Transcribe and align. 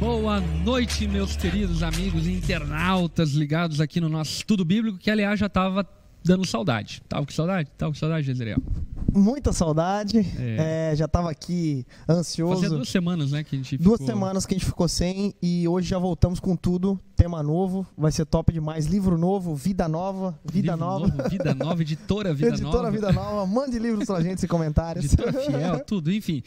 Boa 0.00 0.40
noite, 0.40 1.06
meus 1.06 1.36
queridos 1.36 1.82
amigos 1.82 2.26
internautas 2.26 3.32
ligados 3.32 3.80
aqui 3.80 4.00
no 4.00 4.08
nosso 4.08 4.32
estudo 4.32 4.64
bíblico, 4.64 4.98
que 4.98 5.10
aliás 5.10 5.38
já 5.38 5.46
estava 5.46 5.86
dando 6.24 6.44
saudade. 6.44 7.00
Tava 7.08 7.24
com 7.24 7.32
saudade? 7.32 7.70
Tava 7.78 7.92
com 7.92 7.98
saudade, 7.98 8.26
Jezreel? 8.26 8.58
Muita 9.14 9.52
saudade. 9.52 10.18
É. 10.38 10.90
É, 10.92 10.96
já 10.96 11.04
estava 11.04 11.30
aqui 11.30 11.86
ansioso. 12.08 12.62
Fazia 12.62 12.76
duas 12.76 12.88
semanas, 12.88 13.30
né, 13.30 13.44
que 13.44 13.54
a 13.54 13.58
gente 13.58 13.78
Duas 13.78 14.00
semanas 14.00 14.44
que 14.44 14.54
a 14.54 14.58
gente 14.58 14.66
ficou 14.66 14.88
sem 14.88 15.34
e 15.42 15.66
hoje 15.68 15.88
já 15.88 15.98
voltamos 15.98 16.40
com 16.40 16.56
tudo 16.56 17.00
tema 17.14 17.42
novo, 17.42 17.86
vai 17.96 18.10
ser 18.10 18.26
top 18.26 18.52
demais. 18.52 18.86
Livro 18.86 19.16
novo, 19.16 19.54
vida 19.54 19.88
nova, 19.88 20.38
vida 20.44 20.72
Livro 20.72 20.86
nova. 20.86 21.06
Novo, 21.08 21.30
vida 21.30 21.54
nova, 21.54 21.82
editora 21.82 22.34
Vida 22.34 22.50
editora 22.50 22.76
Nova. 22.78 22.90
Vida 22.90 23.12
Nova, 23.12 23.46
mande 23.46 23.78
livros 23.78 24.06
pra 24.06 24.20
gente 24.20 24.44
em 24.44 24.48
comentários. 24.48 25.04
Editora 25.04 25.32
fiel, 25.32 25.80
tudo, 25.84 26.12
enfim. 26.12 26.42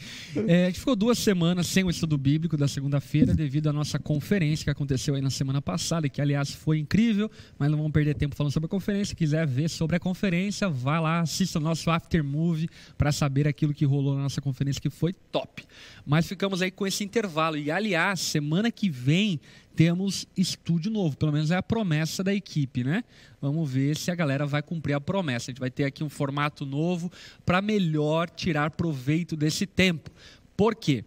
É, 0.46 0.64
a 0.64 0.66
gente 0.66 0.78
ficou 0.78 0.94
duas 0.94 1.18
semanas 1.18 1.66
sem 1.66 1.84
o 1.84 1.90
estudo 1.90 2.18
bíblico 2.18 2.56
da 2.56 2.68
segunda-feira 2.68 3.34
devido 3.34 3.68
à 3.68 3.72
nossa 3.72 3.98
conferência 3.98 4.64
que 4.64 4.70
aconteceu 4.70 5.14
aí 5.14 5.22
na 5.22 5.30
semana 5.30 5.62
passada, 5.62 6.08
que 6.08 6.20
aliás 6.20 6.50
foi 6.50 6.78
incrível, 6.78 7.30
mas 7.58 7.70
não 7.70 7.78
vamos 7.78 7.92
perder 7.92 8.14
tempo 8.14 8.36
falando 8.36 8.52
sobre 8.52 8.66
a 8.66 8.70
conferência. 8.70 9.06
Se 9.06 9.16
quiser 9.16 9.46
ver 9.46 9.68
sobre 9.70 9.96
a 9.96 10.00
conferência, 10.00 10.68
vá 10.68 11.00
lá, 11.00 11.20
assista 11.20 11.58
o 11.58 11.62
nosso 11.62 11.90
after 11.90 12.22
movie 12.22 12.57
para 12.96 13.12
saber 13.12 13.46
aquilo 13.46 13.74
que 13.74 13.84
rolou 13.84 14.16
na 14.16 14.22
nossa 14.22 14.40
conferência 14.40 14.80
que 14.80 14.90
foi 14.90 15.12
top. 15.12 15.64
Mas 16.06 16.26
ficamos 16.26 16.62
aí 16.62 16.70
com 16.70 16.86
esse 16.86 17.04
intervalo 17.04 17.56
e 17.56 17.70
aliás, 17.70 18.20
semana 18.20 18.70
que 18.70 18.88
vem 18.88 19.40
temos 19.76 20.26
estúdio 20.36 20.90
novo, 20.90 21.16
pelo 21.16 21.30
menos 21.30 21.52
é 21.52 21.56
a 21.56 21.62
promessa 21.62 22.24
da 22.24 22.34
equipe, 22.34 22.82
né? 22.82 23.04
Vamos 23.40 23.70
ver 23.70 23.96
se 23.96 24.10
a 24.10 24.14
galera 24.14 24.44
vai 24.44 24.60
cumprir 24.60 24.94
a 24.94 25.00
promessa. 25.00 25.50
A 25.50 25.52
gente 25.52 25.60
vai 25.60 25.70
ter 25.70 25.84
aqui 25.84 26.02
um 26.02 26.08
formato 26.08 26.66
novo 26.66 27.12
para 27.46 27.62
melhor 27.62 28.28
tirar 28.28 28.72
proveito 28.72 29.36
desse 29.36 29.66
tempo. 29.66 30.10
Por 30.56 30.74
quê? 30.74 31.04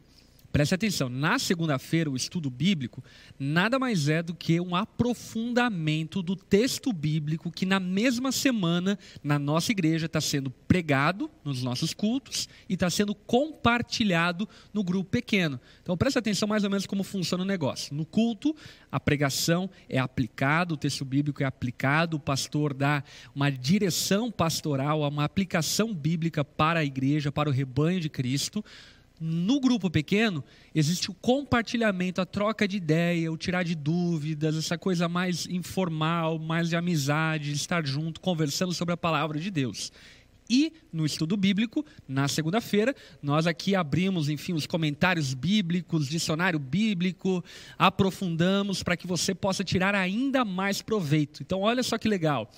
Preste 0.51 0.75
atenção, 0.75 1.07
na 1.07 1.39
segunda-feira, 1.39 2.09
o 2.09 2.15
estudo 2.15 2.49
bíblico 2.49 3.01
nada 3.39 3.79
mais 3.79 4.09
é 4.09 4.21
do 4.21 4.35
que 4.35 4.59
um 4.59 4.75
aprofundamento 4.75 6.21
do 6.21 6.35
texto 6.35 6.91
bíblico 6.91 7.49
que, 7.49 7.65
na 7.65 7.79
mesma 7.79 8.33
semana, 8.33 8.99
na 9.23 9.39
nossa 9.39 9.71
igreja, 9.71 10.07
está 10.07 10.19
sendo 10.19 10.51
pregado 10.51 11.31
nos 11.45 11.63
nossos 11.63 11.93
cultos 11.93 12.49
e 12.67 12.73
está 12.73 12.89
sendo 12.89 13.15
compartilhado 13.15 14.47
no 14.73 14.83
grupo 14.83 15.09
pequeno. 15.09 15.57
Então, 15.81 15.95
preste 15.95 16.19
atenção 16.19 16.49
mais 16.49 16.65
ou 16.65 16.69
menos 16.69 16.85
como 16.85 17.01
funciona 17.01 17.43
o 17.45 17.47
negócio. 17.47 17.95
No 17.95 18.05
culto, 18.05 18.53
a 18.91 18.99
pregação 18.99 19.69
é 19.87 19.99
aplicada, 19.99 20.73
o 20.73 20.77
texto 20.77 21.05
bíblico 21.05 21.41
é 21.41 21.45
aplicado, 21.45 22.17
o 22.17 22.19
pastor 22.19 22.73
dá 22.73 23.01
uma 23.33 23.49
direção 23.49 24.29
pastoral, 24.29 25.01
uma 25.07 25.23
aplicação 25.23 25.93
bíblica 25.93 26.43
para 26.43 26.81
a 26.81 26.85
igreja, 26.85 27.31
para 27.31 27.49
o 27.49 27.53
rebanho 27.53 28.01
de 28.01 28.09
Cristo 28.09 28.61
no 29.21 29.59
grupo 29.59 29.87
pequeno, 29.87 30.43
existe 30.73 31.11
o 31.11 31.13
compartilhamento, 31.13 32.19
a 32.19 32.25
troca 32.25 32.67
de 32.67 32.77
ideia, 32.77 33.31
o 33.31 33.37
tirar 33.37 33.63
de 33.63 33.75
dúvidas, 33.75 34.57
essa 34.57 34.79
coisa 34.79 35.07
mais 35.07 35.45
informal, 35.45 36.39
mais 36.39 36.69
de 36.69 36.75
amizade, 36.75 37.51
de 37.51 37.55
estar 37.55 37.85
junto, 37.85 38.19
conversando 38.19 38.73
sobre 38.73 38.95
a 38.95 38.97
palavra 38.97 39.39
de 39.39 39.51
Deus. 39.51 39.91
E 40.49 40.73
no 40.91 41.05
estudo 41.05 41.37
bíblico, 41.37 41.85
na 42.07 42.27
segunda-feira, 42.27 42.95
nós 43.21 43.47
aqui 43.47 43.75
abrimos, 43.75 44.27
enfim, 44.27 44.53
os 44.53 44.65
comentários 44.65 45.33
bíblicos, 45.33 46.09
dicionário 46.09 46.59
bíblico, 46.59 47.41
aprofundamos 47.77 48.83
para 48.83 48.97
que 48.97 49.07
você 49.07 49.33
possa 49.33 49.63
tirar 49.63 49.95
ainda 49.95 50.43
mais 50.43 50.81
proveito. 50.81 51.41
Então, 51.41 51.61
olha 51.61 51.83
só 51.83 51.97
que 51.97 52.09
legal. 52.09 52.51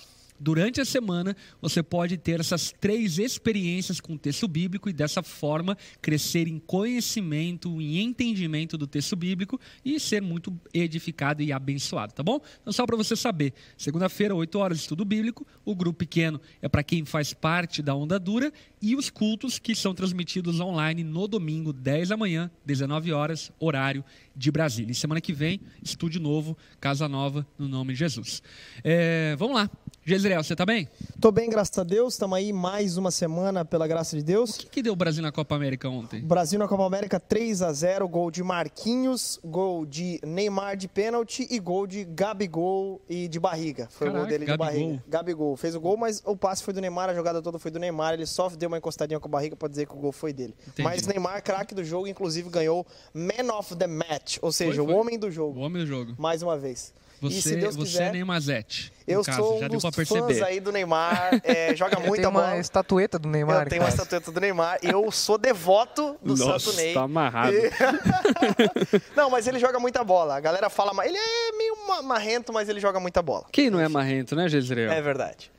Durante 0.44 0.82
a 0.82 0.86
semana, 0.86 1.38
você 1.62 1.82
pode 1.82 2.18
ter 2.18 2.42
essas 2.42 2.74
três 2.78 3.18
experiências 3.18 4.02
com 4.02 4.16
o 4.16 4.18
texto 4.18 4.46
bíblico 4.46 4.90
e 4.90 4.94
dessa 4.94 5.24
forma 5.24 5.78
crescer 6.02 6.50
em 6.50 6.60
conhecimento, 6.60 7.82
em 7.82 8.02
entendimento 8.02 8.78
do 8.78 8.86
texto 8.86 9.16
bíblico 9.16 9.58
e 9.86 9.98
ser 10.02 10.22
muito 10.22 10.54
edificado 10.74 11.42
e 11.42 11.54
abençoado, 11.54 12.14
tá 12.14 12.22
bom? 12.22 12.42
Então, 12.60 12.74
só 12.74 12.86
para 12.86 12.98
você 12.98 13.16
saber, 13.16 13.54
segunda-feira, 13.78 14.36
8 14.36 14.60
horas 14.60 14.80
estudo 14.80 15.06
bíblico, 15.06 15.48
o 15.64 15.74
grupo 15.74 16.00
pequeno 16.00 16.42
é 16.62 16.68
para 16.68 16.84
quem 16.84 17.06
faz 17.06 17.34
parte 17.34 17.82
da 17.82 17.96
onda 17.96 18.20
dura 18.20 18.52
e 18.82 18.98
os 18.98 19.10
cultos 19.10 19.58
que 19.58 19.74
são 19.74 19.96
transmitidos 19.96 20.60
online 20.60 21.06
no 21.06 21.26
domingo, 21.26 21.72
10 21.72 22.10
da 22.10 22.18
manhã, 22.18 22.52
19 22.66 23.14
horas, 23.14 23.50
horário 23.62 24.04
de 24.36 24.52
Brasília. 24.52 24.92
E 24.92 24.96
semana 24.96 25.22
que 25.22 25.34
vem, 25.34 25.62
estúdio 25.82 26.20
novo, 26.22 26.58
Casa 26.80 27.08
Nova, 27.08 27.46
no 27.58 27.68
nome 27.68 27.94
de 27.94 28.00
Jesus. 28.00 28.42
É, 28.84 29.36
vamos 29.38 29.56
lá. 29.56 29.70
Jezreel, 30.06 30.44
você 30.44 30.52
está 30.54 30.66
bem? 30.66 30.90
Tô 31.22 31.32
bem, 31.32 31.50
graças 31.50 31.78
a 31.78 31.84
Deus. 31.84 32.16
Estamos 32.16 32.38
aí 32.38 32.52
mais 32.52 32.98
uma 32.98 33.10
semana, 33.10 33.64
pela 33.64 33.88
graça 33.88 34.18
de 34.18 34.24
Deus. 34.24 34.56
O 34.56 34.60
que, 34.60 34.66
que 34.68 34.84
deu 34.84 34.92
o 34.92 34.96
Brasil 34.98 35.24
na 35.24 35.32
Copa 35.32 35.56
América 35.56 35.88
ontem? 35.88 36.20
Brasil 36.22 36.60
na 36.60 36.68
Copa 36.68 36.86
América 36.86 37.22
3 37.22 37.62
a 37.62 37.72
0 37.72 38.06
gol 38.10 38.30
de 38.30 38.44
Marquinhos, 38.44 39.40
gol 39.42 39.86
de 39.86 40.20
Neymar 40.26 40.76
de 40.76 40.90
pênalti 40.90 41.48
e 41.50 41.58
gol 41.58 41.88
de 41.88 42.04
Gabigol 42.04 43.02
e 43.08 43.30
de 43.30 43.40
barriga. 43.40 43.88
Foi 43.92 44.08
Caraca, 44.08 44.18
o 44.18 44.22
gol 44.24 44.30
dele 44.30 44.46
Gabigol. 44.46 44.68
de 44.68 44.74
barriga. 44.82 45.04
Gabigol 45.08 45.56
fez 45.56 45.74
o 45.74 45.80
gol, 45.80 45.96
mas 45.96 46.22
o 46.26 46.36
passe 46.36 46.62
foi 46.64 46.74
do 46.74 46.82
Neymar, 46.82 47.10
a 47.10 47.14
jogada 47.14 47.42
toda 47.42 47.58
foi 47.58 47.72
do 47.72 47.80
Neymar. 47.80 48.14
Ele 48.16 48.26
só 48.26 48.50
deu 48.50 48.68
uma 48.68 48.78
encostadinha 48.78 49.22
com 49.22 49.28
a 49.30 49.32
barriga 49.32 49.56
para 49.56 49.70
dizer 49.70 49.88
que 49.88 49.94
o 49.94 49.98
gol 49.98 50.12
foi 50.12 50.34
dele. 50.34 50.54
Entendi. 50.68 50.84
Mas 50.84 51.08
Neymar, 51.08 51.42
craque 51.42 51.74
do 51.74 51.82
jogo, 51.84 52.08
inclusive 52.08 52.50
ganhou 52.50 52.86
Man 53.14 53.54
of 53.58 53.74
the 53.78 53.88
Match, 53.88 54.23
ou 54.42 54.52
seja, 54.52 54.76
Foi, 54.76 54.86
foi. 54.86 54.94
o 54.94 54.98
homem 54.98 55.18
do 55.20 55.28
O 55.28 55.32
jogo, 55.32 55.60
homem 55.60 55.84
do 55.84 55.88
jogo. 55.88 56.14
mais 56.18 56.42
uma 56.42 56.58
vez. 56.58 56.94
e 57.22 57.32
se 57.32 57.42
Você, 57.42 57.56
Deus 57.56 57.76
você 57.76 57.92
quiser, 57.92 58.10
é 58.10 58.12
Neymazete. 58.12 58.92
no 59.08 59.14
eu 59.14 59.24
caso, 59.24 59.38
sou 59.38 59.64
um 59.64 59.68
dos 59.70 59.84
fãs 59.96 60.42
aí 60.42 60.60
do 60.60 60.72
Neymar, 60.74 61.40
é, 61.44 61.74
joga 61.76 61.96
Eu 62.00 62.02
muita 62.02 62.16
tenho 62.18 62.30
uma 62.30 62.42
bola. 62.42 62.58
estatueta 62.58 63.18
do 63.18 63.30
Neymar. 63.30 63.64
Eu 63.64 63.70
tenho 63.70 63.82
uma 63.82 63.90
estatueta 63.90 64.32
do 64.32 64.40
Neymar 64.42 64.78
eu 64.82 65.10
sou 65.12 65.38
devoto 65.38 66.18
do 66.22 66.36
Nossa, 66.36 66.60
Santo 66.72 66.76
Ney. 66.78 66.94
tá 66.94 67.02
amarrado. 67.04 67.54
E- 67.56 67.72
não, 69.16 69.30
mas 69.30 69.48
ele 69.48 69.60
joga 69.60 69.80
muita 69.80 70.04
bola. 70.04 70.36
A 70.36 70.40
galera 70.40 70.70
fala, 70.70 70.92
ele 71.06 71.18
é 71.18 71.52
meio 71.58 71.78
ma- 71.88 72.02
marrento, 72.02 72.52
mas 72.52 72.68
ele 72.70 72.80
joga 72.80 73.00
muita 73.00 73.22
bola. 73.22 73.46
Quem 73.52 73.70
não 73.70 73.80
é 73.80 73.88
marrento, 73.88 74.36
né, 74.36 74.48
Jezreel? 74.50 74.92
É 74.92 75.02
verdade. 75.02 75.52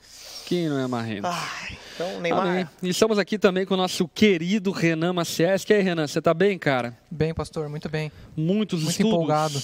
Quem 0.47 0.69
não 0.69 0.79
é 0.79 0.87
marrento? 0.87 1.27
Ai, 1.27 1.79
então, 1.95 2.21
Neymar. 2.21 2.47
Amém. 2.47 2.69
E 2.83 2.89
estamos 2.89 3.19
aqui 3.19 3.39
também 3.39 3.65
com 3.65 3.75
o 3.75 3.77
nosso 3.77 4.07
querido 4.09 4.71
Renan 4.71 5.13
Maciés. 5.13 5.65
E 5.69 5.73
aí, 5.75 5.83
Renan, 5.83 6.07
você 6.07 6.21
tá 6.21 6.33
bem, 6.35 6.59
cara? 6.59 6.97
Bem, 7.11 7.33
pastor, 7.35 7.69
muito 7.69 7.89
bem. 7.89 8.11
Muitos 8.37 8.81
Muito 8.81 8.91
estudos. 8.93 9.13
empolgado. 9.13 9.63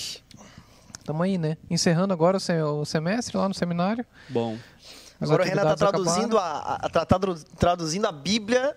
Tamo 1.04 1.22
aí, 1.22 1.38
né? 1.38 1.56
Encerrando 1.68 2.12
agora 2.12 2.36
o 2.36 2.40
se- 2.40 2.60
o 2.62 2.84
semestre 2.84 3.36
lá 3.36 3.48
no 3.48 3.54
seminário. 3.54 4.04
Bom, 4.28 4.56
As 5.20 5.28
Agora 5.28 5.42
o 5.42 5.46
Renan 5.46 5.62
tá 5.62 5.72
atividades 5.72 6.02
traduzindo 6.04 6.38
acabaram. 6.38 6.68
a, 6.80 6.86
a- 6.86 6.88
tá 6.88 7.04
tradu- 7.04 7.44
traduzindo 7.58 8.06
a 8.06 8.12
Bíblia 8.12 8.74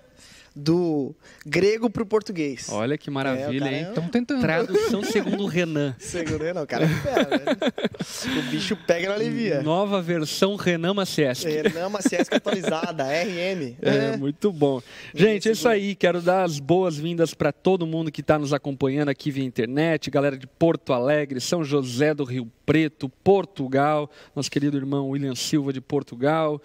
do 0.55 1.15
grego 1.45 1.89
pro 1.89 2.05
português. 2.05 2.67
olha 2.69 2.97
que 2.97 3.09
maravilha, 3.09 3.59
cara 3.65 3.75
hein? 3.77 3.83
é- 3.89 3.91
Tamo 3.91 4.09
tentando. 4.09 4.41
Tradução 4.41 5.03
segundo 5.03 5.43
o 5.43 5.47
Renan. 5.47 5.95
Segundo 5.99 6.43
Renan, 6.43 6.61
o 6.61 6.67
cara 6.67 6.85
é 6.85 6.87
fera, 6.87 7.23
velho. 7.25 8.39
O 8.39 8.51
bicho 8.51 8.75
pega 8.85 9.05
e 9.05 9.07
não 9.07 9.15
alivia. 9.15 9.61
Nova 9.63 10.01
versão 10.01 10.55
Renan 10.55 10.93
Maciés. 10.93 11.43
Renan 11.43 11.89
Maciés 11.89 12.27
atualizada, 12.31 13.03
RM. 13.03 13.75
É, 13.81 14.15
muito 14.17 14.51
bom. 14.51 14.81
Gente, 15.13 15.49
é 15.49 15.51
isso 15.53 15.67
aí. 15.67 15.95
Quero 15.95 16.21
dar 16.21 16.43
as 16.43 16.59
boas-vindas 16.59 17.33
para 17.33 17.51
todo 17.51 17.87
mundo 17.87 18.11
que 18.11 18.21
está 18.21 18.37
nos 18.37 18.53
acompanhando 18.53 19.09
aqui 19.09 19.31
via 19.31 19.43
internet, 19.43 20.11
galera 20.11 20.37
de 20.37 20.45
Porto 20.45 20.93
Alegre, 20.93 21.39
São 21.41 21.63
José 21.63 22.13
do 22.13 22.23
Rio 22.23 22.51
Preto, 22.65 23.09
Portugal, 23.23 24.09
nosso 24.35 24.49
querido 24.51 24.77
irmão 24.77 25.09
William 25.09 25.35
Silva 25.35 25.73
de 25.73 25.81
Portugal, 25.81 26.61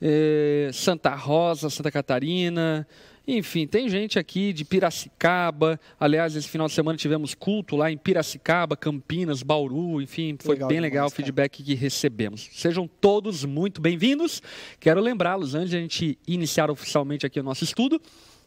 eh, 0.00 0.70
Santa 0.72 1.14
Rosa, 1.14 1.68
Santa 1.70 1.90
Catarina. 1.90 2.86
Enfim, 3.28 3.66
tem 3.66 3.88
gente 3.88 4.20
aqui 4.20 4.52
de 4.52 4.64
Piracicaba. 4.64 5.80
Aliás, 5.98 6.36
esse 6.36 6.48
final 6.48 6.68
de 6.68 6.72
semana 6.74 6.96
tivemos 6.96 7.34
culto 7.34 7.74
lá 7.74 7.90
em 7.90 7.96
Piracicaba, 7.96 8.76
Campinas, 8.76 9.42
Bauru. 9.42 10.00
Enfim, 10.00 10.36
foi 10.40 10.54
Legal 10.54 10.68
bem 10.68 10.76
demais, 10.76 10.92
legal 10.92 11.06
o 11.08 11.10
cara. 11.10 11.16
feedback 11.16 11.62
que 11.62 11.74
recebemos. 11.74 12.48
Sejam 12.52 12.88
todos 13.00 13.44
muito 13.44 13.80
bem-vindos. 13.80 14.40
Quero 14.78 15.00
lembrá-los, 15.00 15.56
antes 15.56 15.70
de 15.70 15.76
a 15.76 15.80
gente 15.80 16.16
iniciar 16.26 16.70
oficialmente 16.70 17.26
aqui 17.26 17.40
o 17.40 17.42
nosso 17.42 17.64
estudo, 17.64 18.00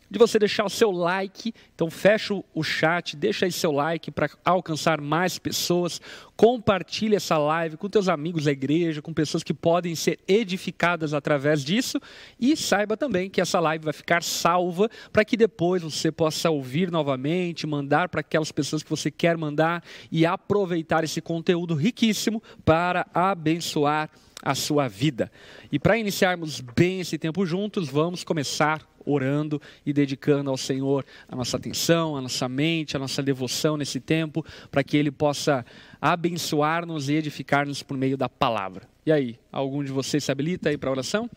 de 0.10 0.18
você 0.18 0.40
deixar 0.40 0.66
o 0.66 0.70
seu 0.70 0.92
like. 0.92 1.54
Então, 1.76 1.90
fecha 1.90 2.34
o- 2.34 2.64
chat, 2.64 3.16
deixa 3.16 3.46
aí 3.46 3.52
seu 3.52 3.72
like 3.72 4.12
para 4.12 4.30
alcançar 4.44 5.00
mais 5.00 5.38
pessoas. 5.38 6.02
Compartilhe 6.36 7.16
essa 7.16 7.38
live 7.38 7.78
com 7.78 7.90
teus 7.90 8.08
amigos 8.08 8.46
da 8.46 8.52
igreja, 8.52 9.02
com 9.02 9.14
pessoas 9.14 9.44
que 9.44 9.54
podem 9.54 9.96
ser 9.96 10.20
edificadas 10.28 11.14
através 11.14 11.64
disso. 11.64 12.00
E 12.40 12.56
saiba 12.56 12.96
também 12.96 13.30
que 13.30 13.42
essa 13.42 13.60
live 13.60 13.84
vai 13.84 13.94
ficar 13.94 14.24
salva 14.24 14.90
para 15.12 15.26
que 15.26 15.36
depois 15.38 15.82
você 15.84 16.12
possa 16.12 16.50
ouvir 16.50 16.92
novamente, 16.92 17.68
mandar 17.68 18.10
para 18.10 18.22
aquelas 18.22 18.52
pessoas 18.52 18.82
que 18.84 18.90
você 18.90 19.12
quer 19.12 19.38
mandar 19.38 19.84
e 20.12 20.26
aproveitar 20.26 21.04
esse 21.04 21.22
conteúdo 21.22 21.76
riquíssimo 21.76 22.42
para 22.64 23.06
abençoar 23.14 24.10
a 24.42 24.56
sua 24.56 24.88
vida. 24.88 25.30
E 25.72 25.78
para 25.78 25.98
iniciarmos 25.98 26.62
bem 26.62 27.02
esse 27.02 27.18
tempo 27.18 27.46
juntos, 27.46 27.90
vamos 27.90 28.24
começar 28.24 28.88
orando 29.06 29.62
e 29.86 29.94
dedicando 29.94 30.50
ao 30.50 30.58
Senhor 30.58 31.06
a 31.28 31.36
nossa 31.36 31.58
atenção, 31.58 32.16
a 32.16 32.22
nossa 32.22 32.48
mente, 32.48 32.96
a 32.96 33.00
nossa 33.00 33.22
devoção 33.22 33.78
nesse 33.78 34.00
tempo, 34.00 34.46
para 34.70 34.84
que 34.84 34.98
Ele 34.98 35.12
possa 35.12 35.66
abençoar-nos 36.02 37.10
e 37.10 37.14
edificar-nos 37.14 37.84
por 37.84 37.98
meio 37.98 38.18
da 38.18 38.30
palavra. 38.30 38.88
E 39.06 39.12
aí, 39.12 39.40
algum 39.52 39.84
de 39.84 39.92
vocês 39.92 40.24
se 40.24 40.32
habilita 40.32 40.70
aí 40.70 40.78
para 40.78 40.92
oração? 40.92 41.30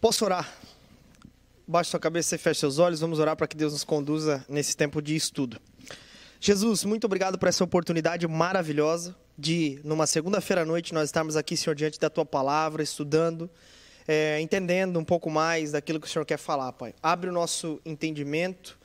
Posso 0.00 0.24
orar? 0.24 0.52
Baixe 1.66 1.90
sua 1.90 2.00
cabeça 2.00 2.34
e 2.34 2.38
feche 2.38 2.60
seus 2.60 2.78
olhos. 2.78 3.00
Vamos 3.00 3.18
orar 3.18 3.36
para 3.36 3.46
que 3.46 3.56
Deus 3.56 3.72
nos 3.72 3.84
conduza 3.84 4.44
nesse 4.48 4.76
tempo 4.76 5.00
de 5.00 5.14
estudo. 5.14 5.60
Jesus, 6.40 6.84
muito 6.84 7.04
obrigado 7.04 7.38
por 7.38 7.48
essa 7.48 7.62
oportunidade 7.62 8.26
maravilhosa 8.26 9.14
de, 9.40 9.80
numa 9.84 10.06
segunda-feira 10.06 10.62
à 10.62 10.64
noite, 10.64 10.92
nós 10.92 11.08
estarmos 11.08 11.36
aqui, 11.36 11.56
Senhor, 11.56 11.74
diante 11.74 12.00
da 12.00 12.10
Tua 12.10 12.26
palavra, 12.26 12.82
estudando, 12.82 13.48
é, 14.12 14.40
entendendo 14.40 14.98
um 14.98 15.04
pouco 15.04 15.30
mais 15.30 15.70
daquilo 15.70 16.00
que 16.00 16.06
o 16.08 16.10
Senhor 16.10 16.24
quer 16.24 16.36
falar, 16.36 16.72
Pai. 16.72 16.92
Abre 17.00 17.30
o 17.30 17.32
nosso 17.32 17.80
entendimento 17.86 18.76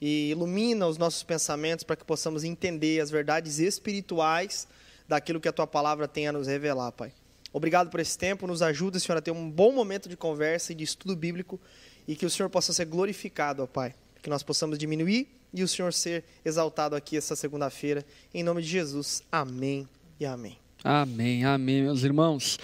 e 0.00 0.30
ilumina 0.30 0.88
os 0.88 0.98
nossos 0.98 1.22
pensamentos 1.22 1.84
para 1.84 1.94
que 1.94 2.04
possamos 2.04 2.42
entender 2.42 3.00
as 3.00 3.08
verdades 3.08 3.60
espirituais 3.60 4.66
daquilo 5.06 5.40
que 5.40 5.46
a 5.46 5.52
Tua 5.52 5.68
palavra 5.68 6.08
tem 6.08 6.26
a 6.26 6.32
nos 6.32 6.48
revelar, 6.48 6.90
Pai. 6.90 7.12
Obrigado 7.52 7.90
por 7.90 8.00
esse 8.00 8.18
tempo, 8.18 8.44
nos 8.44 8.60
ajuda, 8.60 8.98
Senhor, 8.98 9.16
a 9.18 9.22
ter 9.22 9.30
um 9.30 9.48
bom 9.48 9.70
momento 9.70 10.08
de 10.08 10.16
conversa 10.16 10.72
e 10.72 10.74
de 10.74 10.82
estudo 10.82 11.14
bíblico 11.14 11.60
e 12.08 12.16
que 12.16 12.26
o 12.26 12.30
Senhor 12.30 12.50
possa 12.50 12.72
ser 12.72 12.86
glorificado, 12.86 13.62
ó 13.62 13.68
Pai. 13.68 13.94
Que 14.20 14.28
nós 14.28 14.42
possamos 14.42 14.76
diminuir 14.76 15.28
e 15.54 15.62
o 15.62 15.68
Senhor 15.68 15.92
ser 15.92 16.24
exaltado 16.44 16.96
aqui 16.96 17.16
essa 17.16 17.36
segunda-feira. 17.36 18.04
Em 18.34 18.42
nome 18.42 18.62
de 18.62 18.68
Jesus. 18.68 19.22
Amém 19.30 19.88
e 20.18 20.26
amém. 20.26 20.58
Amém, 20.84 21.44
amém, 21.44 21.82
meus 21.82 22.02
irmãos. 22.02 22.58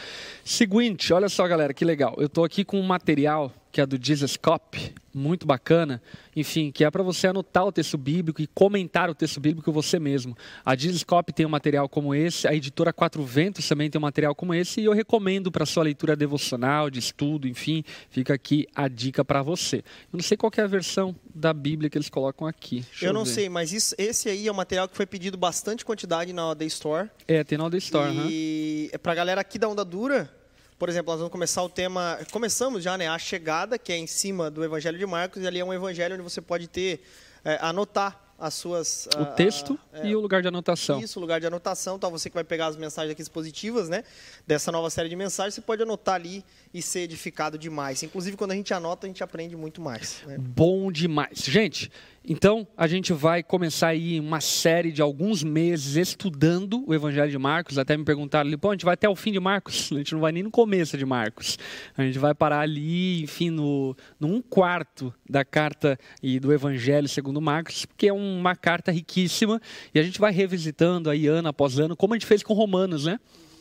Seguinte, 0.44 1.12
olha 1.12 1.28
só, 1.28 1.46
galera, 1.46 1.72
que 1.72 1.84
legal. 1.84 2.14
Eu 2.18 2.26
estou 2.26 2.44
aqui 2.44 2.64
com 2.64 2.80
um 2.80 2.82
material 2.82 3.52
que 3.78 3.82
é 3.82 3.86
do 3.86 3.96
Jesus 4.04 4.36
Cop, 4.36 4.92
muito 5.14 5.46
bacana, 5.46 6.02
enfim, 6.34 6.72
que 6.72 6.84
é 6.84 6.90
para 6.90 7.00
você 7.00 7.28
anotar 7.28 7.64
o 7.64 7.70
texto 7.70 7.96
bíblico 7.96 8.42
e 8.42 8.46
comentar 8.48 9.08
o 9.08 9.14
texto 9.14 9.38
bíblico 9.38 9.70
você 9.70 10.00
mesmo. 10.00 10.36
A 10.64 10.74
Jesus 10.74 11.04
Cop 11.04 11.32
tem 11.32 11.46
um 11.46 11.48
material 11.48 11.88
como 11.88 12.12
esse, 12.12 12.48
a 12.48 12.52
editora 12.52 12.92
Quatro 12.92 13.22
Ventos 13.22 13.68
também 13.68 13.88
tem 13.88 13.96
um 13.96 14.02
material 14.02 14.34
como 14.34 14.52
esse, 14.52 14.80
e 14.80 14.84
eu 14.84 14.92
recomendo 14.92 15.52
para 15.52 15.64
sua 15.64 15.84
leitura 15.84 16.16
devocional, 16.16 16.90
de 16.90 16.98
estudo, 16.98 17.46
enfim, 17.46 17.84
fica 18.10 18.34
aqui 18.34 18.66
a 18.74 18.88
dica 18.88 19.24
para 19.24 19.42
você. 19.42 19.76
Eu 19.76 20.16
não 20.16 20.22
sei 20.22 20.36
qual 20.36 20.50
é 20.56 20.60
a 20.60 20.66
versão 20.66 21.14
da 21.32 21.52
Bíblia 21.52 21.88
que 21.88 21.96
eles 21.96 22.08
colocam 22.08 22.48
aqui. 22.48 22.80
Deixa 22.80 23.06
eu, 23.06 23.12
não 23.12 23.24
sei, 23.24 23.48
mas 23.48 23.72
isso, 23.72 23.94
esse 23.96 24.28
aí 24.28 24.48
é 24.48 24.50
um 24.50 24.56
material 24.56 24.88
que 24.88 24.96
foi 24.96 25.06
pedido 25.06 25.38
bastante 25.38 25.84
quantidade 25.84 26.32
na 26.32 26.52
The 26.56 26.64
Store. 26.64 27.08
É, 27.28 27.44
tem 27.44 27.56
na 27.56 27.70
The 27.70 27.78
Store, 27.78 28.12
E 28.28 28.86
uhum. 28.86 28.90
é 28.92 28.98
para 28.98 29.14
galera 29.14 29.40
aqui 29.40 29.56
da 29.56 29.68
Onda 29.68 29.84
Dura, 29.84 30.36
por 30.78 30.88
exemplo, 30.88 31.10
nós 31.10 31.18
vamos 31.18 31.32
começar 31.32 31.62
o 31.62 31.68
tema. 31.68 32.18
Começamos 32.30 32.84
já, 32.84 32.96
né? 32.96 33.08
A 33.08 33.18
chegada, 33.18 33.76
que 33.78 33.92
é 33.92 33.96
em 33.96 34.06
cima 34.06 34.48
do 34.50 34.64
Evangelho 34.64 34.96
de 34.96 35.06
Marcos, 35.06 35.42
e 35.42 35.46
ali 35.46 35.58
é 35.58 35.64
um 35.64 35.74
evangelho 35.74 36.14
onde 36.14 36.22
você 36.22 36.40
pode 36.40 36.68
ter, 36.68 37.02
é, 37.44 37.58
anotar 37.60 38.28
as 38.38 38.54
suas. 38.54 39.08
O 39.18 39.26
texto 39.34 39.76
a, 39.92 39.98
a, 39.98 40.00
é, 40.06 40.10
e 40.10 40.14
o 40.14 40.20
lugar 40.20 40.40
de 40.40 40.46
anotação. 40.46 41.00
Isso, 41.00 41.18
o 41.18 41.20
lugar 41.20 41.40
de 41.40 41.46
anotação. 41.48 41.96
Então, 41.96 42.10
você 42.12 42.30
que 42.30 42.34
vai 42.34 42.44
pegar 42.44 42.68
as 42.68 42.76
mensagens 42.76 43.10
aqui 43.10 43.20
expositivas, 43.20 43.88
né? 43.88 44.04
Dessa 44.46 44.70
nova 44.70 44.88
série 44.88 45.08
de 45.08 45.16
mensagens, 45.16 45.54
você 45.54 45.60
pode 45.60 45.82
anotar 45.82 46.14
ali 46.14 46.44
e 46.72 46.80
ser 46.80 47.00
edificado 47.00 47.58
demais. 47.58 48.04
Inclusive, 48.04 48.36
quando 48.36 48.52
a 48.52 48.54
gente 48.54 48.72
anota, 48.72 49.06
a 49.06 49.08
gente 49.08 49.24
aprende 49.24 49.56
muito 49.56 49.80
mais. 49.80 50.22
Né? 50.24 50.36
Bom 50.38 50.92
demais. 50.92 51.38
Gente, 51.38 51.90
então, 52.30 52.68
a 52.76 52.86
gente 52.86 53.10
vai 53.14 53.42
começar 53.42 53.88
aí 53.88 54.20
uma 54.20 54.38
série 54.38 54.92
de 54.92 55.00
alguns 55.00 55.42
meses 55.42 55.96
estudando 55.96 56.84
o 56.86 56.92
Evangelho 56.92 57.30
de 57.30 57.38
Marcos. 57.38 57.78
Até 57.78 57.96
me 57.96 58.04
perguntaram, 58.04 58.50
pô, 58.58 58.68
a 58.68 58.74
gente 58.74 58.84
vai 58.84 58.92
até 58.92 59.08
o 59.08 59.16
fim 59.16 59.32
de 59.32 59.40
Marcos? 59.40 59.88
A 59.90 59.96
gente 59.96 60.12
não 60.12 60.20
vai 60.20 60.30
nem 60.30 60.42
no 60.42 60.50
começo 60.50 60.98
de 60.98 61.06
Marcos. 61.06 61.58
A 61.96 62.02
gente 62.02 62.18
vai 62.18 62.34
parar 62.34 62.60
ali, 62.60 63.22
enfim, 63.22 63.48
no, 63.48 63.96
no 64.20 64.28
um 64.28 64.42
quarto 64.42 65.12
da 65.26 65.42
carta 65.42 65.98
e 66.22 66.38
do 66.38 66.52
Evangelho 66.52 67.08
segundo 67.08 67.40
Marcos, 67.40 67.86
porque 67.86 68.08
é 68.08 68.12
uma 68.12 68.54
carta 68.54 68.92
riquíssima. 68.92 69.58
E 69.94 69.98
a 69.98 70.02
gente 70.02 70.20
vai 70.20 70.30
revisitando 70.30 71.08
aí 71.08 71.26
ano 71.26 71.48
após 71.48 71.78
ano, 71.78 71.96
como 71.96 72.12
a 72.12 72.16
gente 72.18 72.26
fez 72.26 72.42
com 72.42 72.52
Romanos, 72.52 73.06
né? 73.06 73.18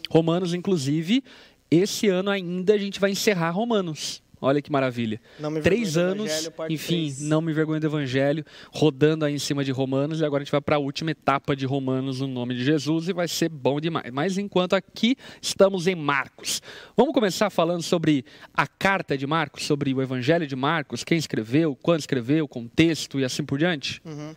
Romanos, 0.10 0.54
inclusive, 0.54 1.24
esse 1.72 2.10
ano 2.10 2.30
ainda 2.30 2.74
a 2.74 2.78
gente 2.78 3.00
vai 3.00 3.12
encerrar 3.12 3.52
Romanos. 3.52 4.22
Olha 4.40 4.62
que 4.62 4.72
maravilha. 4.72 5.20
Três 5.64 5.98
anos, 5.98 6.50
enfim, 6.70 7.06
3. 7.06 7.22
não 7.22 7.42
me 7.42 7.52
vergonho 7.54 7.80
do 7.80 7.88
Evangelho, 7.88 8.46
rodando 8.72 9.26
aí 9.26 9.34
em 9.34 9.40
cima 9.40 9.64
de 9.64 9.72
Romanos, 9.72 10.20
e 10.20 10.26
agora 10.26 10.44
a 10.44 10.46
gente 10.46 10.52
vai 10.52 10.62
para 10.62 10.76
a 10.76 10.80
última 10.80 11.12
etapa 11.12 11.56
de 11.56 11.66
Romanos 11.66 12.20
no 12.20 12.28
nome 12.28 12.54
de 12.54 12.64
Jesus 12.64 13.10
e 13.10 13.14
vai 13.14 13.28
ser 13.28 13.50
bom 13.50 13.80
demais. 13.80 14.12
Mas 14.12 14.38
enquanto 14.38 14.74
aqui 14.74 15.16
estamos 15.42 15.88
em 15.88 15.96
Marcos. 15.96 16.62
Vamos 16.96 17.14
começar 17.14 17.50
falando 17.50 17.82
sobre 17.82 18.24
a 18.54 18.68
carta 18.68 19.18
de 19.18 19.26
Marcos, 19.26 19.66
sobre 19.66 19.94
o 19.94 20.02
Evangelho 20.02 20.46
de 20.46 20.56
Marcos, 20.56 21.04
quem 21.04 21.18
escreveu, 21.18 21.76
quando 21.76 22.00
escreveu, 22.00 22.48
contexto 22.48 23.20
e 23.20 23.26
assim 23.26 23.44
por 23.44 23.58
diante? 23.58 24.02
Uhum. 24.06 24.36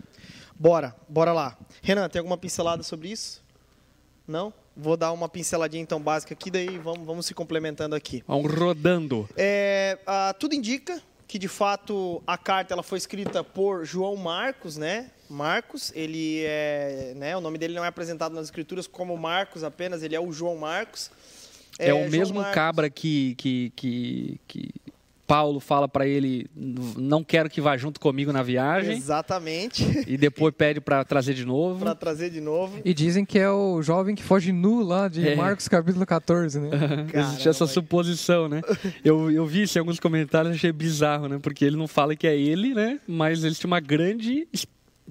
Bora, 0.58 0.94
bora 1.08 1.32
lá. 1.32 1.56
Renan, 1.82 2.08
tem 2.08 2.20
alguma 2.20 2.36
pincelada 2.38 2.82
sobre 2.82 3.08
isso? 3.08 3.42
Não? 4.26 4.52
Vou 4.80 4.96
dar 4.96 5.12
uma 5.12 5.28
pinceladinha 5.28 5.82
então 5.82 6.00
básica 6.00 6.34
aqui, 6.34 6.50
daí 6.50 6.78
vamos, 6.78 7.06
vamos 7.06 7.26
se 7.26 7.34
complementando 7.34 7.94
aqui. 7.94 8.24
Vamos 8.26 8.52
rodando. 8.52 9.28
É, 9.36 9.98
ah, 10.06 10.34
tudo 10.38 10.54
indica 10.54 11.00
que 11.28 11.38
de 11.38 11.46
fato 11.46 12.22
a 12.26 12.36
carta 12.36 12.74
ela 12.74 12.82
foi 12.82 12.98
escrita 12.98 13.44
por 13.44 13.84
João 13.84 14.16
Marcos, 14.16 14.76
né? 14.76 15.10
Marcos, 15.28 15.92
ele 15.94 16.42
é, 16.44 17.12
né, 17.14 17.36
o 17.36 17.40
nome 17.40 17.56
dele 17.56 17.72
não 17.72 17.84
é 17.84 17.88
apresentado 17.88 18.34
nas 18.34 18.46
escrituras 18.46 18.88
como 18.88 19.16
Marcos 19.16 19.62
apenas, 19.62 20.02
ele 20.02 20.16
é 20.16 20.20
o 20.20 20.32
João 20.32 20.56
Marcos. 20.56 21.08
É, 21.78 21.90
é 21.90 21.94
o 21.94 21.98
João 21.98 22.10
mesmo 22.10 22.36
Marcos. 22.38 22.54
cabra 22.54 22.90
que, 22.90 23.36
que, 23.36 23.72
que, 23.76 24.40
que 24.48 24.70
Paulo 25.30 25.60
fala 25.60 25.86
para 25.86 26.08
ele: 26.08 26.50
não 26.96 27.22
quero 27.22 27.48
que 27.48 27.60
vá 27.60 27.76
junto 27.76 28.00
comigo 28.00 28.32
na 28.32 28.42
viagem. 28.42 28.96
Exatamente. 28.96 30.02
E 30.04 30.16
depois 30.16 30.52
pede 30.52 30.80
para 30.80 31.04
trazer 31.04 31.34
de 31.34 31.44
novo. 31.44 31.78
Para 31.78 31.94
trazer 31.94 32.30
de 32.30 32.40
novo. 32.40 32.80
E 32.84 32.92
dizem 32.92 33.24
que 33.24 33.38
é 33.38 33.48
o 33.48 33.80
jovem 33.80 34.16
que 34.16 34.24
foge 34.24 34.50
nu 34.50 34.82
lá 34.82 35.06
de 35.06 35.28
é. 35.28 35.36
Marcos 35.36 35.68
capítulo 35.68 36.04
14, 36.04 36.58
né? 36.58 36.70
Existe 37.14 37.48
essa 37.48 37.64
suposição, 37.68 38.48
né? 38.48 38.60
Eu, 39.04 39.30
eu 39.30 39.46
vi 39.46 39.62
isso 39.62 39.78
em 39.78 39.80
alguns 39.80 40.00
comentários, 40.00 40.52
achei 40.52 40.72
bizarro, 40.72 41.28
né? 41.28 41.38
Porque 41.40 41.64
ele 41.64 41.76
não 41.76 41.86
fala 41.86 42.16
que 42.16 42.26
é 42.26 42.36
ele, 42.36 42.74
né? 42.74 42.98
Mas 43.06 43.44
existe 43.44 43.66
uma 43.66 43.78
grande 43.78 44.48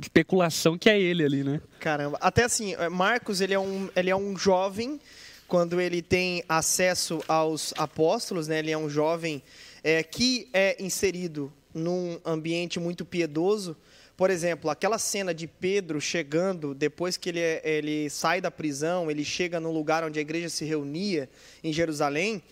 especulação 0.01 0.77
que 0.77 0.89
é 0.89 0.99
ele 0.99 1.23
ali, 1.23 1.45
né? 1.45 1.61
Caramba. 1.79 2.17
Até 2.19 2.43
assim, 2.43 2.73
é, 2.73 2.89
Marcos, 2.89 3.39
ele 3.39 3.53
é 3.53 3.59
um, 3.59 3.89
ele 3.95 4.09
é 4.09 4.15
um 4.17 4.35
jovem 4.35 4.99
quando 5.47 5.79
ele 5.79 6.01
tem 6.01 6.43
acesso 6.49 7.23
aos 7.25 7.73
apóstolos, 7.77 8.49
né? 8.49 8.59
Ele 8.59 8.71
é 8.71 8.77
um 8.77 8.89
jovem 8.89 9.41
é, 9.83 10.03
que 10.03 10.49
é 10.53 10.81
inserido 10.81 11.51
num 11.73 12.19
ambiente 12.25 12.79
muito 12.79 13.05
piedoso. 13.05 13.75
Por 14.17 14.29
exemplo, 14.29 14.69
aquela 14.69 14.97
cena 14.97 15.33
de 15.33 15.47
Pedro 15.47 16.01
chegando, 16.01 16.73
depois 16.73 17.15
que 17.15 17.29
ele, 17.29 17.39
ele 17.63 18.09
sai 18.09 18.41
da 18.41 18.51
prisão, 18.51 19.09
ele 19.09 19.23
chega 19.23 19.59
no 19.59 19.71
lugar 19.71 20.03
onde 20.03 20.19
a 20.19 20.21
igreja 20.21 20.49
se 20.49 20.65
reunia, 20.65 21.29
em 21.63 21.71
Jerusalém. 21.71 22.43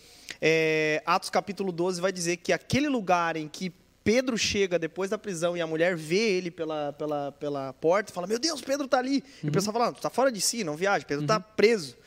É, 0.42 1.02
Atos 1.06 1.30
capítulo 1.30 1.72
12 1.72 2.00
vai 2.00 2.12
dizer 2.12 2.38
que 2.38 2.54
aquele 2.54 2.88
lugar 2.88 3.36
em 3.36 3.48
que 3.48 3.72
Pedro 4.04 4.38
chega 4.38 4.80
depois 4.80 5.10
da 5.10 5.18
prisão 5.18 5.58
e 5.58 5.62
a 5.62 5.68
mulher 5.68 5.98
vê 5.98 6.38
ele 6.38 6.50
pela, 6.50 6.94
pela, 6.94 7.32
pela 7.34 7.74
porta 7.74 8.10
e 8.10 8.14
fala: 8.14 8.28
Meu 8.28 8.40
Deus, 8.40 8.62
Pedro 8.62 8.86
está 8.86 9.00
ali. 9.00 9.18
Uhum. 9.18 9.24
E 9.44 9.44
o 9.44 9.46
uhum. 9.48 9.52
pessoal 9.52 9.74
fala: 9.74 9.92
Tu 9.92 9.98
está 9.98 10.10
fora 10.10 10.32
de 10.32 10.40
si, 10.40 10.64
não 10.64 10.78
viaja, 10.78 11.06
Pedro 11.06 11.26
está 11.26 11.36
uhum. 11.36 11.44
preso 11.58 11.98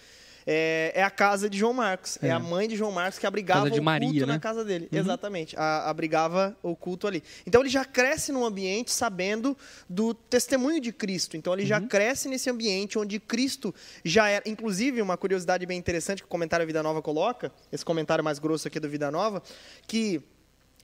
é, 0.52 0.90
é, 0.96 1.02
a 1.04 1.10
casa 1.10 1.48
de 1.48 1.56
João 1.56 1.72
Marcos. 1.72 2.18
É. 2.20 2.26
é. 2.26 2.30
a 2.32 2.40
mãe 2.40 2.66
de 2.66 2.74
João 2.74 2.90
Marcos 2.90 3.20
que 3.20 3.26
abrigava 3.26 3.66
o 3.66 3.68
culto 3.68 3.84
Maria, 3.84 4.26
né? 4.26 4.32
na 4.32 4.40
casa 4.40 4.64
dele. 4.64 4.88
Uhum. 4.92 4.98
Exatamente. 4.98 5.56
A, 5.56 5.88
abrigava 5.88 6.56
o 6.60 6.74
culto 6.74 7.06
ali. 7.06 7.22
Então 7.46 7.60
ele 7.60 7.70
já 7.70 7.84
cresce 7.84 8.32
num 8.32 8.44
ambiente 8.44 8.90
sabendo 8.90 9.56
do 9.88 10.12
testemunho 10.12 10.80
de 10.80 10.92
Cristo. 10.92 11.36
Então 11.36 11.52
ele 11.52 11.62
uhum. 11.62 11.68
já 11.68 11.80
cresce 11.80 12.28
nesse 12.28 12.50
ambiente 12.50 12.98
onde 12.98 13.20
Cristo 13.20 13.72
já 14.04 14.28
era. 14.28 14.42
Inclusive, 14.48 15.00
uma 15.00 15.16
curiosidade 15.16 15.64
bem 15.66 15.78
interessante 15.78 16.20
que 16.20 16.26
o 16.26 16.28
comentário 16.28 16.66
Vida 16.66 16.82
Nova 16.82 17.00
coloca, 17.00 17.52
esse 17.70 17.84
comentário 17.84 18.24
mais 18.24 18.40
grosso 18.40 18.66
aqui 18.66 18.80
do 18.80 18.88
Vida 18.88 19.08
Nova, 19.08 19.40
que 19.86 20.20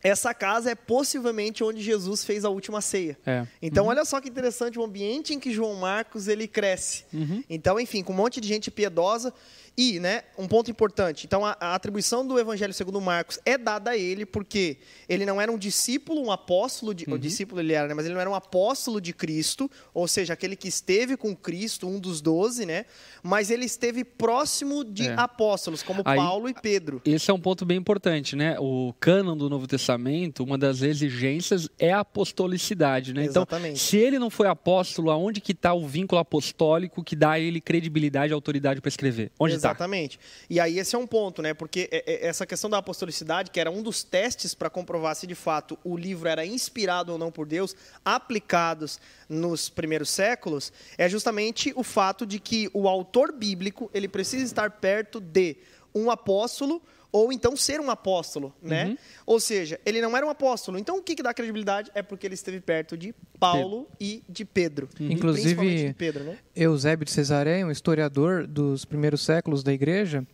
essa 0.06 0.32
casa 0.32 0.70
é 0.70 0.75
possivelmente 0.75 1.64
onde 1.64 1.82
Jesus 1.82 2.25
fez 2.25 2.44
a 2.44 2.48
última 2.48 2.80
ceia. 2.80 3.18
É. 3.26 3.46
Então, 3.60 3.84
uhum. 3.84 3.90
olha 3.90 4.04
só 4.04 4.20
que 4.20 4.28
interessante 4.28 4.78
o 4.78 4.84
ambiente 4.84 5.34
em 5.34 5.40
que 5.40 5.52
João 5.52 5.75
Marcos 5.75 6.28
ele 6.28 6.46
cresce. 6.46 7.04
Uhum. 7.12 7.42
Então, 7.48 7.78
enfim, 7.80 8.02
com 8.02 8.12
um 8.12 8.16
monte 8.16 8.40
de 8.40 8.48
gente 8.48 8.70
piedosa. 8.70 9.32
E, 9.78 10.00
né, 10.00 10.23
um 10.38 10.49
ponto 10.49 10.71
importante. 10.71 11.26
Então, 11.26 11.45
a, 11.45 11.54
a, 11.61 11.75
atribuição 11.75 12.26
do 12.26 12.38
Evangelho 12.38 12.73
segundo 12.73 12.99
Marcos 12.99 13.38
é 13.45 13.59
dada 13.59 13.90
a 13.90 13.97
ele 13.97 14.25
porque 14.25 14.78
ele 15.06 15.26
não 15.26 15.38
era 15.38 15.52
um 15.52 15.59
discípulo, 15.59 16.23
um 16.25 16.33
apóstolo, 16.33 16.95
de, 16.95 17.04
uhum. 17.06 17.14
o 17.14 17.18
discípulo 17.18 17.61
ele 17.61 17.75
era, 17.75 17.87
né, 17.87 17.92
mas 17.92 18.06
ele 18.06 18.14
não 18.14 18.21
era 18.21 18.30
um 18.30 18.35
apóstolo 18.35 19.02
de 19.02 19.12
Cristo, 19.12 19.71
ou 19.92 20.09
seja, 20.09 20.33
aquele 20.33 20.56
que 20.56 20.66
esteve 20.66 21.14
com 21.14 21.37
Cristo, 21.37 21.87
um 21.87 22.00
dos 22.00 22.23
doze, 22.23 22.64
né? 22.64 22.87
Mas 23.23 23.50
ele 23.50 23.66
esteve 23.66 24.02
próximo 24.02 24.83
de 24.83 25.09
é. 25.09 25.14
apóstolos, 25.14 25.83
como 25.83 26.00
Aí, 26.06 26.16
Paulo 26.16 26.49
e 26.49 26.54
Pedro. 26.54 27.02
Esse 27.04 27.30
é 27.30 27.35
um 27.35 27.40
ponto 27.40 27.66
bem 27.66 27.76
importante, 27.76 28.35
né? 28.35 28.56
O 28.59 28.95
cânon 28.99 29.37
do 29.37 29.50
Novo 29.50 29.66
Testamento, 29.66 30.42
uma 30.42 30.56
das 30.56 30.80
exigências 30.80 31.68
é 31.78 31.92
a 31.92 32.00
apostolicidade, 32.00 33.12
né? 33.12 33.25
Então, 33.25 33.42
Exatamente. 33.42 33.73
Então, 33.73 33.76
se 33.76 33.99
ele 33.99 34.18
não 34.18 34.30
foi 34.30 34.49
apóstolo, 34.49 35.11
aonde 35.11 35.40
que 35.40 35.52
está 35.52 35.75
o 35.75 35.87
vínculo 35.87 36.18
apostólico 36.18 37.04
que 37.04 37.14
dá 37.14 37.33
a 37.33 37.40
ele 37.40 37.61
credibilidade 37.61 38.33
e 38.33 38.35
autoridade 38.35 38.80
para 38.80 38.88
escrever? 38.88 39.30
Onde 39.38 39.54
está? 39.54 39.65
Exatamente. 39.66 40.18
E 40.49 40.58
aí 40.58 40.78
esse 40.78 40.94
é 40.94 40.99
um 40.99 41.06
ponto, 41.06 41.42
né? 41.42 41.54
Porque 41.54 41.88
é, 41.92 42.04
é, 42.06 42.26
essa 42.26 42.46
questão 42.46 42.68
da 42.70 42.78
apostolicidade, 42.78 43.50
que 43.50 43.61
era 43.61 43.70
um 43.70 43.82
dos 43.82 44.02
testes 44.02 44.54
para 44.54 44.70
comprovar 44.70 45.14
se 45.14 45.26
de 45.26 45.35
fato 45.35 45.78
o 45.85 45.96
livro 45.96 46.28
era 46.28 46.44
inspirado 46.44 47.12
ou 47.12 47.18
não 47.18 47.30
por 47.30 47.46
Deus, 47.46 47.75
aplicados 48.04 49.00
nos 49.28 49.68
primeiros 49.68 50.11
séculos, 50.11 50.73
é 50.96 51.08
justamente 51.08 51.73
o 51.76 51.82
fato 51.82 52.25
de 52.25 52.38
que 52.38 52.70
o 52.73 52.88
autor 52.88 53.32
bíblico 53.32 53.90
ele 53.92 54.08
precisa 54.08 54.44
estar 54.44 54.70
perto 54.70 55.20
de 55.20 55.56
um 55.96 56.10
apóstolo 56.10 56.82
ou 57.10 57.32
então 57.32 57.56
ser 57.56 57.80
um 57.80 57.90
apóstolo, 57.90 58.54
né? 58.60 58.86
Uhum. 58.86 58.98
Ou 59.24 59.40
seja, 59.40 59.80
ele 59.86 60.02
não 60.02 60.14
era 60.14 60.26
um 60.26 60.28
apóstolo. 60.28 60.78
Então 60.78 60.98
o 60.98 61.02
que, 61.02 61.14
que 61.14 61.22
dá 61.22 61.32
credibilidade? 61.32 61.90
É 61.94 62.02
porque 62.02 62.26
ele 62.26 62.34
esteve 62.34 62.60
perto 62.60 62.96
de 62.96 63.14
Paulo 63.40 63.88
e 63.98 64.22
de 64.28 64.44
Pedro. 64.44 64.88
E 65.00 65.12
Inclusive, 65.12 65.88
de 65.88 65.94
Pedro, 65.94 66.24
né? 66.24 66.38
Eusébio 66.54 67.06
de 67.06 67.10
Cesareia, 67.10 67.66
um 67.66 67.70
historiador 67.70 68.46
dos 68.46 68.84
primeiros 68.84 69.22
séculos 69.22 69.62
da 69.62 69.72
igreja, 69.72 70.26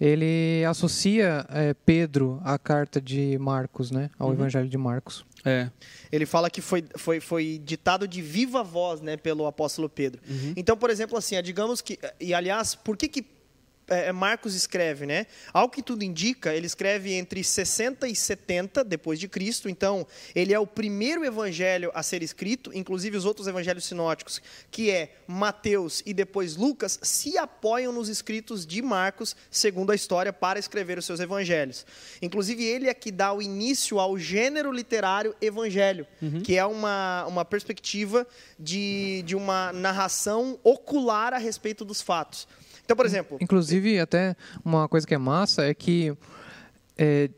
ele 0.00 0.64
associa 0.64 1.44
eh, 1.50 1.74
Pedro 1.84 2.40
à 2.44 2.58
carta 2.58 3.00
de 3.00 3.36
Marcos, 3.38 3.90
né? 3.90 4.10
Ao 4.18 4.32
Evangelho 4.32 4.68
de 4.68 4.78
Marcos. 4.78 5.24
É. 5.44 5.70
Ele 6.10 6.26
fala 6.26 6.50
que 6.50 6.60
foi, 6.60 6.84
foi, 6.96 7.20
foi 7.20 7.60
ditado 7.64 8.06
de 8.06 8.20
viva 8.20 8.62
voz 8.62 9.00
né, 9.00 9.16
pelo 9.16 9.46
apóstolo 9.46 9.88
Pedro. 9.88 10.20
Então, 10.56 10.76
por 10.76 10.90
exemplo, 10.90 11.16
assim, 11.16 11.36
é, 11.36 11.42
digamos 11.42 11.80
que. 11.80 11.98
E 12.20 12.34
aliás, 12.34 12.74
por 12.74 12.96
que, 12.96 13.08
que 13.08 13.37
é, 13.88 14.12
Marcos 14.12 14.54
escreve, 14.54 15.06
né? 15.06 15.26
Ao 15.52 15.68
que 15.68 15.82
tudo 15.82 16.02
indica, 16.02 16.54
ele 16.54 16.66
escreve 16.66 17.12
entre 17.14 17.42
60 17.42 18.06
e 18.08 18.14
70 18.14 18.84
depois 18.84 19.18
de 19.18 19.28
Cristo. 19.28 19.68
Então, 19.68 20.06
ele 20.34 20.52
é 20.52 20.58
o 20.58 20.66
primeiro 20.66 21.24
evangelho 21.24 21.90
a 21.94 22.02
ser 22.02 22.22
escrito, 22.22 22.70
inclusive 22.74 23.16
os 23.16 23.24
outros 23.24 23.46
evangelhos 23.46 23.84
sinóticos, 23.84 24.40
que 24.70 24.90
é 24.90 25.16
Mateus 25.26 26.02
e 26.04 26.12
depois 26.12 26.56
Lucas, 26.56 26.98
se 27.02 27.38
apoiam 27.38 27.92
nos 27.92 28.08
escritos 28.08 28.66
de 28.66 28.82
Marcos, 28.82 29.34
segundo 29.50 29.90
a 29.90 29.94
história, 29.94 30.32
para 30.32 30.58
escrever 30.58 30.98
os 30.98 31.06
seus 31.06 31.20
evangelhos. 31.20 31.86
Inclusive, 32.20 32.64
ele 32.64 32.88
é 32.88 32.94
que 32.94 33.10
dá 33.10 33.32
o 33.32 33.42
início 33.42 33.98
ao 33.98 34.18
gênero 34.18 34.70
literário 34.70 35.34
evangelho, 35.40 36.06
que 36.44 36.56
é 36.56 36.64
uma, 36.64 37.26
uma 37.26 37.44
perspectiva 37.44 38.26
de, 38.58 39.22
de 39.22 39.34
uma 39.34 39.72
narração 39.72 40.58
ocular 40.62 41.32
a 41.32 41.38
respeito 41.38 41.84
dos 41.84 42.02
fatos. 42.02 42.46
Então, 42.88 42.96
por 42.96 43.04
exemplo, 43.04 43.36
Inclusive, 43.38 44.00
até 44.00 44.34
uma 44.64 44.88
coisa 44.88 45.06
que 45.06 45.14
é 45.14 45.18
massa 45.18 45.62
é 45.62 45.74
que 45.74 46.16
é, 46.96 47.28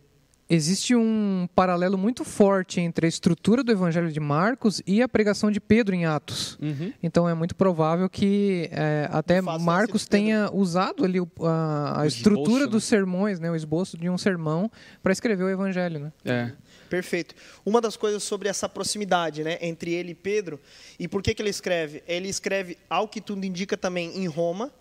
existe 0.49 0.95
um 0.95 1.49
paralelo 1.57 1.99
muito 1.99 2.25
forte 2.25 2.81
entre 2.81 3.05
a 3.05 3.09
estrutura 3.09 3.65
do 3.65 3.73
Evangelho 3.73 4.13
de 4.13 4.21
Marcos 4.21 4.81
e 4.87 5.03
a 5.03 5.09
pregação 5.09 5.51
de 5.51 5.61
Pedro 5.61 5.93
em 5.93 6.07
Atos. 6.07 6.57
Uhum. 6.63 6.93
Então 7.03 7.29
é 7.29 7.35
muito 7.35 7.57
provável 7.57 8.09
que 8.09 8.69
é, 8.71 9.09
até 9.11 9.41
Marcos 9.41 10.07
tenha 10.07 10.49
usado 10.53 11.05
ali 11.05 11.19
a, 11.41 12.03
a 12.03 12.07
estrutura 12.07 12.43
esboço, 12.45 12.67
né? 12.67 12.67
dos 12.69 12.85
sermões, 12.85 13.41
né, 13.41 13.51
o 13.51 13.57
esboço 13.57 13.99
de 13.99 14.09
um 14.09 14.17
sermão, 14.17 14.71
para 15.03 15.11
escrever 15.11 15.43
o 15.43 15.49
Evangelho. 15.49 15.99
Né? 15.99 16.13
É. 16.25 16.53
Perfeito. 16.91 17.37
Uma 17.65 17.81
das 17.81 17.97
coisas 17.97 18.23
sobre 18.25 18.49
essa 18.49 18.69
proximidade 18.69 19.45
né, 19.45 19.59
entre 19.63 19.95
ele 19.95 20.11
e 20.11 20.15
Pedro, 20.15 20.61
e 20.99 21.07
por 21.07 21.23
que, 21.23 21.33
que 21.33 21.41
ele 21.41 21.49
escreve? 21.49 22.03
Ele 22.07 22.29
escreve, 22.29 22.77
ao 22.91 23.07
que 23.07 23.21
tudo 23.21 23.47
indica, 23.47 23.77
também 23.77 24.19
em 24.19 24.27
Roma. 24.27 24.73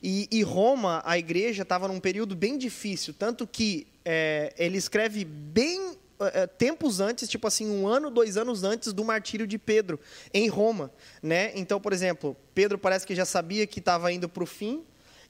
E, 0.00 0.28
e 0.30 0.42
Roma, 0.42 1.02
a 1.04 1.18
igreja, 1.18 1.64
estava 1.64 1.88
num 1.88 1.98
período 1.98 2.36
bem 2.36 2.56
difícil, 2.56 3.12
tanto 3.12 3.48
que 3.48 3.84
é, 4.04 4.54
ele 4.56 4.78
escreve 4.78 5.24
bem 5.24 5.96
é, 6.20 6.42
é, 6.42 6.46
tempos 6.46 7.00
antes, 7.00 7.28
tipo 7.28 7.48
assim, 7.48 7.68
um 7.68 7.88
ano, 7.88 8.10
dois 8.10 8.36
anos 8.36 8.62
antes 8.62 8.92
do 8.92 9.04
martírio 9.04 9.46
de 9.46 9.58
Pedro, 9.58 9.98
em 10.32 10.48
Roma. 10.48 10.92
Né? 11.20 11.50
Então, 11.56 11.80
por 11.80 11.92
exemplo, 11.92 12.36
Pedro 12.54 12.78
parece 12.78 13.04
que 13.04 13.14
já 13.14 13.24
sabia 13.24 13.66
que 13.66 13.80
estava 13.80 14.12
indo 14.12 14.28
para 14.28 14.44
o 14.44 14.46
fim, 14.46 14.84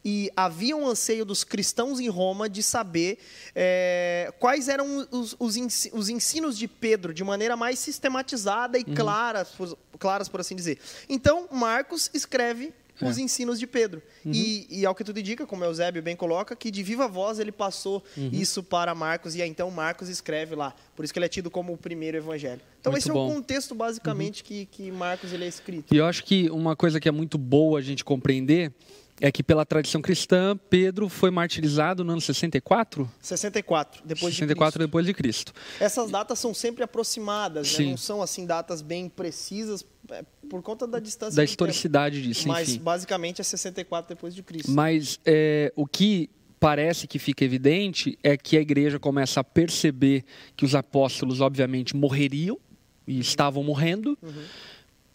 e 0.09 0.31
havia 0.37 0.77
um 0.77 0.87
anseio 0.87 1.25
dos 1.25 1.43
cristãos 1.43 1.99
em 1.99 2.09
Roma 2.09 2.49
de 2.49 2.63
saber 2.63 3.19
é, 3.57 4.33
quais 4.39 4.69
eram 4.69 5.05
os, 5.11 5.35
os 5.37 5.57
ensi- 5.57 5.91
os 5.93 6.09
ensinos 6.09 6.57
de 6.57 6.69
Pedro 6.69 7.13
de 7.13 7.25
maneira 7.25 7.57
mais 7.57 7.81
sistematizada 7.81 8.79
e 8.79 8.85
clara, 8.85 9.45
por- 9.45 9.77
claras, 9.99 10.29
por 10.29 10.39
assim 10.39 10.55
dizer. 10.55 10.79
Então, 11.09 11.49
Marcos 11.51 12.09
escreve 12.15 12.73
os 13.03 13.19
ensinos 13.19 13.59
de 13.59 13.67
Pedro. 13.67 14.01
E, 14.25 14.67
e 14.71 14.87
ao 14.87 14.95
que 14.95 15.05
tudo 15.05 15.19
indica, 15.21 15.45
como 15.45 15.63
Eusébio 15.65 16.01
bem 16.03 16.17
coloca, 16.17 16.55
que 16.57 16.71
de 16.71 16.83
viva 16.83 17.07
voz 17.09 17.39
ele 17.39 17.53
passou 17.53 18.03
isso 18.33 18.63
para 18.63 18.95
Marcos, 18.95 19.35
e 19.35 19.43
aí 19.43 19.49
então 19.51 19.71
Marcos 19.71 20.09
escreve 20.09 20.55
lá. 20.55 20.73
Por 20.95 21.05
isso 21.05 21.13
que 21.13 21.19
ele 21.19 21.27
é 21.27 21.29
tido 21.29 21.51
como 21.51 21.73
o 21.75 21.77
primeiro 21.77 22.17
evangelho. 22.17 22.61
Então, 22.81 22.93
Muito 22.93 23.03
esse 23.03 23.11
é 23.11 23.13
bom. 23.13 23.29
o 23.29 23.35
contexto, 23.35 23.75
basicamente, 23.75 24.43
que, 24.45 24.65
que 24.67 24.91
Marcos 24.93 25.31
ele 25.33 25.45
é 25.45 25.49
escrito. 25.49 25.93
E 25.93 25.99
eu 25.99 26.07
acho 26.07 26.25
que 26.25 26.49
uma 26.49 26.75
coisa 26.77 26.99
que 27.01 27.07
é 27.09 27.13
muito 27.13 27.37
boa 27.37 27.81
a 27.81 27.83
gente 27.83 28.03
compreender 28.03 28.73
é 29.21 29.33
que 29.33 29.43
pela 29.43 29.65
tradição 29.65 30.03
cristã, 30.03 30.57
Pedro 30.69 31.09
foi 31.09 31.31
martirizado 31.31 32.05
no 32.05 32.13
ano 32.13 32.21
64? 32.21 33.11
64, 33.21 34.03
depois 34.05 34.35
de 34.35 34.39
64 34.41 34.73
Cristo. 34.73 34.87
depois 34.87 35.07
de 35.07 35.15
Cristo. 35.15 35.53
Essas 35.81 36.11
datas 36.11 36.39
são 36.39 36.53
sempre 36.53 36.85
aproximadas, 36.85 37.79
né? 37.79 37.87
Não 37.87 37.97
são 37.97 38.21
assim 38.21 38.45
datas 38.47 38.83
bem 38.83 39.09
precisas 39.09 39.85
é, 40.11 40.23
por 40.51 40.63
conta 40.63 40.87
da 40.87 40.99
distância 40.99 41.37
Da 41.37 41.43
tempo. 41.43 41.51
historicidade 41.51 42.23
disso, 42.23 42.47
Mas 42.47 42.69
enfim. 42.69 42.81
basicamente 42.81 43.41
é 43.41 43.45
64 43.45 44.15
depois 44.15 44.35
de 44.35 44.43
Cristo. 44.43 44.71
Mas 44.71 45.19
é, 45.25 45.73
o 45.75 45.87
que 45.87 46.29
parece 46.61 47.07
que 47.07 47.19
fica 47.19 47.45
evidente 47.45 48.19
é 48.23 48.37
que 48.37 48.57
a 48.57 48.61
igreja 48.61 48.99
começa 48.99 49.41
a 49.41 49.45
perceber 49.45 50.25
que 50.57 50.65
os 50.65 50.75
apóstolos, 50.75 51.41
obviamente, 51.41 51.95
morreriam 51.97 52.59
e 53.07 53.19
estavam 53.21 53.63
morrendo. 53.63 54.19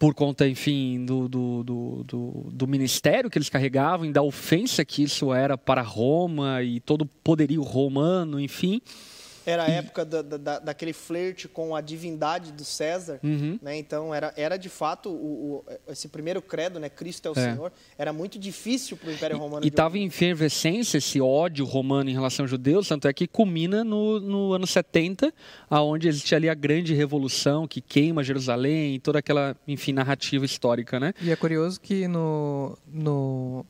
Por 0.02 0.14
conta, 0.14 0.48
enfim, 0.48 1.04
do, 1.04 1.28
do, 1.28 1.62
do, 1.62 2.50
do, 2.52 2.66
ministério 2.66 3.30
que 3.30 3.38
eles 3.38 3.48
carregavam, 3.48 4.10
da 4.10 4.20
ofensa 4.20 4.84
que 4.84 5.04
isso 5.04 5.32
era 5.32 5.56
para 5.56 5.80
Roma 5.80 6.60
e 6.60 6.80
todo 6.80 7.02
o 7.02 7.06
poderio 7.06 7.62
romano, 7.62 8.40
enfim. 8.40 8.82
Era 9.44 9.64
a 9.64 9.68
época 9.68 10.04
da, 10.04 10.22
da- 10.22 10.36
da- 10.36 10.58
daquele 10.58 10.92
flerte 10.92 11.48
com 11.48 11.74
a 11.74 11.80
divindade 11.80 12.52
do 12.52 12.64
César, 12.64 13.18
Uhum. 13.22 13.58
né? 13.62 13.76
Então 13.76 14.14
era, 14.14 14.32
era 14.36 14.56
de 14.56 14.68
fato 14.68 15.08
o, 15.10 15.64
o- 15.66 15.92
esse 15.92 16.08
primeiro 16.08 16.40
credo, 16.40 16.78
né? 16.78 16.88
Cristo 16.88 17.26
é 17.26 17.30
o 17.30 17.38
É. 17.38 17.50
Senhor. 17.52 17.72
Era 17.98 18.12
muito 18.12 18.38
difícil 18.38 18.96
para 18.96 19.08
o 19.08 19.12
Império 19.12 19.38
Romano. 19.38 19.64
E 19.64 19.68
estava 19.68 19.98
em 19.98 20.06
efervescência 20.06 20.98
esse 20.98 21.20
ódio 21.20 21.64
romano 21.64 22.08
em 22.10 22.12
relação 22.12 22.44
aos 22.44 22.50
judeus, 22.50 22.88
tanto 22.88 23.08
é 23.08 23.12
que 23.12 23.26
culmina 23.26 23.82
no, 23.84 24.20
no 24.20 24.52
ano 24.52 24.66
70, 24.66 25.32
aonde 25.68 26.08
existe 26.08 26.34
ali 26.34 26.48
a 26.48 26.54
grande 26.54 26.94
revolução 26.94 27.66
que 27.66 27.80
queima 27.80 28.22
Jerusalém 28.22 28.94
e 28.94 28.98
toda 28.98 29.18
aquela, 29.18 29.56
enfim, 29.66 29.92
narrativa 29.92 30.44
histórica, 30.44 31.00
né? 31.00 31.12
E 31.20 31.30
é 31.30 31.36
curioso 31.36 31.80
que 31.80 32.06
no, 32.08 32.76
no 32.86 33.64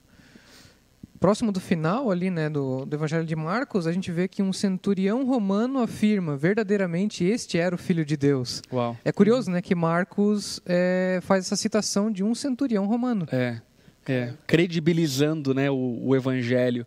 próximo 1.23 1.52
do 1.52 1.61
final 1.61 2.11
ali, 2.11 2.31
né, 2.31 2.50
do, 2.50 2.85
do 2.85 2.97
Evangelho 2.97 3.25
de 3.25 3.37
Marcos, 3.37 3.87
a 3.87 3.93
gente 3.93 4.11
vê 4.11 4.26
que 4.26 4.43
um 4.43 4.52
centurião 4.52 5.25
romano 5.25 5.79
afirma 5.79 6.37
verdadeiramente 6.37 7.23
este 7.23 7.59
era 7.59 7.76
o 7.76 7.79
Filho 7.79 8.05
de 8.05 8.17
Deus. 8.17 8.61
Uau. 8.73 8.99
É 9.05 9.12
curioso, 9.12 9.49
né, 9.49 9.62
que 9.62 9.73
Marcos 9.73 10.61
é, 10.67 11.21
faz 11.23 11.47
essa 11.47 11.55
citação 11.55 12.11
de 12.11 12.25
um 12.25 12.35
centurião 12.35 12.87
romano. 12.87 13.29
É. 13.31 13.61
É, 14.05 14.33
credibilizando 14.49 15.55
né, 15.55 15.71
o, 15.71 16.00
o 16.02 16.17
evangelho. 16.17 16.85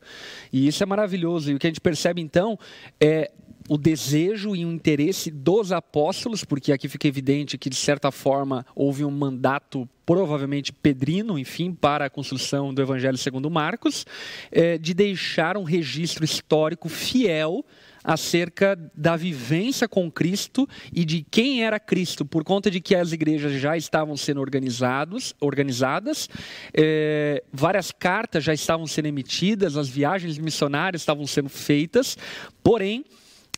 E 0.52 0.68
isso 0.68 0.84
é 0.84 0.86
maravilhoso. 0.86 1.50
E 1.50 1.56
o 1.56 1.58
que 1.58 1.66
a 1.66 1.70
gente 1.70 1.80
percebe 1.80 2.22
então 2.22 2.60
é 3.00 3.32
o 3.68 3.78
desejo 3.78 4.56
e 4.56 4.66
o 4.66 4.72
interesse 4.72 5.32
dos 5.32 5.72
apóstolos, 5.72 6.44
porque 6.44 6.72
aqui 6.72 6.88
fica 6.88 7.08
evidente 7.08 7.58
que, 7.58 7.70
de 7.70 7.76
certa 7.76 8.12
forma, 8.12 8.66
houve 8.76 9.04
um 9.04 9.12
mandato 9.12 9.90
provavelmente 10.06 10.72
pedrino, 10.72 11.40
enfim, 11.40 11.74
para 11.74 12.06
a 12.06 12.10
construção 12.10 12.72
do 12.72 12.82
Evangelho 12.82 13.18
segundo 13.18 13.50
Marcos, 13.50 14.06
é, 14.52 14.78
de 14.78 14.94
deixar 14.94 15.58
um 15.58 15.64
registro 15.64 16.24
histórico 16.24 16.88
fiel 16.88 17.66
acerca 18.04 18.78
da 18.96 19.16
vivência 19.16 19.88
com 19.88 20.12
Cristo 20.12 20.70
e 20.94 21.04
de 21.04 21.26
quem 21.30 21.64
era 21.64 21.80
Cristo, 21.80 22.24
por 22.24 22.44
conta 22.44 22.70
de 22.70 22.80
que 22.80 22.94
as 22.94 23.12
igrejas 23.12 23.60
já 23.60 23.76
estavam 23.76 24.16
sendo 24.16 24.42
organizados, 24.42 25.34
organizadas, 25.42 26.30
eh, 26.72 27.44
várias 27.52 27.92
cartas 27.92 28.44
já 28.44 28.54
estavam 28.54 28.86
sendo 28.86 29.08
emitidas, 29.08 29.76
as 29.76 29.90
viagens 29.90 30.38
missionárias 30.38 31.02
estavam 31.02 31.26
sendo 31.26 31.50
feitas, 31.50 32.16
porém 32.62 33.04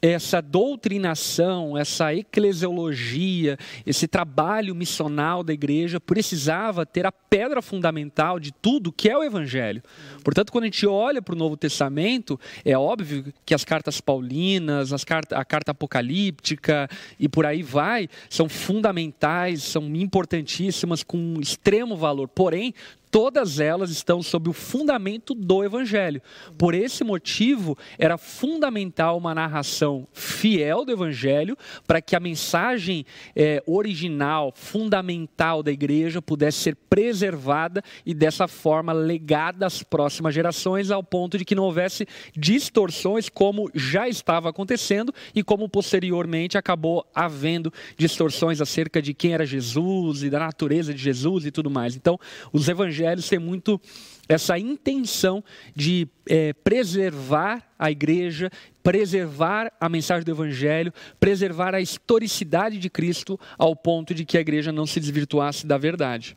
essa 0.02 0.42
doutrinação, 0.42 1.78
essa 1.78 2.14
eclesiologia, 2.14 3.58
esse 3.86 4.08
trabalho 4.08 4.76
missional 4.76 5.44
da 5.44 5.54
igreja 5.54 6.00
precisava 6.00 6.86
ter 6.86 7.06
a 7.06 7.12
pedra 7.12 7.62
fundamental 7.62 8.40
de 8.40 8.52
tudo 8.52 8.92
que 8.92 9.10
é 9.10 9.18
o 9.18 9.24
evangelho. 9.24 9.82
Portanto, 10.24 10.52
quando 10.52 10.66
a 10.66 10.68
gente 10.68 10.86
olha 10.86 11.22
para 11.22 11.34
o 11.34 11.38
Novo 11.38 11.58
Testamento, 11.58 12.40
é 12.64 12.78
óbvio 12.78 13.34
que 13.46 13.54
as 13.54 13.64
cartas 13.64 14.00
paulinas, 14.00 14.94
as 14.94 15.06
a 15.32 15.46
carta 15.46 15.72
apocalíptica 15.72 16.90
e 17.20 17.28
por 17.28 17.46
aí 17.46 17.64
vai, 17.64 18.08
são 18.30 18.48
fundamentais, 18.48 19.64
são 19.64 19.84
importantíssimas, 19.96 21.04
com 21.04 21.40
extremo 21.42 21.96
valor. 21.96 22.28
Porém, 22.28 22.74
todas 23.10 23.60
elas 23.60 23.90
estão 23.90 24.22
sob 24.22 24.50
o 24.50 24.54
fundamento 24.54 25.34
do 25.34 25.64
Evangelho. 25.64 26.22
Por 26.58 26.74
esse 26.74 27.04
motivo, 27.04 27.78
era 27.98 28.18
fundamental 28.18 29.18
uma 29.18 29.34
narração 29.34 30.08
fiel 30.12 30.86
do 30.86 30.92
Evangelho 30.92 31.58
para 31.86 32.02
que 32.02 32.16
a 32.16 32.20
mensagem 32.20 33.06
eh, 33.36 33.64
original, 33.66 34.52
fundamental 34.56 35.64
da 35.64 35.72
igreja 35.72 36.22
pudesse 36.22 36.60
ser 36.60 36.76
preservada 36.76 37.82
e 38.06 38.14
dessa 38.14 38.48
forma 38.48 38.94
legada 38.94 39.66
às 39.66 39.82
próximas 39.82 40.34
gerações, 40.34 40.92
ao 40.92 41.04
ponto 41.04 41.38
de 41.38 41.46
que 41.46 41.56
não 41.56 41.64
houvesse 41.64 42.06
distorções, 42.36 43.30
como 43.30 43.70
já 43.74 44.08
estava 44.08 44.50
acontecendo 44.50 45.14
e 45.34 45.44
como 45.44 45.70
posteriormente 45.70 46.58
acabou 46.58 47.06
havendo 47.16 47.72
distorções 47.98 48.62
acerca 48.62 49.02
de 49.02 49.14
quem 49.14 49.34
era 49.34 49.46
Jesus 49.46 50.24
e 50.24 50.30
da 50.30 50.40
natureza 50.40 50.94
de 50.94 51.02
Jesus 51.02 51.46
e 51.46 51.52
tudo 51.52 51.70
mais. 51.70 51.96
Então, 51.96 52.20
os 52.52 52.68
evangelhos 52.68 52.97
evangelhos 52.98 53.30
têm 53.30 53.40
muito 53.40 53.80
essa 54.28 54.58
intenção 54.58 55.44
de 55.76 56.08
é, 56.28 56.52
preservar 56.54 57.64
a 57.80 57.90
igreja, 57.90 58.52
preservar 58.84 59.72
a 59.80 59.88
mensagem 59.88 60.26
do 60.26 60.32
evangelho, 60.32 60.94
preservar 61.20 61.74
a 61.74 61.82
historicidade 61.82 62.78
de 62.78 62.90
Cristo 62.90 63.40
ao 63.58 63.76
ponto 63.76 64.14
de 64.14 64.26
que 64.26 64.38
a 64.38 64.42
igreja 64.42 64.72
não 64.72 64.86
se 64.86 65.00
desvirtuasse 65.00 65.66
da 65.66 65.78
verdade. 65.78 66.36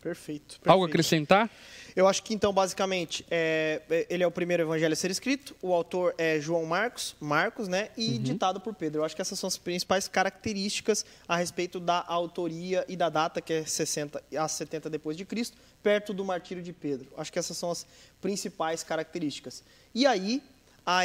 Perfeito. 0.00 0.60
perfeito. 0.60 0.70
Algo 0.70 0.84
a 0.84 0.88
acrescentar? 0.88 1.50
Eu 1.98 2.06
acho 2.06 2.22
que 2.22 2.32
então, 2.32 2.52
basicamente, 2.52 3.26
é, 3.28 3.82
é, 3.90 4.06
ele 4.08 4.22
é 4.22 4.26
o 4.26 4.30
primeiro 4.30 4.62
evangelho 4.62 4.92
a 4.92 4.96
ser 4.96 5.10
escrito, 5.10 5.56
o 5.60 5.74
autor 5.74 6.14
é 6.16 6.38
João 6.38 6.64
Marcos, 6.64 7.16
Marcos, 7.18 7.66
né? 7.66 7.88
E 7.96 8.10
uhum. 8.10 8.22
ditado 8.22 8.60
por 8.60 8.72
Pedro. 8.72 9.00
Eu 9.00 9.04
acho 9.04 9.16
que 9.16 9.20
essas 9.20 9.36
são 9.36 9.48
as 9.48 9.58
principais 9.58 10.06
características 10.06 11.04
a 11.26 11.34
respeito 11.34 11.80
da 11.80 12.04
autoria 12.06 12.84
e 12.88 12.94
da 12.94 13.08
data, 13.08 13.40
que 13.40 13.52
é 13.52 13.64
60 13.64 14.22
a 14.38 14.46
70 14.46 14.88
depois 14.88 15.16
de 15.16 15.24
Cristo, 15.24 15.56
perto 15.82 16.14
do 16.14 16.24
martírio 16.24 16.62
de 16.62 16.72
Pedro. 16.72 17.08
Acho 17.16 17.32
que 17.32 17.38
essas 17.40 17.56
são 17.56 17.68
as 17.68 17.84
principais 18.20 18.84
características. 18.84 19.64
E 19.92 20.06
aí, 20.06 20.40
a, 20.86 21.00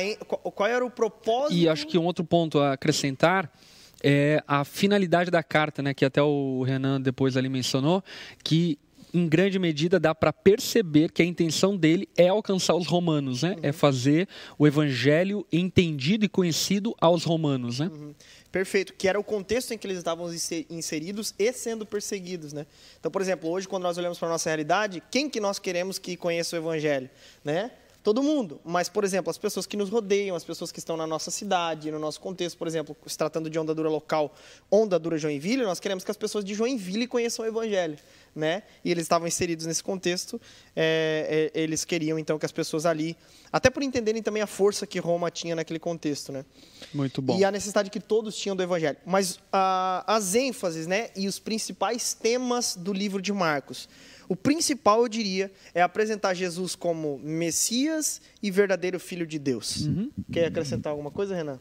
qual 0.51 0.69
era 0.69 0.85
o 0.85 0.91
propósito? 0.91 1.55
E 1.55 1.67
acho 1.67 1.87
que 1.87 1.97
um 1.97 2.05
outro 2.05 2.23
ponto 2.23 2.59
a 2.59 2.73
acrescentar 2.73 3.51
é 4.03 4.43
a 4.47 4.63
finalidade 4.63 5.31
da 5.31 5.41
carta, 5.41 5.81
né, 5.81 5.91
que 5.91 6.05
até 6.05 6.21
o 6.21 6.61
Renan 6.61 7.01
depois 7.01 7.35
ali 7.35 7.49
mencionou, 7.49 8.03
que 8.43 8.77
em 9.13 9.27
grande 9.27 9.59
medida 9.59 9.99
dá 9.99 10.15
para 10.15 10.33
perceber 10.33 11.11
que 11.11 11.21
a 11.21 11.25
intenção 11.25 11.77
dele 11.77 12.09
é 12.17 12.27
alcançar 12.27 12.75
os 12.75 12.87
romanos, 12.87 13.43
né? 13.43 13.51
Uhum. 13.51 13.59
É 13.61 13.71
fazer 13.71 14.27
o 14.57 14.65
evangelho 14.65 15.45
entendido 15.51 16.25
e 16.25 16.29
conhecido 16.29 16.95
aos 16.99 17.23
romanos, 17.23 17.79
né? 17.79 17.91
Uhum. 17.93 18.15
Perfeito, 18.51 18.93
que 18.93 19.07
era 19.07 19.19
o 19.19 19.23
contexto 19.23 19.73
em 19.73 19.77
que 19.77 19.87
eles 19.87 19.97
estavam 19.97 20.31
inseridos 20.69 21.33
e 21.39 21.51
sendo 21.53 21.85
perseguidos, 21.85 22.53
né? 22.53 22.65
Então, 22.99 23.11
por 23.11 23.21
exemplo, 23.21 23.49
hoje 23.49 23.67
quando 23.67 23.83
nós 23.83 23.97
olhamos 23.97 24.17
para 24.17 24.27
a 24.27 24.31
nossa 24.31 24.49
realidade, 24.49 25.01
quem 25.11 25.29
que 25.29 25.39
nós 25.39 25.59
queremos 25.59 25.97
que 25.97 26.15
conheça 26.15 26.55
o 26.55 26.59
evangelho, 26.59 27.09
né? 27.43 27.71
Todo 28.03 28.21
mundo. 28.21 28.59
Mas, 28.65 28.89
por 28.89 29.03
exemplo, 29.03 29.31
as 29.31 29.37
pessoas 29.37 29.65
que 29.65 29.77
nos 29.77 29.89
rodeiam, 29.89 30.35
as 30.35 30.43
pessoas 30.43 30.71
que 30.71 30.79
estão 30.79 30.97
na 30.97 31.07
nossa 31.07 31.31
cidade, 31.31 31.89
no 31.89 31.97
nosso 31.97 32.19
contexto, 32.19 32.57
por 32.57 32.67
exemplo, 32.67 32.95
se 33.07 33.17
tratando 33.17 33.49
de 33.49 33.57
onda 33.57 33.73
dura 33.73 33.89
local, 33.89 34.35
onda 34.69 34.99
dura 34.99 35.17
Joinville, 35.17 35.63
nós 35.63 35.79
queremos 35.79 36.03
que 36.03 36.11
as 36.11 36.17
pessoas 36.17 36.43
de 36.43 36.53
Joinville 36.53 37.07
conheçam 37.07 37.45
o 37.45 37.47
Evangelho. 37.47 37.97
Né? 38.35 38.63
E 38.83 38.89
eles 38.89 39.03
estavam 39.03 39.27
inseridos 39.27 39.67
nesse 39.67 39.83
contexto, 39.83 40.41
é, 40.75 41.51
é, 41.53 41.61
eles 41.61 41.85
queriam 41.85 42.17
então 42.17 42.39
que 42.39 42.45
as 42.47 42.51
pessoas 42.51 42.83
ali, 42.83 43.15
até 43.51 43.69
por 43.69 43.83
entenderem 43.83 44.23
também 44.23 44.41
a 44.41 44.47
força 44.47 44.87
que 44.87 44.97
Roma 44.97 45.29
tinha 45.29 45.55
naquele 45.55 45.77
contexto, 45.77 46.31
né? 46.31 46.43
Muito 46.91 47.21
bom. 47.21 47.37
E 47.37 47.45
a 47.45 47.51
necessidade 47.51 47.91
que 47.91 47.99
todos 47.99 48.35
tinham 48.35 48.55
do 48.55 48.63
Evangelho. 48.63 48.97
Mas 49.05 49.39
a, 49.51 50.03
as 50.07 50.33
ênfases, 50.33 50.87
né, 50.87 51.11
e 51.15 51.27
os 51.27 51.37
principais 51.37 52.15
temas 52.15 52.75
do 52.75 52.91
livro 52.91 53.21
de 53.21 53.31
Marcos 53.31 53.87
o 54.27 54.35
principal, 54.35 55.01
eu 55.01 55.07
diria, 55.07 55.51
é 55.73 55.81
apresentar 55.81 56.33
Jesus 56.33 56.75
como 56.75 57.19
Messias 57.19 58.21
e 58.41 58.49
verdadeiro 58.49 58.99
Filho 58.99 59.27
de 59.27 59.39
Deus. 59.39 59.85
Uhum. 59.85 60.11
Quer 60.31 60.45
acrescentar 60.45 60.91
alguma 60.91 61.11
coisa, 61.11 61.35
Renan? 61.35 61.59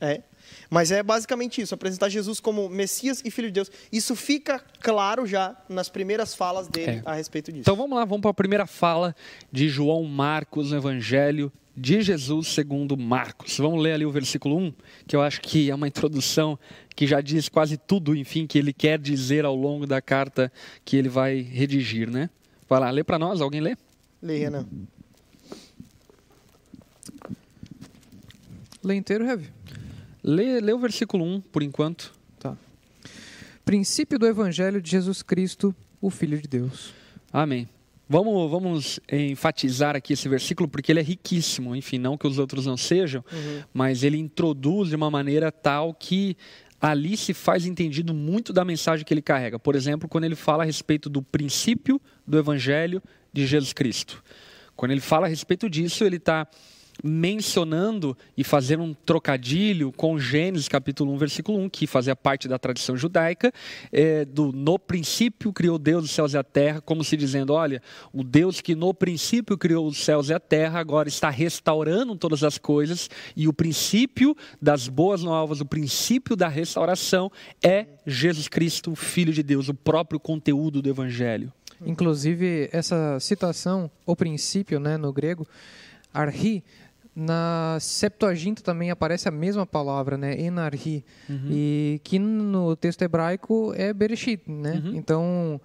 É. 0.00 0.22
Mas 0.70 0.90
é 0.90 1.02
basicamente 1.02 1.60
isso, 1.60 1.74
apresentar 1.74 2.08
Jesus 2.08 2.40
como 2.40 2.68
Messias 2.68 3.22
e 3.24 3.30
Filho 3.30 3.48
de 3.48 3.54
Deus. 3.54 3.70
Isso 3.90 4.14
fica 4.14 4.62
claro 4.80 5.26
já 5.26 5.56
nas 5.68 5.88
primeiras 5.88 6.34
falas 6.34 6.68
dele 6.68 6.98
é. 6.98 7.02
a 7.04 7.14
respeito 7.14 7.50
disso. 7.50 7.62
Então 7.62 7.76
vamos 7.76 7.96
lá, 7.96 8.04
vamos 8.04 8.20
para 8.20 8.30
a 8.30 8.34
primeira 8.34 8.66
fala 8.66 9.14
de 9.50 9.68
João 9.68 10.04
Marcos 10.04 10.70
no 10.70 10.76
Evangelho 10.76 11.50
de 11.74 12.02
Jesus 12.02 12.48
segundo 12.48 12.96
Marcos. 12.96 13.56
Vamos 13.56 13.82
ler 13.82 13.92
ali 13.92 14.04
o 14.04 14.10
versículo 14.10 14.58
1, 14.58 14.74
que 15.06 15.16
eu 15.16 15.22
acho 15.22 15.40
que 15.40 15.70
é 15.70 15.74
uma 15.74 15.86
introdução 15.86 16.58
que 16.94 17.06
já 17.06 17.20
diz 17.20 17.48
quase 17.48 17.76
tudo, 17.76 18.14
enfim, 18.16 18.46
que 18.46 18.58
ele 18.58 18.72
quer 18.72 18.98
dizer 18.98 19.44
ao 19.44 19.54
longo 19.54 19.86
da 19.86 20.02
carta 20.02 20.52
que 20.84 20.96
ele 20.96 21.08
vai 21.08 21.40
redigir, 21.40 22.10
né? 22.10 22.28
Vai 22.68 22.80
lá, 22.80 22.90
lê 22.90 23.04
para 23.04 23.18
nós, 23.18 23.40
alguém 23.40 23.60
lê? 23.60 23.76
Lê, 24.20 24.38
Renan. 24.38 24.66
Lê 28.82 28.94
inteiro, 28.96 29.24
Rev? 29.24 29.44
Lê, 30.22 30.60
lê 30.60 30.72
o 30.72 30.78
versículo 30.78 31.24
1, 31.24 31.40
por 31.40 31.62
enquanto. 31.62 32.12
Tá. 32.38 32.56
Princípio 33.64 34.18
do 34.18 34.26
Evangelho 34.26 34.80
de 34.80 34.90
Jesus 34.90 35.22
Cristo, 35.22 35.74
o 36.00 36.10
Filho 36.10 36.40
de 36.40 36.48
Deus. 36.48 36.92
Amém. 37.32 37.68
Vamos, 38.08 38.50
vamos 38.50 39.00
enfatizar 39.12 39.94
aqui 39.94 40.14
esse 40.14 40.28
versículo 40.28 40.66
porque 40.66 40.90
ele 40.90 41.00
é 41.00 41.02
riquíssimo. 41.02 41.76
Enfim, 41.76 41.98
não 41.98 42.16
que 42.16 42.26
os 42.26 42.38
outros 42.38 42.64
não 42.64 42.76
sejam, 42.76 43.22
uhum. 43.30 43.62
mas 43.72 44.02
ele 44.02 44.16
introduz 44.16 44.88
de 44.88 44.96
uma 44.96 45.10
maneira 45.10 45.52
tal 45.52 45.92
que 45.92 46.34
ali 46.80 47.16
se 47.16 47.34
faz 47.34 47.66
entendido 47.66 48.14
muito 48.14 48.52
da 48.52 48.64
mensagem 48.64 49.04
que 49.04 49.12
ele 49.12 49.20
carrega. 49.20 49.58
Por 49.58 49.76
exemplo, 49.76 50.08
quando 50.08 50.24
ele 50.24 50.36
fala 50.36 50.62
a 50.62 50.66
respeito 50.66 51.10
do 51.10 51.20
princípio 51.20 52.00
do 52.26 52.38
evangelho 52.38 53.02
de 53.32 53.46
Jesus 53.46 53.72
Cristo. 53.72 54.22
Quando 54.74 54.92
ele 54.92 55.00
fala 55.00 55.26
a 55.26 55.28
respeito 55.28 55.68
disso, 55.68 56.04
ele 56.04 56.16
está 56.16 56.46
mencionando 57.02 58.16
e 58.36 58.42
fazendo 58.42 58.82
um 58.82 58.94
trocadilho 58.94 59.92
com 59.92 60.18
Gênesis 60.18 60.68
capítulo 60.68 61.12
1, 61.12 61.18
versículo 61.18 61.58
1, 61.58 61.68
que 61.68 61.86
fazia 61.86 62.16
parte 62.16 62.48
da 62.48 62.58
tradição 62.58 62.96
judaica, 62.96 63.52
é, 63.92 64.24
do 64.24 64.52
no 64.52 64.78
princípio 64.78 65.52
criou 65.52 65.78
Deus 65.78 66.04
os 66.04 66.10
céus 66.10 66.32
e 66.32 66.38
a 66.38 66.42
terra, 66.42 66.80
como 66.80 67.04
se 67.04 67.16
dizendo, 67.16 67.52
olha, 67.52 67.80
o 68.12 68.24
Deus 68.24 68.60
que 68.60 68.74
no 68.74 68.92
princípio 68.92 69.56
criou 69.56 69.86
os 69.86 70.02
céus 70.04 70.28
e 70.28 70.34
a 70.34 70.40
terra, 70.40 70.80
agora 70.80 71.08
está 71.08 71.30
restaurando 71.30 72.16
todas 72.16 72.42
as 72.42 72.58
coisas, 72.58 73.08
e 73.36 73.46
o 73.46 73.52
princípio 73.52 74.36
das 74.60 74.88
boas 74.88 75.22
novas, 75.22 75.60
o 75.60 75.66
princípio 75.66 76.34
da 76.34 76.48
restauração 76.48 77.30
é 77.62 77.86
Jesus 78.06 78.48
Cristo, 78.48 78.94
Filho 78.96 79.32
de 79.32 79.42
Deus, 79.42 79.68
o 79.68 79.74
próprio 79.74 80.18
conteúdo 80.18 80.82
do 80.82 80.88
Evangelho. 80.88 81.52
Inclusive, 81.84 82.68
essa 82.72 83.20
citação, 83.20 83.90
o 84.04 84.16
princípio, 84.16 84.80
né, 84.80 84.96
no 84.96 85.12
grego, 85.12 85.46
arhi, 86.12 86.64
na 87.18 87.76
Septuaginta 87.80 88.62
também 88.62 88.92
aparece 88.92 89.28
a 89.28 89.32
mesma 89.32 89.66
palavra, 89.66 90.16
né? 90.16 90.40
Enarhi. 90.40 91.04
Uhum. 91.28 91.48
E 91.50 92.00
que 92.04 92.16
no 92.16 92.76
texto 92.76 93.02
hebraico 93.02 93.72
é 93.76 93.92
Bereshit, 93.92 94.42
né? 94.46 94.80
Uhum. 94.84 94.94
Então, 94.94 95.60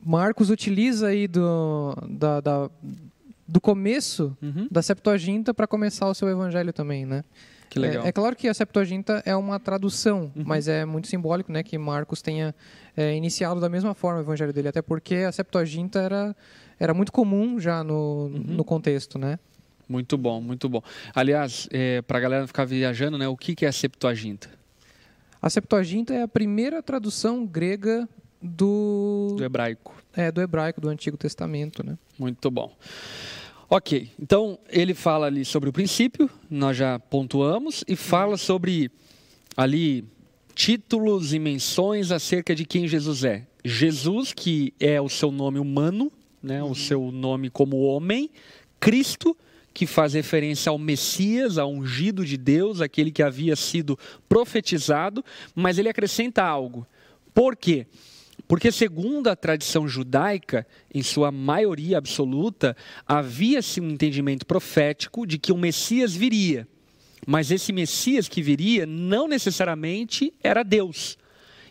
Marcos 0.00 0.50
utiliza 0.50 1.08
aí 1.08 1.26
do, 1.26 1.96
da, 2.08 2.40
da 2.40 2.70
do 3.46 3.60
começo 3.60 4.36
uhum. 4.40 4.68
da 4.70 4.80
Septuaginta 4.80 5.52
para 5.52 5.66
começar 5.66 6.08
o 6.08 6.14
seu 6.14 6.28
evangelho 6.28 6.72
também, 6.72 7.04
né? 7.04 7.24
Que 7.68 7.78
legal. 7.78 8.04
É, 8.04 8.08
é, 8.08 8.12
claro 8.12 8.36
que 8.36 8.46
a 8.46 8.54
Septuaginta 8.54 9.20
é 9.26 9.34
uma 9.34 9.58
tradução, 9.58 10.32
uhum. 10.34 10.44
mas 10.46 10.68
é 10.68 10.84
muito 10.84 11.08
simbólico, 11.08 11.50
né, 11.50 11.62
que 11.62 11.76
Marcos 11.76 12.22
tenha 12.22 12.54
é, 12.96 13.16
iniciado 13.16 13.60
da 13.60 13.68
mesma 13.68 13.94
forma 13.94 14.20
o 14.20 14.22
evangelho 14.22 14.52
dele, 14.52 14.68
até 14.68 14.80
porque 14.80 15.16
a 15.16 15.32
Septuaginta 15.32 16.00
era 16.00 16.36
era 16.78 16.94
muito 16.94 17.12
comum 17.12 17.58
já 17.58 17.84
no, 17.84 18.30
uhum. 18.32 18.44
no 18.46 18.64
contexto, 18.64 19.18
né? 19.18 19.38
Muito 19.88 20.16
bom, 20.16 20.40
muito 20.40 20.68
bom. 20.68 20.82
Aliás, 21.14 21.68
é, 21.70 22.02
para 22.02 22.18
a 22.18 22.20
galera 22.20 22.46
ficar 22.46 22.64
viajando, 22.64 23.18
né, 23.18 23.28
o 23.28 23.36
que, 23.36 23.54
que 23.54 23.64
é 23.64 23.68
a 23.68 23.72
Septuaginta? 23.72 24.50
A 25.40 25.50
Septuaginta 25.50 26.14
é 26.14 26.22
a 26.22 26.28
primeira 26.28 26.82
tradução 26.82 27.44
grega 27.44 28.08
do... 28.40 29.34
Do 29.36 29.44
hebraico. 29.44 29.94
É, 30.16 30.30
do 30.32 30.40
hebraico, 30.40 30.80
do 30.80 30.88
Antigo 30.88 31.16
Testamento, 31.16 31.84
né? 31.84 31.98
Muito 32.18 32.50
bom. 32.50 32.74
Ok, 33.68 34.10
então 34.20 34.58
ele 34.68 34.94
fala 34.94 35.26
ali 35.26 35.44
sobre 35.44 35.68
o 35.68 35.72
princípio, 35.72 36.30
nós 36.50 36.76
já 36.76 36.98
pontuamos, 36.98 37.82
e 37.88 37.96
fala 37.96 38.36
sobre 38.36 38.90
ali 39.56 40.04
títulos 40.54 41.32
e 41.32 41.38
menções 41.38 42.10
acerca 42.10 42.54
de 42.54 42.64
quem 42.64 42.86
Jesus 42.86 43.24
é. 43.24 43.46
Jesus, 43.64 44.32
que 44.32 44.72
é 44.78 45.00
o 45.00 45.08
seu 45.08 45.30
nome 45.30 45.58
humano, 45.58 46.12
né, 46.42 46.62
o 46.62 46.74
seu 46.74 47.10
nome 47.10 47.48
como 47.50 47.80
homem, 47.80 48.30
Cristo, 48.78 49.36
que 49.74 49.86
faz 49.86 50.14
referência 50.14 50.70
ao 50.70 50.78
Messias, 50.78 51.58
ao 51.58 51.70
ungido 51.70 52.24
de 52.24 52.36
Deus, 52.36 52.80
aquele 52.80 53.10
que 53.10 53.22
havia 53.22 53.56
sido 53.56 53.98
profetizado, 54.28 55.22
mas 55.54 55.76
ele 55.76 55.88
acrescenta 55.88 56.44
algo. 56.44 56.86
Por 57.34 57.56
quê? 57.56 57.86
Porque, 58.46 58.70
segundo 58.70 59.28
a 59.28 59.36
tradição 59.36 59.88
judaica, 59.88 60.66
em 60.92 61.02
sua 61.02 61.32
maioria 61.32 61.98
absoluta, 61.98 62.76
havia-se 63.06 63.80
um 63.80 63.90
entendimento 63.90 64.46
profético 64.46 65.26
de 65.26 65.38
que 65.38 65.52
o 65.52 65.56
Messias 65.56 66.14
viria. 66.14 66.68
Mas 67.26 67.50
esse 67.50 67.72
Messias 67.72 68.28
que 68.28 68.42
viria 68.42 68.86
não 68.86 69.26
necessariamente 69.26 70.32
era 70.42 70.62
Deus. 70.62 71.18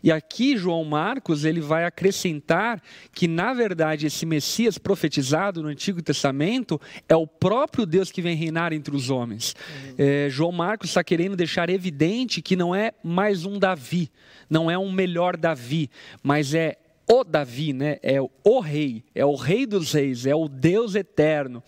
E 0.04 0.12
aqui 0.12 0.58
João 0.58 0.84
Marcos 0.84 1.46
ele 1.46 1.62
vai 1.62 1.86
acrescentar 1.86 2.82
que 3.14 3.26
na 3.26 3.54
verdade 3.54 4.06
esse 4.06 4.26
Messias 4.26 4.78
profetizado 4.78 5.64
no 5.64 5.70
Antigo 5.70 6.02
Testamento 6.02 6.80
é 7.08 7.16
o 7.16 7.26
próprio 7.26 7.86
Deus 7.86 8.12
que 8.12 8.22
vem 8.22 8.36
reinar 8.36 8.74
entre 8.74 8.94
os 8.94 9.10
homens. 9.10 9.56
Uhum. 9.88 9.96
É, 9.98 10.28
João 10.30 10.52
Marcos 10.52 10.90
está 10.90 11.04
querendo 11.04 11.38
deixar 11.38 11.70
evidente 11.70 12.42
que 12.42 12.58
não 12.58 12.76
é 12.76 12.92
mais 13.02 13.46
um 13.46 13.58
Davi, 13.58 14.12
não 14.50 14.70
é 14.70 14.78
um 14.78 14.92
melhor 14.92 15.38
Davi, 15.38 15.90
mas 16.22 16.54
é 16.54 16.78
o 17.10 17.24
Davi, 17.24 17.72
né? 17.72 17.98
É 18.04 18.20
o 18.22 18.60
rei, 18.60 19.04
é 19.16 19.26
o 19.26 19.36
rei 19.36 19.66
dos 19.66 19.94
reis, 19.94 20.26
é 20.26 20.36
o 20.36 20.50
Deus 20.50 20.96
eterno 20.96 21.64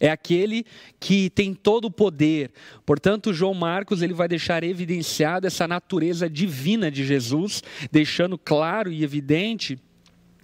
é 0.00 0.10
aquele 0.10 0.64
que 0.98 1.28
tem 1.30 1.54
todo 1.54 1.84
o 1.84 1.90
poder. 1.90 2.50
Portanto, 2.86 3.32
João 3.32 3.54
Marcos 3.54 4.00
ele 4.00 4.14
vai 4.14 4.26
deixar 4.26 4.64
evidenciado 4.64 5.46
essa 5.46 5.68
natureza 5.68 6.28
divina 6.28 6.90
de 6.90 7.04
Jesus, 7.04 7.62
deixando 7.92 8.38
claro 8.38 8.90
e 8.90 9.04
evidente 9.04 9.78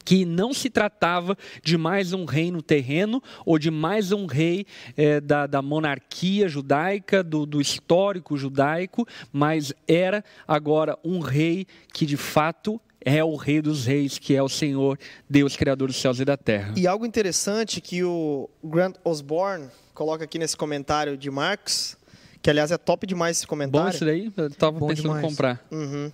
que 0.07 0.25
não 0.25 0.55
se 0.55 0.71
tratava 0.71 1.37
de 1.64 1.77
mais 1.77 2.12
um 2.12 2.25
reino 2.25 2.62
terreno 2.62 3.21
ou 3.45 3.59
de 3.59 3.73
mais 3.73 4.12
um 4.12 4.25
rei 4.25 4.64
é, 4.97 5.21
da, 5.21 5.49
da, 5.49 5.61
monarquia 5.61 6.49
judaica, 6.49 7.25
do, 7.25 7.45
do, 7.45 7.61
histórico 7.61 8.37
judaico, 8.37 9.05
mas 9.33 9.73
era 9.88 10.25
agora 10.47 10.97
um 11.05 11.19
rei 11.19 11.66
que 11.92 12.07
de 12.07 12.16
fato 12.16 12.81
é 13.07 13.23
o 13.23 13.37
rei 13.37 13.62
dos 13.62 13.87
reis, 13.87 14.19
que 14.19 14.35
é 14.35 14.42
o 14.42 14.49
Senhor, 14.49 14.99
Deus 15.31 15.57
criador 15.57 15.87
dos 15.87 15.97
céus 15.97 16.19
e 16.19 16.25
da 16.25 16.37
terra. 16.37 16.75
E 16.77 16.88
algo 16.88 17.07
interessante 17.07 17.81
que 17.81 18.03
o 18.03 18.51
Grant 18.62 18.97
Osborne 19.05 19.69
coloca 19.95 20.25
aqui 20.25 20.40
nesse 20.40 20.57
comentário 20.57 21.16
de 21.16 21.31
Marcos, 21.31 21.97
que 22.42 22.51
aliás 22.51 22.73
é 22.73 22.77
top 22.77 23.07
demais 23.07 23.37
esse 23.37 23.47
comentário. 23.47 23.87
Bom 23.87 23.95
isso 23.95 24.05
daí, 24.05 24.33
eu 24.37 24.49
estava 24.49 24.85
pensando 24.85 25.16
em 25.19 25.23
comprar. 25.23 25.64
Uhum. 25.71 26.11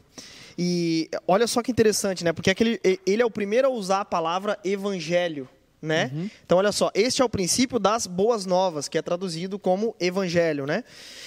E 0.58 1.08
olha 1.26 1.46
só 1.46 1.62
que 1.62 1.70
interessante, 1.70 2.22
né? 2.22 2.32
Porque 2.34 2.50
aquele, 2.50 2.78
ele 3.06 3.22
é 3.22 3.24
o 3.24 3.30
primeiro 3.30 3.68
a 3.68 3.70
usar 3.70 4.00
a 4.00 4.04
palavra 4.04 4.58
evangelho, 4.62 5.48
né? 5.82 6.12
Uhum. 6.14 6.30
Então 6.46 6.58
olha 6.58 6.70
só, 6.70 6.90
este 6.94 7.20
é 7.20 7.24
o 7.24 7.28
princípio 7.28 7.80
das 7.80 8.06
boas 8.06 8.46
novas, 8.46 8.88
que 8.88 8.96
é 8.96 9.02
traduzido 9.02 9.58
como 9.58 9.96
evangelho, 9.98 10.64
né? 10.64 10.84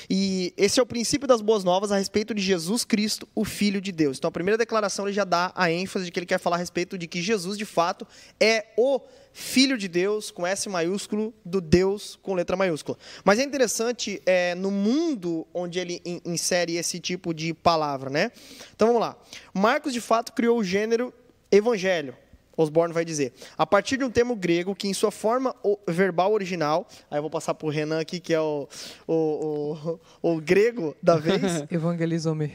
E 0.09 0.53
esse 0.55 0.79
é 0.79 0.83
o 0.83 0.85
princípio 0.85 1.27
das 1.27 1.41
boas 1.41 1.65
novas 1.65 1.91
a 1.91 1.97
respeito 1.97 2.33
de 2.33 2.41
Jesus 2.41 2.85
Cristo, 2.85 3.27
o 3.35 3.43
Filho 3.43 3.81
de 3.81 3.91
Deus. 3.91 4.17
Então 4.17 4.29
a 4.29 4.31
primeira 4.31 4.57
declaração 4.57 5.05
ele 5.05 5.13
já 5.13 5.25
dá 5.25 5.51
a 5.53 5.69
ênfase 5.69 6.05
de 6.05 6.11
que 6.11 6.19
ele 6.19 6.25
quer 6.25 6.39
falar 6.39 6.55
a 6.55 6.59
respeito 6.59 6.97
de 6.97 7.05
que 7.05 7.21
Jesus 7.21 7.57
de 7.57 7.65
fato 7.65 8.07
é 8.39 8.67
o 8.77 9.01
Filho 9.33 9.77
de 9.77 9.89
Deus, 9.89 10.31
com 10.31 10.47
S 10.47 10.69
maiúsculo, 10.69 11.33
do 11.43 11.59
Deus 11.59 12.17
com 12.21 12.33
letra 12.33 12.55
maiúscula. 12.55 12.97
Mas 13.25 13.37
é 13.37 13.43
interessante 13.43 14.21
é, 14.25 14.55
no 14.55 14.71
mundo 14.71 15.45
onde 15.53 15.77
ele 15.77 16.01
in 16.05 16.21
insere 16.23 16.77
esse 16.77 17.01
tipo 17.01 17.33
de 17.33 17.53
palavra, 17.53 18.09
né? 18.09 18.31
Então 18.73 18.87
vamos 18.87 19.01
lá. 19.01 19.17
Marcos, 19.53 19.91
de 19.91 19.99
fato, 19.99 20.31
criou 20.31 20.57
o 20.57 20.63
gênero 20.63 21.13
evangelho. 21.51 22.15
Osborne 22.57 22.93
vai 22.93 23.05
dizer, 23.05 23.33
a 23.57 23.65
partir 23.65 23.97
de 23.97 24.03
um 24.03 24.09
termo 24.09 24.35
grego 24.35 24.75
que, 24.75 24.87
em 24.87 24.93
sua 24.93 25.11
forma 25.11 25.55
verbal 25.87 26.31
original, 26.33 26.87
aí 27.09 27.17
eu 27.17 27.21
vou 27.21 27.31
passar 27.31 27.53
para 27.53 27.67
o 27.67 27.69
Renan 27.69 27.99
aqui, 27.99 28.19
que 28.19 28.33
é 28.33 28.39
o, 28.39 28.67
o, 29.07 29.77
o, 30.21 30.33
o 30.33 30.41
grego 30.41 30.95
da 31.01 31.15
vez. 31.17 31.65
Evangelizome. 31.69 32.53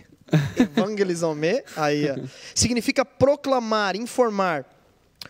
Evangelizome, 0.56 1.62
aí, 1.76 2.08
ó, 2.10 2.16
significa 2.54 3.04
proclamar, 3.04 3.96
informar 3.96 4.64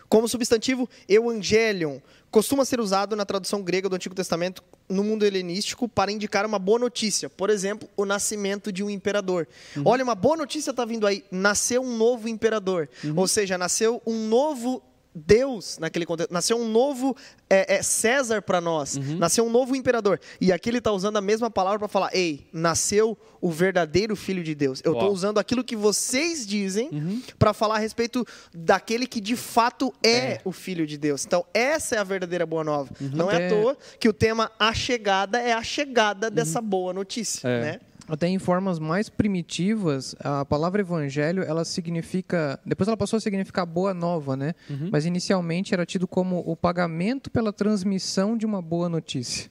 como 0.07 0.27
substantivo, 0.27 0.89
evangelion 1.07 1.99
costuma 2.29 2.63
ser 2.63 2.79
usado 2.79 3.15
na 3.15 3.25
tradução 3.25 3.61
grega 3.61 3.89
do 3.89 3.95
Antigo 3.95 4.15
Testamento 4.15 4.63
no 4.87 5.03
mundo 5.03 5.25
helenístico 5.25 5.87
para 5.87 6.11
indicar 6.11 6.45
uma 6.45 6.57
boa 6.57 6.79
notícia. 6.79 7.29
Por 7.29 7.49
exemplo, 7.49 7.89
o 7.95 8.05
nascimento 8.05 8.71
de 8.71 8.83
um 8.83 8.89
imperador. 8.89 9.47
Uhum. 9.75 9.83
Olha, 9.85 10.03
uma 10.03 10.15
boa 10.15 10.37
notícia 10.37 10.71
está 10.71 10.85
vindo 10.85 11.05
aí. 11.05 11.23
Nasceu 11.29 11.81
um 11.81 11.97
novo 11.97 12.27
imperador. 12.27 12.89
Uhum. 13.03 13.13
Ou 13.17 13.27
seja, 13.27 13.57
nasceu 13.57 14.01
um 14.05 14.27
novo 14.27 14.81
Deus 15.13 15.77
naquele 15.77 16.05
contexto. 16.05 16.31
Nasceu 16.31 16.57
um 16.57 16.67
novo 16.67 17.15
é, 17.49 17.75
é 17.75 17.83
César 17.83 18.41
para 18.41 18.61
nós. 18.61 18.95
Uhum. 18.95 19.17
Nasceu 19.17 19.45
um 19.45 19.49
novo 19.49 19.75
imperador. 19.75 20.19
E 20.39 20.51
aqui 20.51 20.69
ele 20.69 20.77
está 20.77 20.91
usando 20.91 21.17
a 21.17 21.21
mesma 21.21 21.49
palavra 21.49 21.79
para 21.79 21.87
falar: 21.87 22.09
ei, 22.13 22.47
nasceu 22.53 23.17
o 23.41 23.49
verdadeiro 23.49 24.15
Filho 24.15 24.43
de 24.43 24.55
Deus. 24.55 24.81
Eu 24.83 24.93
estou 24.93 25.11
usando 25.11 25.37
aquilo 25.37 25.63
que 25.63 25.75
vocês 25.75 26.45
dizem 26.45 26.89
uhum. 26.91 27.21
para 27.37 27.53
falar 27.53 27.75
a 27.75 27.79
respeito 27.79 28.25
daquele 28.53 29.05
que 29.05 29.19
de 29.19 29.35
fato 29.35 29.93
é, 30.03 30.09
é, 30.09 30.41
o 30.45 30.51
Filho 30.51 30.87
de 30.87 30.97
Deus. 30.97 31.25
Então, 31.25 31.45
essa 31.53 31.95
é 31.95 31.99
a 31.99 32.03
verdadeira 32.03 32.45
boa 32.45 32.63
nova. 32.63 32.89
Uhum. 33.01 33.09
Não 33.13 33.31
é 33.31 33.47
à 33.47 33.49
toa 33.49 33.77
que 33.99 34.07
o 34.07 34.13
tema 34.13 34.51
A 34.57 34.73
Chegada 34.73 35.39
é 35.39 35.51
a 35.51 35.63
chegada 35.63 36.29
dessa 36.29 36.61
boa 36.61 36.93
notícia. 36.93 37.47
É. 37.47 37.61
Né? 37.61 37.79
Até 38.11 38.27
em 38.27 38.37
formas 38.37 38.77
mais 38.77 39.07
primitivas, 39.07 40.13
a 40.19 40.43
palavra 40.43 40.81
evangelho, 40.81 41.43
ela 41.43 41.63
significa. 41.63 42.59
Depois 42.65 42.85
ela 42.85 42.97
passou 42.97 43.15
a 43.15 43.21
significar 43.21 43.65
boa 43.65 43.93
nova, 43.93 44.35
né? 44.35 44.53
Uhum. 44.69 44.89
Mas 44.91 45.05
inicialmente 45.05 45.73
era 45.73 45.85
tido 45.85 46.05
como 46.05 46.43
o 46.45 46.53
pagamento 46.53 47.31
pela 47.31 47.53
transmissão 47.53 48.35
de 48.35 48.45
uma 48.45 48.61
boa 48.61 48.89
notícia. 48.89 49.49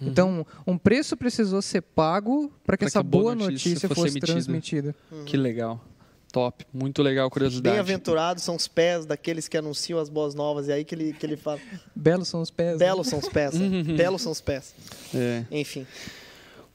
Uhum. 0.00 0.08
Então, 0.08 0.46
um 0.66 0.76
preço 0.76 1.16
precisou 1.16 1.62
ser 1.62 1.80
pago 1.80 2.52
para 2.66 2.76
que 2.76 2.80
pra 2.80 2.88
essa 2.88 3.04
que 3.04 3.08
boa 3.08 3.36
notícia, 3.36 3.70
notícia 3.70 3.88
fosse, 3.88 4.00
fosse 4.00 4.18
transmitida. 4.18 4.96
Uhum. 5.12 5.24
Que 5.24 5.36
legal. 5.36 5.80
Top, 6.32 6.66
muito 6.72 7.02
legal, 7.04 7.30
curiosidade. 7.30 7.72
Bem-aventurados 7.72 8.42
são 8.42 8.56
os 8.56 8.66
pés 8.66 9.06
daqueles 9.06 9.46
que 9.46 9.56
anunciam 9.56 10.00
as 10.00 10.08
boas 10.08 10.34
novas. 10.34 10.66
E 10.66 10.72
aí 10.72 10.84
que 10.84 10.94
ele, 10.94 11.12
que 11.12 11.24
ele 11.24 11.36
fala. 11.36 11.60
Belos 11.94 12.26
são 12.26 12.40
os 12.40 12.50
pés. 12.50 12.80
Né? 12.80 12.86
Belos 12.86 13.06
né? 13.06 13.10
são 13.10 13.18
os 13.20 13.28
pés. 13.28 13.54
Né? 13.54 13.82
Belos 13.94 14.22
são 14.22 14.32
os 14.32 14.40
pés. 14.40 14.74
É. 15.14 15.44
Enfim. 15.52 15.86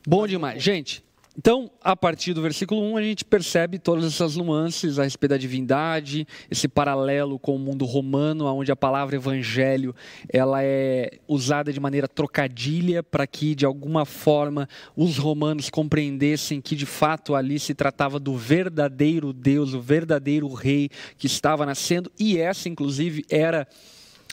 Bom 0.07 0.25
demais. 0.25 0.63
Gente, 0.63 1.03
então, 1.37 1.69
a 1.83 1.95
partir 1.95 2.33
do 2.33 2.41
versículo 2.41 2.81
1, 2.93 2.97
a 2.97 3.01
gente 3.03 3.23
percebe 3.23 3.77
todas 3.77 4.03
essas 4.05 4.35
nuances 4.35 4.97
a 4.97 5.03
respeito 5.03 5.29
da 5.29 5.37
divindade, 5.37 6.27
esse 6.49 6.67
paralelo 6.67 7.37
com 7.37 7.55
o 7.55 7.59
mundo 7.59 7.85
romano, 7.85 8.45
onde 8.47 8.71
a 8.71 8.75
palavra 8.75 9.15
evangelho 9.15 9.95
ela 10.33 10.63
é 10.63 11.19
usada 11.27 11.71
de 11.71 11.79
maneira 11.79 12.07
trocadilha 12.07 13.03
para 13.03 13.27
que, 13.27 13.53
de 13.53 13.67
alguma 13.67 14.03
forma, 14.03 14.67
os 14.95 15.19
romanos 15.19 15.69
compreendessem 15.69 16.59
que, 16.59 16.75
de 16.75 16.87
fato, 16.87 17.35
ali 17.35 17.59
se 17.59 17.75
tratava 17.75 18.19
do 18.19 18.35
verdadeiro 18.35 19.31
Deus, 19.31 19.75
o 19.75 19.79
verdadeiro 19.79 20.51
rei 20.51 20.89
que 21.19 21.27
estava 21.27 21.67
nascendo, 21.67 22.11
e 22.19 22.39
essa, 22.39 22.67
inclusive, 22.67 23.23
era 23.29 23.67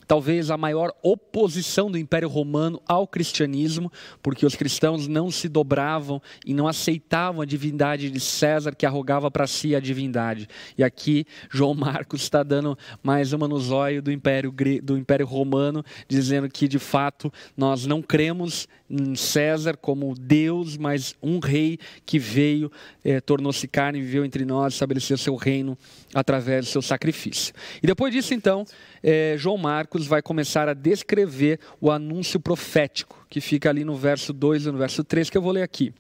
talvez 0.07 0.51
a 0.51 0.57
maior 0.57 0.93
oposição 1.03 1.91
do 1.91 1.99
Império 1.99 2.29
Romano 2.29 2.81
ao 2.87 3.07
cristianismo, 3.07 3.91
porque 4.23 4.47
os 4.47 4.55
cristãos 4.55 5.07
não 5.07 5.31
se 5.31 5.49
dobravam 5.49 6.21
e 6.45 6.55
não 6.55 6.69
aceitavam 6.69 7.41
a 7.41 7.47
divindade 7.47 8.11
de 8.11 8.21
César, 8.21 8.75
que 8.75 8.87
arrogava 8.87 9.31
para 9.31 9.47
si 9.47 9.75
a 9.75 9.81
divindade. 9.81 10.49
E 10.77 10.85
aqui 10.85 11.27
João 11.51 11.75
Marcos 11.75 12.23
está 12.23 12.43
dando 12.43 12.79
mais 13.03 13.33
uma 13.33 13.49
no 13.49 13.59
zóio 13.59 14.03
do 14.03 14.13
Império, 14.13 14.53
do 14.83 14.97
Império 14.97 15.27
Romano, 15.27 15.85
dizendo 16.09 16.49
que 16.49 16.69
de 16.69 16.79
fato 16.79 17.33
nós 17.57 17.87
não 17.87 18.03
cremos 18.03 18.69
em 18.89 19.15
César 19.15 19.77
como 19.77 20.15
Deus, 20.15 20.77
mas 20.77 21.15
um 21.23 21.39
rei 21.39 21.79
que 22.05 22.19
veio, 22.19 22.71
é, 23.05 23.21
tornou-se 23.21 23.67
carne, 23.67 24.01
viveu 24.01 24.25
entre 24.25 24.45
nós, 24.45 24.75
estabeleceu 24.75 25.17
seu 25.17 25.35
reino 25.37 25.77
através 26.15 26.67
do 26.67 26.71
seu 26.71 26.83
sacrifício. 26.83 27.55
E 27.83 27.87
depois 27.87 28.13
disso, 28.13 28.35
então, 28.35 28.65
é, 29.07 29.35
João 29.37 29.59
Marcos 29.59 30.07
vai 30.07 30.23
começar 30.23 30.67
a 30.67 30.73
descrever 30.73 31.61
o 31.79 31.91
anúncio 31.91 32.41
profético, 32.41 33.27
que 33.29 33.39
fica 33.39 33.69
ali 33.69 33.85
no 33.85 33.95
verso 33.95 34.33
2 34.33 34.65
e 34.65 34.73
no 34.73 34.79
verso 34.79 35.05
3, 35.05 35.29
que 35.29 35.37
eu 35.37 35.43
vou 35.43 35.53
ler 35.53 35.63
aqui. 35.63 35.93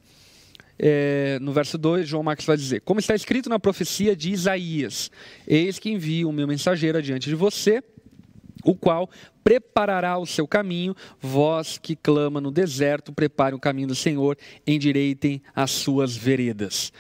É, 0.79 1.39
no 1.43 1.53
verso 1.53 1.77
2, 1.77 2.09
João 2.09 2.23
Marcos 2.23 2.47
vai 2.47 2.57
dizer: 2.57 2.81
Como 2.81 2.99
está 2.99 3.15
escrito 3.15 3.51
na 3.51 3.59
profecia 3.59 4.17
de 4.17 4.31
Isaías: 4.31 5.11
Eis 5.47 5.79
que 5.79 5.91
envio 5.91 6.31
o 6.31 6.33
meu 6.33 6.49
mensageiro 6.49 6.97
adiante 6.97 7.29
de 7.29 7.35
você, 7.35 7.83
o 8.65 8.75
qual 8.75 9.11
preparará 9.45 10.17
o 10.17 10.25
seu 10.25 10.49
caminho, 10.49 10.97
vós 11.21 11.77
que 11.77 11.95
clama 11.95 12.41
no 12.41 12.51
deserto, 12.51 13.13
prepare 13.13 13.55
o 13.55 13.61
caminho 13.61 13.89
do 13.89 13.95
Senhor, 13.95 14.39
endireitem 14.67 15.43
as 15.55 15.71
suas 15.73 16.17
veredas. 16.17 16.91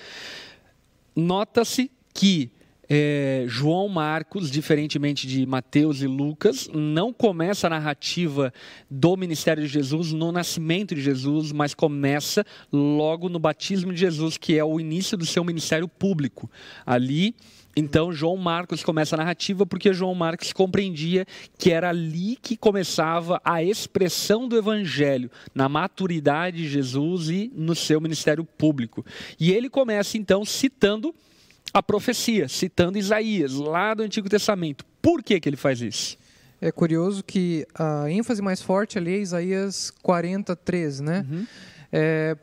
Nota-se 1.16 1.90
que 2.12 2.50
é, 2.96 3.44
João 3.48 3.88
Marcos, 3.88 4.48
diferentemente 4.48 5.26
de 5.26 5.44
Mateus 5.44 6.00
e 6.00 6.06
Lucas, 6.06 6.70
não 6.72 7.12
começa 7.12 7.66
a 7.66 7.70
narrativa 7.70 8.54
do 8.88 9.16
ministério 9.16 9.64
de 9.64 9.68
Jesus 9.68 10.12
no 10.12 10.30
nascimento 10.30 10.94
de 10.94 11.02
Jesus, 11.02 11.50
mas 11.50 11.74
começa 11.74 12.46
logo 12.72 13.28
no 13.28 13.40
batismo 13.40 13.92
de 13.92 13.98
Jesus, 13.98 14.36
que 14.36 14.56
é 14.56 14.64
o 14.64 14.78
início 14.78 15.16
do 15.16 15.26
seu 15.26 15.42
ministério 15.42 15.88
público. 15.88 16.48
Ali, 16.86 17.34
então, 17.76 18.12
João 18.12 18.36
Marcos 18.36 18.84
começa 18.84 19.16
a 19.16 19.18
narrativa 19.18 19.66
porque 19.66 19.92
João 19.92 20.14
Marcos 20.14 20.52
compreendia 20.52 21.26
que 21.58 21.72
era 21.72 21.88
ali 21.88 22.38
que 22.40 22.56
começava 22.56 23.40
a 23.44 23.60
expressão 23.60 24.46
do 24.46 24.56
evangelho, 24.56 25.28
na 25.52 25.68
maturidade 25.68 26.58
de 26.58 26.68
Jesus 26.68 27.28
e 27.28 27.50
no 27.56 27.74
seu 27.74 28.00
ministério 28.00 28.44
público. 28.44 29.04
E 29.40 29.50
ele 29.50 29.68
começa 29.68 30.16
então 30.16 30.44
citando 30.44 31.12
a 31.74 31.82
profecia, 31.82 32.48
citando 32.48 32.96
Isaías, 32.96 33.52
lá 33.52 33.94
do 33.94 34.04
Antigo 34.04 34.28
Testamento. 34.28 34.86
Por 35.02 35.24
que, 35.24 35.40
que 35.40 35.48
ele 35.48 35.56
faz 35.56 35.80
isso? 35.80 36.16
É 36.60 36.70
curioso 36.70 37.24
que 37.24 37.66
a 37.74 38.08
ênfase 38.08 38.40
mais 38.40 38.62
forte 38.62 38.96
ali 38.96 39.14
é 39.14 39.18
Isaías 39.18 39.90
43, 40.02 41.00
né? 41.00 41.26
Uhum. 41.28 41.46
É, 41.92 42.36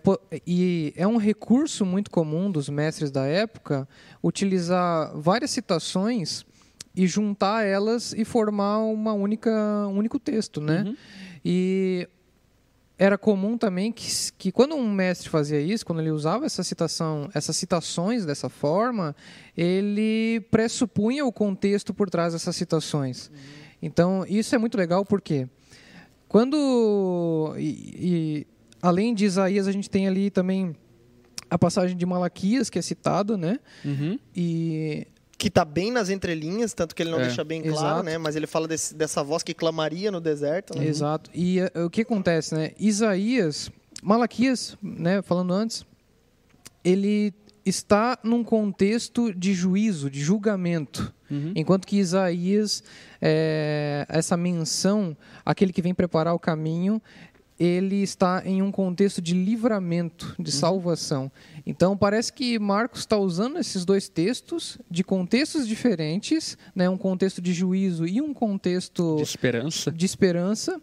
e 0.46 0.94
é 0.96 1.08
um 1.08 1.18
recurso 1.18 1.86
muito 1.86 2.12
comum 2.12 2.52
dos 2.52 2.70
mestres 2.70 3.10
da 3.10 3.26
época 3.26 3.88
utilizar 4.22 5.12
várias 5.18 5.52
citações 5.52 6.46
e 6.96 7.08
juntar 7.08 7.66
elas 7.66 8.14
e 8.14 8.24
formar 8.26 8.80
uma 8.80 9.14
única, 9.14 9.52
um 9.88 9.98
único 9.98 10.20
texto, 10.20 10.60
né? 10.60 10.84
Uhum. 10.86 10.96
E 11.44 12.08
era 13.02 13.18
comum 13.18 13.58
também 13.58 13.92
que, 13.92 14.08
que 14.38 14.52
quando 14.52 14.76
um 14.76 14.88
mestre 14.88 15.28
fazia 15.28 15.60
isso, 15.60 15.84
quando 15.84 16.02
ele 16.02 16.12
usava 16.12 16.46
essa 16.46 16.64
citação, 16.64 17.28
essas 17.34 17.58
citações 17.58 18.28
dessa 18.28 18.48
forma, 18.48 19.16
ele 19.58 20.40
pressupunha 20.52 21.26
o 21.26 21.32
contexto 21.32 21.96
por 21.96 22.12
trás 22.12 22.34
dessas 22.34 22.56
citações. 22.56 23.30
Uhum. 23.30 23.34
Então, 23.82 24.26
isso 24.30 24.54
é 24.54 24.60
muito 24.60 24.78
legal 24.78 25.04
porque 25.04 25.50
quando 26.28 27.56
e, 27.58 27.66
e, 27.66 28.48
além 28.80 29.16
de 29.16 29.26
Isaías, 29.26 29.68
a 29.68 29.72
gente 29.72 29.90
tem 29.90 30.08
ali 30.08 30.30
também 30.30 30.76
a 31.50 31.58
passagem 31.58 31.98
de 31.98 32.06
Malaquias 32.06 32.70
que 32.70 32.78
é 32.78 32.84
citada, 32.84 33.36
né? 33.36 33.58
Uhum. 33.84 34.20
E 34.36 35.08
que 35.42 35.48
está 35.48 35.66
bem 35.66 35.90
nas 35.92 36.12
entrelinhas, 36.12 36.72
tanto 36.72 36.94
que 36.94 37.02
ele 37.02 37.10
não 37.10 37.20
É. 37.20 37.24
deixa 37.24 37.44
bem 37.44 37.64
claro, 37.64 37.76
Exato. 37.76 38.04
né? 38.04 38.16
Mas 38.20 38.36
ele 38.36 38.46
fala 38.46 38.68
desse- 38.68 38.94
dessa 38.94 39.24
voz 39.24 39.42
que 39.42 39.56
clamaria 39.56 40.12
no 40.12 40.22
deserto. 40.22 40.78
né? 40.78 40.86
Exato. 40.86 41.32
E 41.34 41.60
eh, 41.62 41.72
o 41.84 41.90
que 41.90 42.02
acontece, 42.02 42.54
né? 42.54 42.74
Isaías, 42.80 43.72
Malaquias, 44.04 44.78
né, 44.84 45.20
falando 45.24 45.52
antes, 45.52 45.84
ele 46.84 47.34
está 47.66 48.20
num 48.24 48.44
contexto 48.44 49.34
de 49.34 49.52
juízo, 49.56 50.12
de 50.12 50.20
julgamento. 50.22 51.12
Uhum. 51.30 51.54
Enquanto 51.56 51.88
que 51.88 51.98
Isaías, 51.98 52.84
é, 53.20 54.06
essa 54.10 54.38
menção, 54.38 55.18
aquele 55.44 55.74
que 55.74 55.82
vem 55.82 55.94
preparar 55.94 56.36
o 56.36 56.40
caminho, 56.40 57.02
ele 57.62 57.98
está 58.02 58.42
em 58.44 58.62
um 58.62 58.72
contexto 58.72 59.22
de 59.22 59.36
livramento, 59.36 60.36
de 60.40 60.52
salvação. 60.52 61.32
Então 61.64 61.96
parece 61.96 62.34
que 62.34 62.58
Marcos 62.58 63.02
está 63.02 63.18
usando 63.18 63.60
esses 63.60 63.86
dois 63.86 64.10
textos 64.10 64.80
de 64.90 65.04
contextos 65.04 65.68
diferentes, 65.68 66.58
né, 66.74 66.90
um 66.90 66.98
contexto 66.98 67.40
de 67.40 67.54
juízo 67.54 68.08
e 68.08 68.20
um 68.20 68.34
contexto 68.34 69.18
De 69.18 69.22
esperança. 69.24 69.92
de 69.92 70.06
esperança 70.06 70.82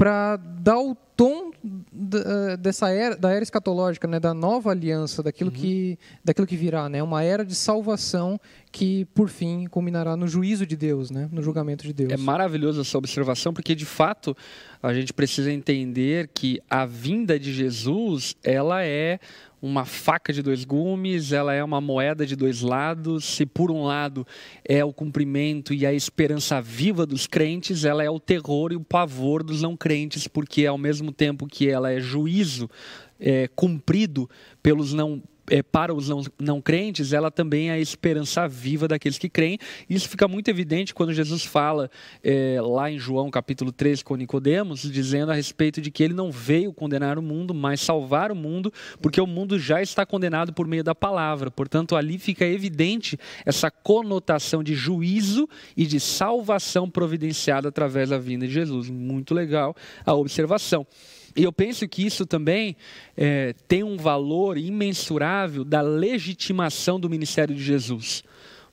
para 0.00 0.36
dar 0.38 0.78
o 0.78 0.94
tom 1.14 1.50
da- 1.92 2.56
dessa 2.56 2.88
era 2.88 3.14
da 3.14 3.30
era 3.30 3.42
escatológica, 3.42 4.08
né, 4.08 4.18
da 4.18 4.32
nova 4.32 4.70
aliança, 4.70 5.22
daquilo 5.22 5.50
que 5.50 5.98
daquilo 6.24 6.46
que 6.46 6.56
virá, 6.56 6.88
né, 6.88 7.02
uma 7.02 7.22
era 7.22 7.44
de 7.44 7.54
salvação 7.54 8.40
que 8.72 9.04
por 9.14 9.28
fim 9.28 9.66
culminará 9.66 10.16
no 10.16 10.26
juízo 10.26 10.64
de 10.64 10.74
Deus, 10.74 11.10
né, 11.10 11.28
no 11.30 11.42
julgamento 11.42 11.84
de 11.86 11.92
Deus. 11.92 12.10
É 12.12 12.16
maravilhoso 12.16 12.80
essa 12.80 12.96
observação, 12.96 13.52
porque 13.52 13.74
de 13.74 13.84
fato 13.84 14.34
a 14.82 14.94
gente 14.94 15.12
precisa 15.12 15.52
entender 15.52 16.30
que 16.32 16.62
a 16.70 16.86
vinda 16.86 17.38
de 17.38 17.52
Jesus, 17.52 18.34
ela 18.42 18.82
é 18.82 19.18
uma 19.62 19.84
faca 19.84 20.32
de 20.32 20.42
dois 20.42 20.64
gumes, 20.64 21.32
ela 21.32 21.52
é 21.52 21.62
uma 21.62 21.80
moeda 21.80 22.24
de 22.24 22.34
dois 22.34 22.62
lados. 22.62 23.24
Se 23.24 23.44
por 23.44 23.70
um 23.70 23.82
lado 23.82 24.26
é 24.64 24.84
o 24.84 24.92
cumprimento 24.92 25.74
e 25.74 25.84
a 25.84 25.92
esperança 25.92 26.60
viva 26.60 27.04
dos 27.04 27.26
crentes, 27.26 27.84
ela 27.84 28.02
é 28.02 28.10
o 28.10 28.20
terror 28.20 28.72
e 28.72 28.76
o 28.76 28.84
pavor 28.84 29.42
dos 29.42 29.60
não 29.60 29.76
crentes, 29.76 30.26
porque 30.26 30.66
ao 30.66 30.78
mesmo 30.78 31.12
tempo 31.12 31.46
que 31.46 31.68
ela 31.68 31.92
é 31.92 32.00
juízo 32.00 32.70
é, 33.18 33.48
cumprido 33.48 34.28
pelos 34.62 34.94
não 34.94 35.22
é, 35.50 35.62
para 35.62 35.92
os 35.92 36.08
não, 36.08 36.22
não 36.38 36.60
crentes, 36.60 37.12
ela 37.12 37.30
também 37.30 37.70
é 37.70 37.72
a 37.72 37.78
esperança 37.78 38.46
viva 38.46 38.86
daqueles 38.86 39.18
que 39.18 39.28
creem. 39.28 39.58
Isso 39.88 40.08
fica 40.08 40.28
muito 40.28 40.48
evidente 40.48 40.94
quando 40.94 41.12
Jesus 41.12 41.44
fala 41.44 41.90
é, 42.22 42.58
lá 42.62 42.90
em 42.90 42.98
João 42.98 43.30
capítulo 43.30 43.72
13 43.72 44.04
com 44.04 44.14
Nicodemos, 44.14 44.82
dizendo 44.82 45.32
a 45.32 45.34
respeito 45.34 45.80
de 45.80 45.90
que 45.90 46.02
ele 46.02 46.14
não 46.14 46.30
veio 46.30 46.72
condenar 46.72 47.18
o 47.18 47.22
mundo, 47.22 47.52
mas 47.52 47.80
salvar 47.80 48.30
o 48.30 48.36
mundo, 48.36 48.72
porque 49.02 49.20
o 49.20 49.26
mundo 49.26 49.58
já 49.58 49.82
está 49.82 50.06
condenado 50.06 50.52
por 50.52 50.66
meio 50.66 50.84
da 50.84 50.94
palavra. 50.94 51.50
Portanto, 51.50 51.96
ali 51.96 52.16
fica 52.16 52.46
evidente 52.46 53.18
essa 53.44 53.70
conotação 53.70 54.62
de 54.62 54.74
juízo 54.74 55.48
e 55.76 55.84
de 55.84 55.98
salvação 55.98 56.88
providenciada 56.88 57.68
através 57.68 58.10
da 58.10 58.18
vinda 58.18 58.46
de 58.46 58.52
Jesus. 58.52 58.88
Muito 58.88 59.34
legal 59.34 59.74
a 60.06 60.14
observação. 60.14 60.86
E 61.36 61.44
eu 61.44 61.52
penso 61.52 61.86
que 61.86 62.04
isso 62.04 62.26
também 62.26 62.76
é, 63.16 63.54
tem 63.68 63.82
um 63.82 63.96
valor 63.96 64.58
imensurável 64.58 65.64
da 65.64 65.80
legitimação 65.80 66.98
do 66.98 67.08
ministério 67.08 67.54
de 67.54 67.62
Jesus, 67.62 68.24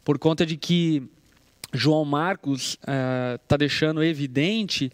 por 0.04 0.18
conta 0.18 0.46
de 0.46 0.58
que 0.58 1.04
João 1.74 2.06
Marcos 2.06 2.78
está 3.42 3.58
deixando 3.58 4.04
evidente 4.04 4.92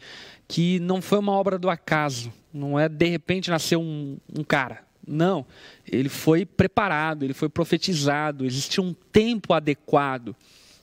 que 0.48 0.80
não 0.80 1.02
foi 1.02 1.20
uma 1.20 1.32
obra 1.32 1.58
do 1.58 1.70
acaso, 1.70 2.34
não 2.54 2.80
é 2.80 2.90
de 2.90 3.08
repente 3.08 3.50
nasceu 3.50 3.82
um, 3.82 4.18
um 4.38 4.44
cara. 4.44 4.84
Não, 5.06 5.46
ele 5.86 6.08
foi 6.08 6.46
preparado, 6.46 7.24
ele 7.24 7.34
foi 7.34 7.50
profetizado, 7.50 8.46
existe 8.46 8.80
um 8.80 8.94
tempo 9.12 9.54
adequado. 9.54 10.36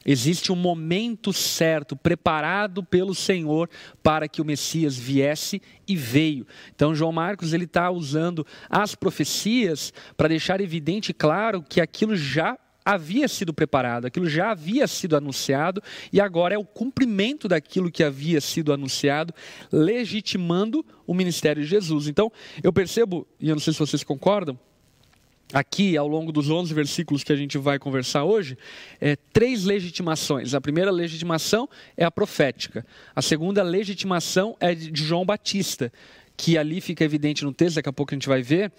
Existe 0.05 0.51
um 0.51 0.57
momento 0.57 1.33
certo, 1.33 1.95
preparado 1.95 2.83
pelo 2.83 3.15
Senhor 3.15 3.69
para 4.03 4.29
que 4.29 4.41
o 4.41 4.45
Messias 4.45 4.97
viesse 4.97 5.61
e 5.87 5.95
veio. 5.95 6.47
Então, 6.75 6.95
João 6.95 7.13
Marcos 7.13 7.53
ele 7.53 7.65
está 7.65 7.91
usando 7.91 8.47
as 8.69 8.95
profecias 8.95 9.93
para 10.17 10.29
deixar 10.29 10.61
evidente 10.61 11.11
e 11.11 11.15
claro 11.15 11.63
que 11.63 11.81
aquilo 11.81 12.17
já 12.17 12.59
havia 12.83 13.29
sido 13.29 13.53
preparado, 13.53 14.07
aquilo 14.07 14.27
já 14.27 14.51
havia 14.51 14.87
sido 14.87 15.15
anunciado 15.15 15.83
e 16.11 16.19
agora 16.19 16.55
é 16.55 16.59
o 16.59 16.65
cumprimento 16.65 17.47
daquilo 17.47 17.91
que 17.91 18.03
havia 18.03 18.41
sido 18.41 18.73
anunciado, 18.73 19.35
legitimando 19.71 20.85
o 21.07 21.13
ministério 21.13 21.63
de 21.63 21.69
Jesus. 21.69 22.09
Então, 22.09 22.33
eu 22.63 22.73
percebo, 22.73 23.27
e 23.39 23.51
eu 23.51 23.55
não 23.55 23.61
sei 23.61 23.75
se 23.75 23.79
vocês 23.79 24.03
concordam, 24.03 24.59
aqui 25.53 25.97
ao 25.97 26.07
longo 26.07 26.31
dos 26.31 26.51
11 26.51 26.73
versículos 26.75 27.25
que 27.25 27.33
a 27.33 27.37
gente 27.37 27.59
vai 27.59 27.79
conversar 27.79 28.25
hoje, 28.25 28.57
é, 29.01 29.17
três 29.33 29.65
legitimações. 29.65 30.55
A 30.55 30.61
primeira 30.61 30.91
legitimação 30.91 31.69
é 31.97 32.05
a 32.05 32.11
profética. 32.11 32.87
A 33.15 33.23
segunda 33.23 33.63
legitimação 33.63 34.57
é 34.61 34.75
de 34.75 34.91
de 34.91 35.05
João 35.05 35.25
Batista, 35.25 35.93
que 36.37 36.59
ali 36.59 36.81
fica 36.81 37.05
evidente 37.05 37.45
no 37.45 37.53
texto, 37.53 37.77
daqui 37.77 37.89
a 37.89 37.93
pouco 37.93 38.15
a 38.15 38.17
gente 38.17 38.29
vai 38.29 38.43
ver, 38.43 38.73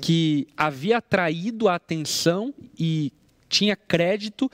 que 0.00 0.46
havia 0.56 0.98
atraído 0.98 1.68
a 1.68 1.74
atenção 1.74 2.52
e 2.78 3.12
tinha 3.48 3.76
crédito 3.76 4.50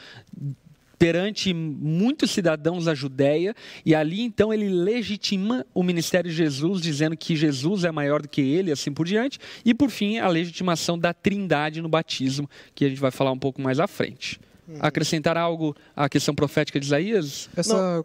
perante 1.02 1.52
muitos 1.52 2.30
cidadãos 2.30 2.84
da 2.84 2.94
Judéia, 2.94 3.56
e 3.84 3.92
ali 3.92 4.22
então 4.22 4.54
ele 4.54 4.68
legitima 4.68 5.66
o 5.74 5.82
ministério 5.82 6.30
de 6.30 6.36
Jesus, 6.36 6.80
dizendo 6.80 7.16
que 7.16 7.34
Jesus 7.34 7.82
é 7.82 7.90
maior 7.90 8.22
do 8.22 8.28
que 8.28 8.40
ele, 8.40 8.70
e 8.70 8.72
assim 8.72 8.92
por 8.92 9.04
diante, 9.04 9.36
e 9.64 9.74
por 9.74 9.90
fim 9.90 10.18
a 10.18 10.28
legitimação 10.28 10.96
da 10.96 11.12
trindade 11.12 11.82
no 11.82 11.88
batismo, 11.88 12.48
que 12.72 12.84
a 12.84 12.88
gente 12.88 13.00
vai 13.00 13.10
falar 13.10 13.32
um 13.32 13.38
pouco 13.38 13.60
mais 13.60 13.80
à 13.80 13.88
frente. 13.88 14.40
Acrescentar 14.78 15.36
algo 15.36 15.74
à 15.96 16.08
questão 16.08 16.36
profética 16.36 16.78
de 16.78 16.86
Isaías? 16.86 17.50
Essa 17.56 18.04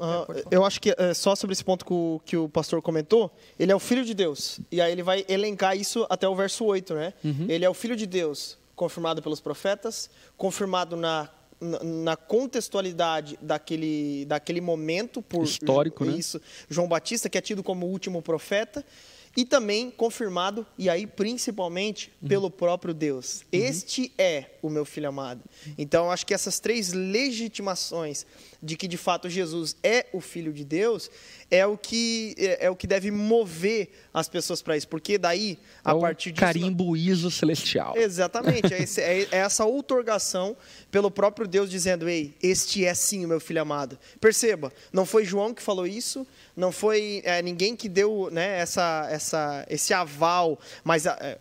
Ah, 0.00 0.26
eu 0.50 0.64
acho 0.64 0.80
que 0.80 0.92
é, 0.98 1.14
só 1.14 1.36
sobre 1.36 1.52
esse 1.52 1.62
ponto 1.62 1.84
que 1.84 1.92
o, 1.92 2.20
que 2.24 2.36
o 2.36 2.48
pastor 2.48 2.82
comentou, 2.82 3.32
ele 3.56 3.70
é 3.70 3.76
o 3.76 3.78
filho 3.78 4.04
de 4.04 4.14
Deus. 4.14 4.58
E 4.68 4.80
aí 4.80 4.90
ele 4.90 5.04
vai 5.04 5.24
elencar 5.28 5.76
isso 5.76 6.04
até 6.10 6.28
o 6.28 6.34
verso 6.34 6.64
8, 6.64 6.92
né? 6.92 7.14
Ele 7.48 7.64
é 7.64 7.70
o 7.70 7.74
filho 7.74 7.94
de 7.94 8.04
Deus, 8.04 8.58
confirmado 8.74 9.22
pelos 9.22 9.40
profetas, 9.40 10.10
confirmado 10.36 10.96
na, 10.96 11.30
na, 11.62 12.16
contextualidade 12.16 13.38
daquele, 13.40 14.24
daquele 14.26 14.60
momento 14.60 15.22
por 15.22 15.44
Histórico, 15.44 16.04
né? 16.04 16.16
isso, 16.16 16.40
João 16.68 16.88
Batista, 16.88 17.28
que 17.28 17.38
é 17.38 17.40
tido 17.40 17.62
como 17.62 17.86
o 17.86 17.90
último 17.90 18.20
profeta. 18.20 18.84
E 19.34 19.46
também 19.46 19.90
confirmado, 19.90 20.66
e 20.76 20.90
aí 20.90 21.06
principalmente, 21.06 22.12
pelo 22.28 22.50
próprio 22.50 22.92
Deus. 22.92 23.46
Este 23.50 24.12
é 24.18 24.58
o 24.60 24.68
meu 24.68 24.84
filho 24.84 25.08
amado. 25.08 25.42
Então, 25.78 26.10
acho 26.10 26.26
que 26.26 26.34
essas 26.34 26.60
três 26.60 26.92
legitimações 26.92 28.26
de 28.62 28.76
que 28.76 28.86
de 28.86 28.98
fato 28.98 29.30
Jesus 29.30 29.74
é 29.82 30.06
o 30.12 30.20
filho 30.20 30.52
de 30.52 30.66
Deus 30.66 31.10
é 31.52 31.66
o 31.66 31.76
que 31.76 32.34
é, 32.38 32.66
é 32.66 32.70
o 32.70 32.74
que 32.74 32.86
deve 32.86 33.10
mover 33.10 33.90
as 34.14 34.26
pessoas 34.28 34.62
para 34.62 34.74
isso, 34.76 34.88
porque 34.88 35.18
daí 35.18 35.58
a 35.84 35.90
É 35.90 35.94
o 35.94 36.00
partir 36.00 36.32
disso 36.32 36.40
carimbo 36.44 36.96
ISO 36.96 37.30
celestial. 37.30 37.94
Exatamente, 37.96 38.72
é, 38.72 38.82
esse- 38.82 39.00
é- 39.02 39.28
é 39.30 39.36
essa 39.36 39.64
outorgação 39.66 40.56
pelo 40.90 41.10
próprio 41.10 41.46
Deus 41.46 41.68
dizendo: 41.70 42.08
Ei, 42.08 42.34
este 42.42 42.84
é 42.86 42.94
sim 42.94 43.24
o 43.24 43.28
meu 43.28 43.38
filho 43.38 43.60
amado. 43.60 43.98
Perceba, 44.18 44.72
não 44.92 45.04
foi 45.04 45.24
João 45.26 45.52
que 45.52 45.62
falou 45.62 45.86
isso, 45.86 46.26
não 46.56 46.72
foi 46.72 47.20
é, 47.24 47.42
ninguém 47.42 47.76
que 47.76 47.88
deu 47.88 48.30
né, 48.32 48.58
essa, 48.58 49.06
essa, 49.10 49.66
esse 49.68 49.92
aval, 49.92 50.58
mas 50.82 51.04
é, 51.04 51.38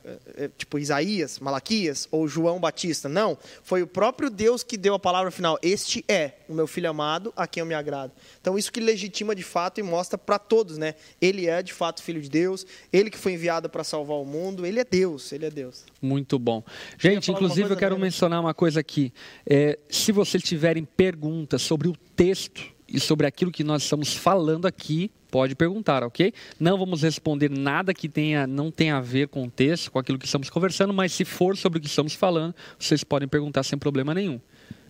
tipo 0.57 0.77
Isaías, 0.77 1.39
Malaquias 1.39 2.07
ou 2.11 2.27
João 2.27 2.59
Batista. 2.59 3.07
Não, 3.07 3.37
foi 3.63 3.81
o 3.81 3.87
próprio 3.87 4.29
Deus 4.29 4.61
que 4.61 4.75
deu 4.75 4.93
a 4.93 4.99
palavra 4.99 5.31
final: 5.31 5.57
Este 5.61 6.03
é 6.07 6.33
o 6.49 6.53
meu 6.53 6.67
filho 6.67 6.89
amado, 6.89 7.31
a 7.37 7.47
quem 7.47 7.61
eu 7.61 7.65
me 7.65 7.73
agrado. 7.75 8.11
Então, 8.41 8.57
isso 8.57 8.71
que 8.71 8.81
legitima 8.81 9.33
de 9.33 9.43
fato 9.43 9.79
e 9.79 9.83
mostra 9.83 10.00
para 10.09 10.39
todos, 10.39 10.77
né? 10.77 10.95
Ele 11.21 11.47
é 11.47 11.61
de 11.61 11.73
fato 11.73 12.01
filho 12.01 12.21
de 12.21 12.29
Deus, 12.29 12.65
ele 12.91 13.09
que 13.09 13.17
foi 13.17 13.33
enviado 13.33 13.69
para 13.69 13.83
salvar 13.83 14.17
o 14.17 14.25
mundo, 14.25 14.65
ele 14.65 14.79
é 14.79 14.85
Deus, 14.85 15.31
ele 15.31 15.45
é 15.45 15.49
Deus. 15.49 15.85
Muito 16.01 16.37
bom. 16.37 16.63
Gente, 16.97 17.31
inclusive 17.31 17.63
eu 17.63 17.77
quero 17.77 17.95
Daniela? 17.95 17.99
mencionar 17.99 18.39
uma 18.41 18.53
coisa 18.53 18.79
aqui. 18.79 19.13
É, 19.45 19.77
se 19.89 20.11
vocês 20.11 20.43
tiverem 20.43 20.85
perguntas 20.85 21.61
sobre 21.61 21.87
o 21.87 21.95
texto 22.15 22.61
e 22.87 22.99
sobre 22.99 23.25
aquilo 23.25 23.51
que 23.51 23.63
nós 23.63 23.83
estamos 23.83 24.13
falando 24.13 24.65
aqui, 24.65 25.09
pode 25.29 25.55
perguntar, 25.55 26.03
ok? 26.03 26.33
Não 26.59 26.77
vamos 26.77 27.01
responder 27.01 27.49
nada 27.49 27.93
que 27.93 28.09
tenha, 28.09 28.45
não 28.45 28.69
tenha 28.69 28.97
a 28.97 29.01
ver 29.01 29.29
com 29.29 29.43
o 29.43 29.49
texto, 29.49 29.89
com 29.89 29.97
aquilo 29.97 30.19
que 30.19 30.25
estamos 30.25 30.49
conversando, 30.49 30.93
mas 30.93 31.13
se 31.13 31.23
for 31.23 31.55
sobre 31.55 31.79
o 31.79 31.81
que 31.81 31.87
estamos 31.87 32.13
falando, 32.13 32.53
vocês 32.77 33.03
podem 33.03 33.27
perguntar 33.27 33.63
sem 33.63 33.79
problema 33.79 34.13
nenhum. 34.13 34.39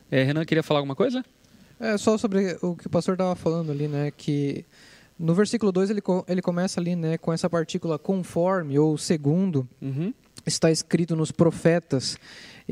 É, 0.09 0.23
Renan, 0.23 0.43
queria 0.43 0.63
falar 0.63 0.79
alguma 0.79 0.95
coisa? 0.95 1.23
É 1.79 1.97
só 1.97 2.17
sobre 2.17 2.57
o 2.61 2.75
que 2.75 2.87
o 2.87 2.89
pastor 2.89 3.13
estava 3.13 3.35
falando 3.35 3.71
ali, 3.71 3.87
né? 3.87 4.11
Que 4.11 4.65
no 5.21 5.35
versículo 5.35 5.71
2 5.71 5.91
ele, 5.91 6.01
ele 6.27 6.41
começa 6.41 6.79
ali, 6.79 6.95
né, 6.95 7.17
com 7.17 7.31
essa 7.31 7.49
partícula 7.49 7.99
conforme 7.99 8.77
ou 8.79 8.97
segundo. 8.97 9.67
Uhum. 9.81 10.13
está 10.45 10.71
escrito 10.71 11.15
nos 11.15 11.31
profetas. 11.31 12.17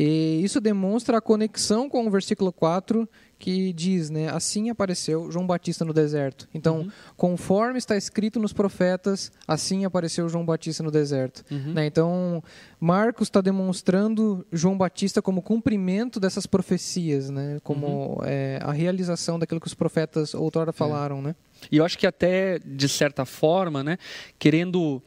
E 0.02 0.40
isso 0.42 0.62
demonstra 0.62 1.18
a 1.18 1.22
conexão 1.22 1.90
com 1.90 2.08
o 2.08 2.10
versículo 2.10 2.54
4 2.54 3.08
que 3.38 3.74
diz, 3.74 4.10
né, 4.10 4.30
assim 4.30 4.70
apareceu 4.70 5.30
João 5.30 5.46
Batista 5.46 5.84
no 5.84 5.94
deserto. 5.94 6.48
Então, 6.54 6.80
uhum. 6.80 6.92
conforme 7.18 7.78
está 7.78 7.98
escrito 7.98 8.40
nos 8.40 8.54
profetas, 8.54 9.30
assim 9.46 9.84
apareceu 9.84 10.30
João 10.30 10.46
Batista 10.46 10.84
no 10.84 10.92
deserto. 10.92 11.44
Uhum. 11.52 11.74
Né? 11.74 11.86
Então, 11.86 12.42
Marcos 12.80 13.28
está 13.28 13.42
demonstrando 13.42 14.46
João 14.54 14.78
Batista 14.78 15.22
como 15.22 15.42
cumprimento 15.42 16.18
dessas 16.18 16.46
profecias, 16.46 17.30
né? 17.30 17.60
como 17.62 17.88
uhum. 17.88 18.18
é, 18.24 18.60
a 18.62 18.72
realização 18.72 19.38
daquilo 19.38 19.60
que 19.60 19.68
os 19.68 19.74
profetas 19.74 20.34
outrora 20.34 20.70
é. 20.70 20.74
falaram. 20.74 21.20
É. 21.20 21.22
Né? 21.24 21.36
E 21.70 21.78
eu 21.78 21.84
acho 21.84 21.98
que 21.98 22.08
até, 22.08 22.60
de 22.60 22.88
certa 22.88 23.26
forma, 23.26 23.84
né, 23.84 23.98
querendo 24.38 25.02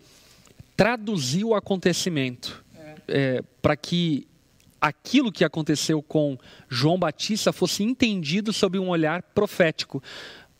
traduzir 0.77 1.45
o 1.45 1.55
acontecimento 1.55 2.63
é. 2.75 2.95
é 3.09 3.43
para 3.61 3.75
que 3.75 4.27
aquilo 4.83 5.31
que 5.31 5.45
aconteceu 5.45 6.03
com 6.03 6.37
João 6.69 6.99
Batista 6.99 7.53
fosse 7.53 7.85
entendido 7.85 8.53
sob 8.53 8.81
um 8.81 8.89
olhar 8.89 9.23
profético. 9.23 10.03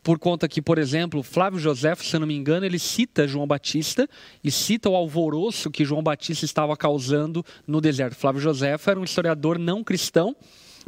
Por 0.01 0.19
conta 0.19 0.49
que, 0.49 0.63
por 0.63 0.79
exemplo, 0.79 1.23
Flávio 1.23 1.59
José, 1.59 1.95
se 1.97 2.19
não 2.19 2.27
me 2.27 2.35
engano, 2.35 2.65
ele 2.65 2.79
cita 2.79 3.27
João 3.27 3.47
Batista 3.47 4.09
e 4.43 4.51
cita 4.51 4.89
o 4.89 4.97
alvoroço 4.97 5.71
que 5.71 5.85
João 5.85 6.03
Batista 6.03 6.45
estava 6.45 6.77
causando 6.77 7.45
no 7.67 7.81
deserto. 7.81 8.17
Flávio 8.17 8.41
José 8.41 8.77
era 8.87 8.99
um 8.99 9.05
historiador 9.05 9.59
não 9.59 9.83
cristão, 9.83 10.37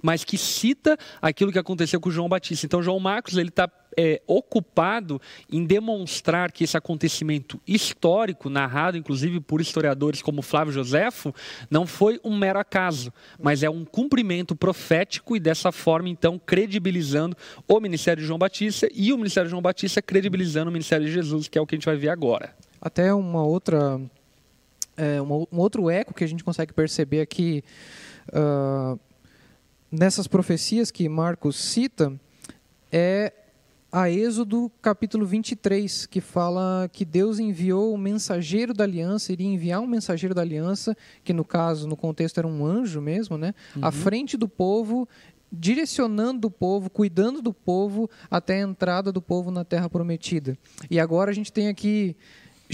mas 0.03 0.25
que 0.25 0.37
cita 0.37 0.97
aquilo 1.21 1.53
que 1.53 1.59
aconteceu 1.59 2.01
com 2.01 2.11
João 2.11 2.29
Batista. 2.29 2.67
Então, 2.67 2.83
João 2.83 2.99
Marcos 2.99 3.37
ele 3.37 3.49
está 3.49 3.69
é, 3.97 4.21
ocupado 4.27 5.21
em 5.51 5.65
demonstrar 5.65 6.53
que 6.53 6.65
esse 6.65 6.77
acontecimento 6.77 7.61
histórico, 7.67 8.51
narrado 8.51 8.97
inclusive 8.97 9.41
por 9.41 9.61
historiadores 9.61 10.23
como 10.23 10.43
Flávio 10.43 10.73
Joséfo, 10.73 11.35
não 11.71 11.87
foi 11.87 12.21
um 12.25 12.37
mero 12.37 12.59
acaso, 12.59 13.13
mas 13.41 13.63
é 13.63 13.71
um 13.71 13.85
cumprimento 13.85 14.57
profético 14.57 15.37
e 15.37 15.41
dessa 15.41 15.71
forma, 15.73 16.09
então, 16.09 16.39
credibilizando 16.39 17.37
o 17.69 17.81
ministério 17.81 18.21
de 18.21 18.27
João 18.27 18.39
Batista 18.39 18.89
e 18.95 19.13
o 19.13 19.17
ministério 19.17 19.49
de 19.49 19.51
João 19.51 19.63
Batista 19.63 20.03
credibilizando 20.03 20.71
o 20.71 20.73
ministério 20.73 21.07
de 21.07 21.13
Jesus, 21.13 21.49
que 21.49 21.59
é 21.59 21.61
o 21.61 21.67
que 21.67 21.75
a 21.75 21.79
gente 21.79 21.87
vai 21.87 21.97
ver 21.97 22.09
agora. 22.09 22.55
Até 22.81 23.13
uma 23.15 23.43
outra. 23.43 24.01
É, 24.97 25.21
um 25.21 25.59
outro 25.59 25.91
eco 25.91 26.15
que 26.15 26.23
a 26.23 26.27
gente 26.27 26.45
consegue 26.45 26.73
perceber 26.73 27.21
aqui 27.21 27.65
uh, 28.29 28.97
nessas 29.95 30.27
profecias 30.27 30.91
que 30.91 31.09
Marcos 31.09 31.57
cita 31.57 32.13
é 32.91 33.33
a 33.91 34.11
Êxodo 34.11 34.71
capítulo 34.83 35.25
23, 35.25 36.07
que 36.07 36.21
fala 36.21 36.91
que 36.93 37.05
Deus 37.05 37.39
enviou 37.39 37.95
o 37.95 37.99
mensageiro 37.99 38.75
da 38.75 38.83
aliança, 38.83 39.33
iria 39.33 39.47
enviar 39.47 39.81
um 39.81 39.87
mensageiro 39.87 40.35
da 40.35 40.43
aliança, 40.43 40.97
que 41.23 41.33
no 41.33 41.45
caso, 41.45 41.87
no 41.87 41.97
contexto 41.97 42.39
era 42.39 42.47
um 42.47 42.67
anjo 42.67 43.01
mesmo, 43.01 43.39
né? 43.39 43.55
Uhum. 43.77 43.85
À 43.85 43.93
frente 43.93 44.37
do 44.37 44.49
povo, 44.49 45.09
direcionando 45.53 46.49
o 46.49 46.51
povo, 46.51 46.91
cuidando 46.91 47.41
do 47.41 47.55
povo 47.55 48.11
até 48.29 48.57
a 48.57 48.67
entrada 48.67 49.13
do 49.13 49.23
povo 49.23 49.53
na 49.53 49.65
terra 49.65 49.89
prometida. 49.89 50.59
E 50.91 50.99
agora 50.99 51.31
a 51.31 51.35
gente 51.35 51.53
tem 51.53 51.69
aqui 51.69 52.17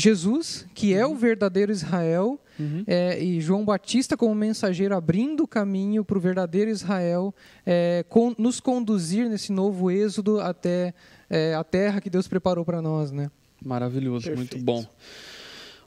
Jesus, 0.01 0.67
que 0.75 0.95
é 0.95 1.07
o 1.07 1.15
verdadeiro 1.15 1.71
Israel, 1.71 2.41
uhum. 2.59 2.83
é, 2.87 3.23
e 3.23 3.41
João 3.41 3.65
Batista 3.65 4.17
como 4.17 4.35
mensageiro 4.35 4.97
abrindo 4.97 5.45
o 5.45 5.49
caminho 5.49 6.05
para 6.05 6.19
o 6.19 6.21
verdadeiro 6.21 6.71
Israel, 6.71 7.35
é, 7.65 8.05
com, 8.09 8.35
nos 8.39 8.59
conduzir 8.61 9.29
nesse 9.29 9.53
novo 9.53 9.91
êxodo 9.91 10.41
até 10.41 10.95
é, 11.29 11.55
a 11.55 11.63
terra 11.63 12.01
que 12.01 12.11
Deus 12.11 12.27
preparou 12.27 12.65
para 12.65 12.81
nós. 12.81 13.13
Né? 13.13 13.31
Maravilhoso, 13.65 14.27
Perfeito. 14.27 14.57
muito 14.57 14.65
bom. 14.65 14.85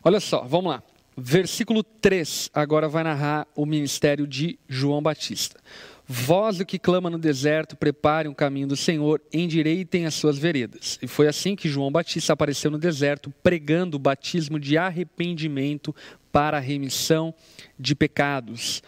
Olha 0.04 0.20
só, 0.20 0.44
vamos 0.44 0.72
lá. 0.72 0.84
Versículo 1.16 1.84
3 1.84 2.50
agora 2.54 2.90
vai 2.90 3.04
narrar 3.04 3.48
o 3.56 3.66
ministério 3.66 4.26
de 4.26 4.58
João 4.68 5.02
Batista. 5.02 5.60
Vós 6.06 6.60
o 6.60 6.66
que 6.66 6.78
clama 6.78 7.10
no 7.10 7.18
deserto, 7.18 7.78
preparem 7.78 8.30
o 8.30 8.36
caminho 8.36 8.68
do 8.68 8.76
Senhor, 8.76 9.22
endireitem 9.32 10.06
as 10.06 10.14
suas 10.14 10.38
veredas. 10.38 11.00
E 11.02 11.08
foi 11.08 11.28
assim 11.28 11.56
que 11.56 11.70
João 11.70 11.92
Batista 11.92 12.34
apareceu 12.34 12.70
no 12.70 12.78
deserto, 12.78 13.34
pregando 13.42 13.96
o 13.96 14.00
batismo 14.00 14.60
de 14.60 14.78
arrependimento 14.78 15.96
para 16.32 16.58
a 16.58 16.60
remissão 16.60 17.34
de 17.80 17.96
pecados. 17.96 18.84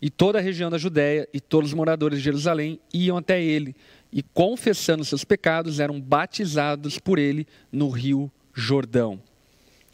E 0.00 0.08
toda 0.08 0.38
a 0.38 0.42
região 0.42 0.70
da 0.70 0.78
Judéia 0.78 1.28
e 1.32 1.40
todos 1.40 1.70
os 1.70 1.74
moradores 1.74 2.18
de 2.18 2.24
Jerusalém 2.24 2.80
iam 2.92 3.16
até 3.16 3.42
ele 3.42 3.74
e, 4.12 4.22
confessando 4.22 5.04
seus 5.04 5.24
pecados, 5.24 5.80
eram 5.80 6.00
batizados 6.00 6.98
por 6.98 7.18
ele 7.18 7.46
no 7.72 7.88
rio 7.88 8.30
Jordão. 8.54 9.20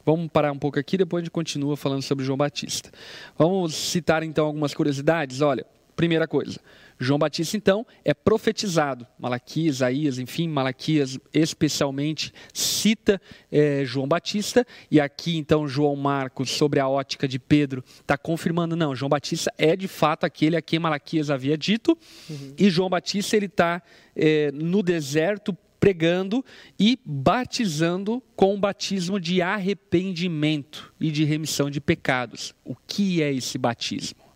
Vamos 0.04 0.28
parar 0.28 0.52
um 0.52 0.58
pouco 0.58 0.78
aqui, 0.78 0.96
depois 0.96 1.20
a 1.20 1.24
gente 1.24 1.30
continua 1.30 1.76
falando 1.76 2.02
sobre 2.02 2.24
João 2.24 2.38
Batista. 2.38 2.90
Vamos 3.36 3.74
citar 3.74 4.22
então 4.22 4.46
algumas 4.46 4.72
curiosidades. 4.72 5.42
Olha, 5.42 5.66
Primeira 5.98 6.28
coisa, 6.28 6.60
João 6.96 7.18
Batista, 7.18 7.56
então, 7.56 7.84
é 8.04 8.14
profetizado. 8.14 9.04
Malaquias, 9.18 9.74
Isaías, 9.78 10.18
enfim, 10.20 10.46
Malaquias 10.46 11.18
especialmente 11.34 12.32
cita 12.54 13.20
é, 13.50 13.82
João 13.84 14.06
Batista. 14.06 14.64
E 14.92 15.00
aqui, 15.00 15.36
então, 15.36 15.66
João 15.66 15.96
Marcos, 15.96 16.50
sobre 16.50 16.78
a 16.78 16.88
ótica 16.88 17.26
de 17.26 17.40
Pedro, 17.40 17.82
está 18.00 18.16
confirmando, 18.16 18.76
não, 18.76 18.94
João 18.94 19.08
Batista 19.08 19.52
é 19.58 19.74
de 19.74 19.88
fato 19.88 20.22
aquele 20.22 20.56
a 20.56 20.62
quem 20.62 20.78
Malaquias 20.78 21.30
havia 21.30 21.58
dito. 21.58 21.98
Uhum. 22.30 22.54
E 22.56 22.70
João 22.70 22.88
Batista, 22.88 23.36
ele 23.36 23.46
está 23.46 23.82
é, 24.14 24.52
no 24.52 24.84
deserto 24.84 25.52
pregando 25.80 26.44
e 26.78 26.96
batizando 27.04 28.22
com 28.36 28.54
o 28.54 28.58
batismo 28.58 29.18
de 29.18 29.42
arrependimento 29.42 30.94
e 31.00 31.10
de 31.10 31.24
remissão 31.24 31.68
de 31.68 31.80
pecados. 31.80 32.54
O 32.64 32.76
que 32.86 33.20
é 33.20 33.32
esse 33.32 33.58
batismo? 33.58 34.27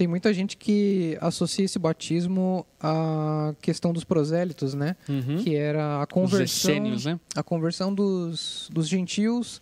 Tem 0.00 0.06
muita 0.06 0.32
gente 0.32 0.56
que 0.56 1.18
associa 1.20 1.66
esse 1.66 1.78
batismo 1.78 2.64
à 2.80 3.54
questão 3.60 3.92
dos 3.92 4.02
prosélitos, 4.02 4.72
né? 4.72 4.96
Uhum. 5.06 5.36
Que 5.44 5.54
era 5.54 6.00
a 6.00 6.06
conversão, 6.06 6.80
né? 7.04 7.20
a 7.36 7.42
conversão 7.42 7.94
dos, 7.94 8.70
dos 8.72 8.88
gentios 8.88 9.60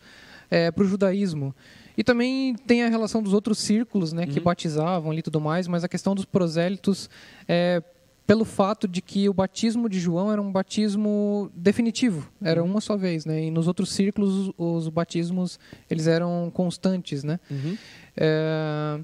é, 0.48 0.70
para 0.70 0.85
o 0.85 0.87
judaísmo. 0.87 1.53
E 1.96 2.05
também 2.05 2.55
tem 2.55 2.85
a 2.85 2.88
relação 2.88 3.20
dos 3.20 3.33
outros 3.33 3.59
círculos, 3.59 4.12
né? 4.12 4.27
Uhum. 4.27 4.29
Que 4.29 4.38
batizavam 4.38 5.12
e 5.12 5.22
tudo 5.22 5.40
mais, 5.40 5.66
mas 5.66 5.83
a 5.83 5.88
questão 5.88 6.14
dos 6.14 6.24
prosélitos 6.24 7.11
é 7.48 7.83
pelo 8.24 8.44
fato 8.44 8.87
de 8.87 9.03
que 9.03 9.29
o 9.29 9.35
batismo 9.35 9.88
de 9.88 9.98
João 9.98 10.31
era 10.31 10.40
um 10.40 10.53
batismo 10.53 11.51
definitivo, 11.53 12.31
era 12.40 12.62
uhum. 12.62 12.70
uma 12.70 12.81
só 12.81 12.96
vez, 12.96 13.27
né? 13.27 13.46
E 13.46 13.51
nos 13.51 13.66
outros 13.66 13.90
círculos 13.90 14.51
os, 14.57 14.85
os 14.85 14.88
batismos 14.88 15.59
eles 15.90 16.07
eram 16.07 16.48
constantes, 16.55 17.24
né? 17.24 17.40
Uhum. 17.51 17.77
É, 18.16 19.01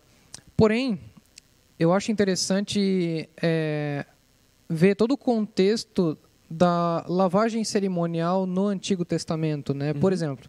porém 0.56 1.00
eu 1.78 1.92
acho 1.92 2.12
interessante 2.12 3.28
é, 3.42 4.06
ver 4.68 4.94
todo 4.94 5.12
o 5.12 5.18
contexto 5.18 6.16
da 6.48 7.04
lavagem 7.08 7.64
cerimonial 7.64 8.46
no 8.46 8.66
Antigo 8.66 9.04
Testamento. 9.04 9.74
Né? 9.74 9.92
Uhum. 9.92 10.00
Por 10.00 10.12
exemplo, 10.12 10.48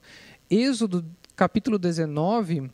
Êxodo 0.49 1.05
capítulo 1.35 1.77
19 1.77 2.69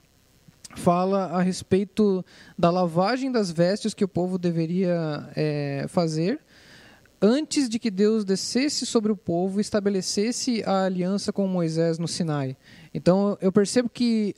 fala 0.75 1.25
a 1.25 1.41
respeito 1.41 2.23
da 2.57 2.69
lavagem 2.69 3.31
das 3.31 3.51
vestes 3.51 3.93
que 3.93 4.03
o 4.03 4.07
povo 4.07 4.37
deveria 4.37 5.29
é, 5.35 5.85
fazer 5.87 6.39
antes 7.21 7.69
de 7.69 7.77
que 7.77 7.91
Deus 7.91 8.25
descesse 8.25 8.85
sobre 8.85 9.11
o 9.11 9.17
povo 9.17 9.59
e 9.59 9.61
estabelecesse 9.61 10.63
a 10.65 10.85
aliança 10.85 11.31
com 11.31 11.45
Moisés 11.47 11.99
no 11.99 12.07
Sinai. 12.07 12.57
Então 12.93 13.37
eu 13.41 13.51
percebo 13.51 13.89
que 13.89 14.35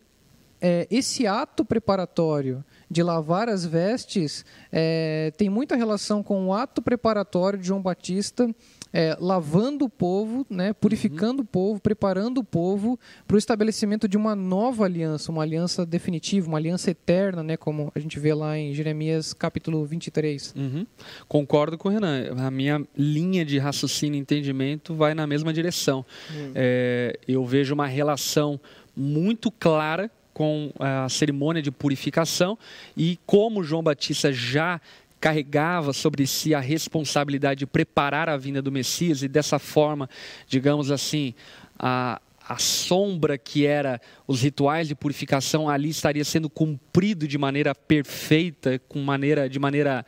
é, 0.60 0.88
esse 0.92 1.26
ato 1.26 1.64
preparatório 1.64 2.64
de 2.94 3.04
lavar 3.04 3.50
as 3.50 3.66
vestes 3.66 4.46
é, 4.72 5.34
tem 5.36 5.50
muita 5.50 5.76
relação 5.76 6.22
com 6.22 6.48
o 6.48 6.54
ato 6.54 6.82
preparatório 6.82 7.60
de 7.60 7.68
João 7.68 7.82
Batista 7.82 8.48
é, 8.94 9.18
lavando 9.20 9.86
o 9.86 9.90
povo, 9.90 10.46
né, 10.48 10.72
purificando 10.72 11.40
uhum. 11.40 11.44
o 11.44 11.46
povo, 11.46 11.80
preparando 11.80 12.38
o 12.38 12.44
povo 12.44 13.00
para 13.28 13.34
o 13.34 13.40
estabelecimento 13.40 14.08
de 14.08 14.16
uma 14.16 14.36
nova 14.36 14.86
aliança, 14.86 15.32
uma 15.32 15.42
aliança 15.42 15.84
definitiva, 15.84 16.48
uma 16.48 16.60
aliança 16.60 16.92
eterna, 16.92 17.42
né, 17.42 17.58
como 17.58 17.92
a 17.96 18.00
gente 18.00 18.20
vê 18.20 18.34
lá 18.36 18.56
em 18.56 18.72
Jeremias 18.72 19.34
capítulo 19.34 19.84
23. 19.84 20.54
Uhum. 20.56 20.86
Concordo 21.28 21.76
com 21.76 21.90
o 21.90 21.92
Renan. 21.92 22.36
A 22.38 22.52
minha 22.52 22.86
linha 22.96 23.44
de 23.44 23.58
raciocínio 23.58 24.18
e 24.18 24.22
entendimento 24.22 24.94
vai 24.94 25.16
na 25.16 25.26
mesma 25.26 25.52
direção. 25.52 26.06
Uhum. 26.30 26.52
É, 26.54 27.18
eu 27.28 27.44
vejo 27.44 27.74
uma 27.74 27.88
relação 27.88 28.60
muito 28.96 29.50
clara 29.50 30.12
com 30.34 30.72
a 30.80 31.08
cerimônia 31.10 31.62
de 31.62 31.72
purificação 31.72 32.58
e 32.98 33.20
como 33.26 33.64
João 33.64 33.84
Batista 33.84 34.32
já 34.32 34.82
carregava 35.20 35.94
sobre 35.94 36.28
si 36.28 36.54
a 36.54 36.60
responsabilidade 36.60 37.60
de 37.60 37.66
preparar 37.66 38.28
a 38.28 38.36
vinda 38.36 38.62
do 38.62 38.72
Messias 38.72 39.24
e 39.24 39.28
dessa 39.30 39.58
forma, 39.58 40.10
digamos 40.50 40.92
assim, 40.92 41.34
a, 41.80 42.20
a 42.48 42.58
sombra 42.58 43.38
que 43.38 43.66
era 43.66 44.02
os 44.28 44.42
rituais 44.42 44.88
de 44.88 44.96
purificação 44.96 45.70
ali 45.70 45.90
estaria 45.90 46.26
sendo 46.26 46.50
cumprido 46.50 47.26
de 47.26 47.38
maneira 47.38 47.74
perfeita, 47.74 48.82
com 48.90 49.00
maneira 49.00 49.48
de 49.48 49.60
maneira 49.60 50.06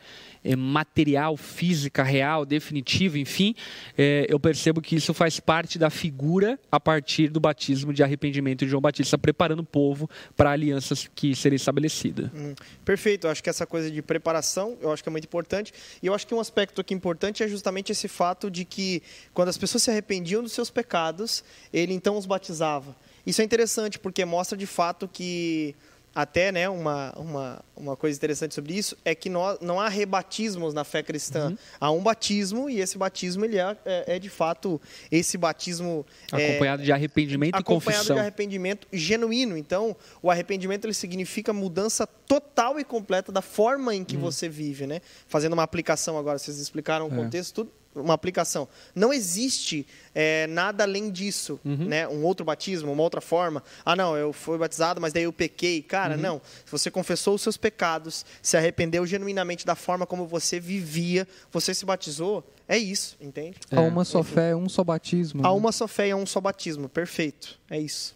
material, 0.54 1.36
física, 1.36 2.02
real, 2.02 2.44
definitiva, 2.44 3.18
enfim, 3.18 3.54
é, 3.96 4.26
eu 4.28 4.38
percebo 4.38 4.80
que 4.80 4.94
isso 4.94 5.14
faz 5.14 5.40
parte 5.40 5.78
da 5.78 5.90
figura 5.90 6.58
a 6.70 6.78
partir 6.78 7.28
do 7.28 7.40
batismo 7.40 7.92
de 7.92 8.02
arrependimento 8.02 8.60
de 8.60 8.70
João 8.70 8.80
Batista, 8.80 9.16
preparando 9.16 9.60
o 9.60 9.64
povo 9.64 10.08
para 10.36 10.50
a 10.50 10.52
aliança 10.52 10.94
que 11.14 11.34
seria 11.34 11.56
estabelecida. 11.56 12.30
Hum, 12.34 12.54
perfeito, 12.84 13.26
eu 13.26 13.30
acho 13.30 13.42
que 13.42 13.50
essa 13.50 13.66
coisa 13.66 13.90
de 13.90 14.02
preparação, 14.02 14.76
eu 14.80 14.92
acho 14.92 15.02
que 15.02 15.08
é 15.08 15.12
muito 15.12 15.24
importante. 15.24 15.72
E 16.02 16.06
eu 16.06 16.14
acho 16.14 16.26
que 16.26 16.34
um 16.34 16.40
aspecto 16.40 16.80
aqui 16.80 16.94
importante 16.94 17.42
é 17.42 17.48
justamente 17.48 17.92
esse 17.92 18.08
fato 18.08 18.50
de 18.50 18.64
que 18.64 19.02
quando 19.32 19.48
as 19.48 19.56
pessoas 19.58 19.82
se 19.82 19.90
arrependiam 19.90 20.42
dos 20.42 20.52
seus 20.52 20.70
pecados, 20.70 21.42
ele 21.72 21.94
então 21.94 22.16
os 22.16 22.26
batizava. 22.26 22.94
Isso 23.26 23.40
é 23.40 23.44
interessante 23.44 23.98
porque 23.98 24.24
mostra 24.24 24.56
de 24.56 24.66
fato 24.66 25.08
que 25.08 25.74
até 26.16 26.50
né, 26.50 26.66
uma, 26.66 27.12
uma, 27.14 27.64
uma 27.76 27.94
coisa 27.94 28.16
interessante 28.16 28.54
sobre 28.54 28.72
isso 28.72 28.96
é 29.04 29.14
que 29.14 29.28
nós, 29.28 29.58
não 29.60 29.78
há 29.78 29.86
rebatismos 29.86 30.72
na 30.72 30.82
fé 30.82 31.02
cristã. 31.02 31.50
Uhum. 31.50 31.58
Há 31.78 31.90
um 31.90 32.02
batismo 32.02 32.70
e 32.70 32.80
esse 32.80 32.96
batismo 32.96 33.44
ele 33.44 33.58
é, 33.58 33.76
é, 33.84 34.16
é 34.16 34.18
de 34.18 34.30
fato 34.30 34.80
esse 35.12 35.36
batismo 35.36 36.06
é, 36.32 36.52
acompanhado 36.52 36.80
é, 36.80 36.86
de 36.86 36.92
arrependimento 36.92 37.60
e 37.60 37.62
confissão. 37.62 37.92
Acompanhado 37.92 38.14
de 38.14 38.20
arrependimento 38.20 38.88
genuíno. 38.90 39.58
Então, 39.58 39.94
o 40.22 40.30
arrependimento 40.30 40.86
ele 40.86 40.94
significa 40.94 41.52
mudança 41.52 42.06
total 42.06 42.80
e 42.80 42.84
completa 42.84 43.30
da 43.30 43.42
forma 43.42 43.94
em 43.94 44.02
que 44.02 44.16
uhum. 44.16 44.22
você 44.22 44.48
vive, 44.48 44.86
né? 44.86 45.02
Fazendo 45.28 45.52
uma 45.52 45.64
aplicação 45.64 46.16
agora, 46.16 46.38
vocês 46.38 46.58
explicaram 46.58 47.08
o 47.08 47.12
é. 47.12 47.14
contexto, 47.14 47.56
tudo 47.56 47.72
uma 47.96 48.14
aplicação. 48.14 48.68
Não 48.94 49.12
existe 49.12 49.86
é, 50.14 50.46
nada 50.46 50.84
além 50.84 51.10
disso, 51.10 51.58
uhum. 51.64 51.86
né? 51.86 52.06
Um 52.08 52.22
outro 52.22 52.44
batismo, 52.44 52.92
uma 52.92 53.02
outra 53.02 53.20
forma. 53.20 53.62
Ah, 53.84 53.96
não, 53.96 54.16
eu 54.16 54.32
fui 54.32 54.58
batizado, 54.58 55.00
mas 55.00 55.12
daí 55.12 55.24
eu 55.24 55.32
pequei. 55.32 55.82
Cara, 55.82 56.14
uhum. 56.14 56.20
não. 56.20 56.40
Se 56.64 56.70
você 56.70 56.90
confessou 56.90 57.34
os 57.34 57.42
seus 57.42 57.56
pecados, 57.56 58.24
se 58.42 58.56
arrependeu 58.56 59.06
genuinamente 59.06 59.66
da 59.66 59.74
forma 59.74 60.06
como 60.06 60.26
você 60.26 60.60
vivia, 60.60 61.26
você 61.50 61.74
se 61.74 61.84
batizou, 61.84 62.44
é 62.68 62.76
isso, 62.76 63.16
entende? 63.20 63.56
É. 63.70 63.76
Há 63.76 63.80
uma 63.80 64.04
só 64.04 64.22
fé, 64.22 64.54
um 64.54 64.68
só 64.68 64.82
batismo. 64.82 65.40
Há 65.40 65.50
né? 65.50 65.54
uma 65.54 65.72
só 65.72 65.86
fé 65.86 66.08
e 66.08 66.14
um 66.14 66.26
só 66.26 66.40
batismo. 66.40 66.88
Perfeito. 66.88 67.58
É 67.70 67.78
isso. 67.78 68.14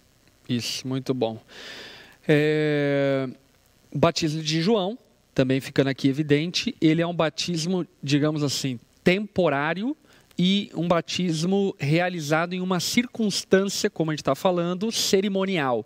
Isso, 0.49 0.87
muito 0.87 1.14
bom. 1.14 1.39
É... 2.26 3.28
O 3.93 3.99
batismo 3.99 4.43
de 4.43 4.62
João, 4.62 4.99
também 5.35 5.61
ficando 5.61 5.89
aqui 5.89 6.09
evidente, 6.09 6.74
ele 6.81 7.03
é 7.03 7.07
um 7.07 7.14
batismo, 7.14 7.87
digamos 8.03 8.43
assim, 8.43 8.78
temporário 9.11 9.96
e 10.38 10.70
um 10.72 10.86
batismo 10.86 11.74
realizado 11.80 12.52
em 12.54 12.61
uma 12.61 12.78
circunstância, 12.78 13.90
como 13.90 14.12
a 14.12 14.14
gente 14.14 14.20
está 14.20 14.36
falando, 14.36 14.92
cerimonial. 14.92 15.84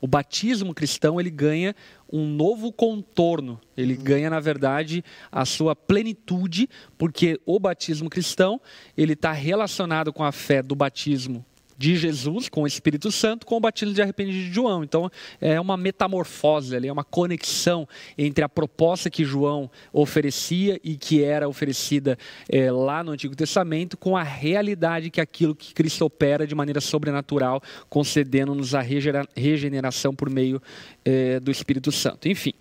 O 0.00 0.08
batismo 0.08 0.74
cristão 0.74 1.20
ele 1.20 1.30
ganha 1.30 1.72
um 2.12 2.26
novo 2.26 2.72
contorno, 2.72 3.60
ele 3.76 3.94
uhum. 3.94 4.02
ganha 4.02 4.28
na 4.28 4.40
verdade 4.40 5.04
a 5.30 5.44
sua 5.44 5.76
plenitude, 5.76 6.68
porque 6.98 7.40
o 7.46 7.60
batismo 7.60 8.10
cristão 8.10 8.60
ele 8.96 9.12
está 9.12 9.30
relacionado 9.30 10.12
com 10.12 10.24
a 10.24 10.32
fé 10.32 10.60
do 10.60 10.74
batismo 10.74 11.44
de 11.78 11.96
Jesus 11.96 12.48
com 12.48 12.62
o 12.62 12.66
Espírito 12.66 13.12
Santo 13.12 13.46
com 13.46 13.56
o 13.56 13.60
batismo 13.60 13.94
de 13.94 14.02
arrependimento 14.02 14.46
de 14.46 14.52
João. 14.52 14.82
Então 14.82 15.08
é 15.40 15.60
uma 15.60 15.76
metamorfose 15.76 16.74
ali, 16.74 16.88
é 16.88 16.92
uma 16.92 17.04
conexão 17.04 17.88
entre 18.18 18.42
a 18.42 18.48
proposta 18.48 19.08
que 19.08 19.24
João 19.24 19.70
oferecia 19.92 20.80
e 20.82 20.96
que 20.96 21.22
era 21.22 21.48
oferecida 21.48 22.18
é, 22.48 22.70
lá 22.72 23.04
no 23.04 23.12
Antigo 23.12 23.36
Testamento 23.36 23.96
com 23.96 24.16
a 24.16 24.24
realidade 24.24 25.08
que 25.08 25.20
aquilo 25.20 25.54
que 25.54 25.72
Cristo 25.72 26.04
opera 26.04 26.46
de 26.46 26.54
maneira 26.54 26.80
sobrenatural, 26.80 27.62
concedendo-nos 27.88 28.74
a 28.74 28.80
regeneração 29.36 30.14
por 30.14 30.28
meio 30.28 30.60
é, 31.04 31.38
do 31.38 31.50
Espírito 31.50 31.92
Santo. 31.92 32.28
Enfim, 32.28 32.54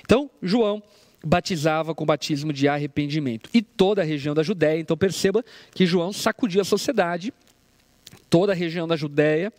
então 0.00 0.30
João 0.42 0.82
batizava 1.24 1.94
com 1.94 2.04
batismo 2.04 2.52
de 2.52 2.68
arrependimento. 2.68 3.48
E 3.52 3.62
toda 3.62 4.02
a 4.02 4.04
região 4.04 4.34
da 4.34 4.42
Judéia, 4.42 4.78
então 4.78 4.96
perceba 4.96 5.42
que 5.74 5.86
João 5.86 6.12
sacudia 6.12 6.62
a 6.62 6.64
sociedade 6.64 7.32
toda 8.34 8.50
a 8.50 8.56
região 8.56 8.88
da 8.88 8.96
Judéia 8.96 9.52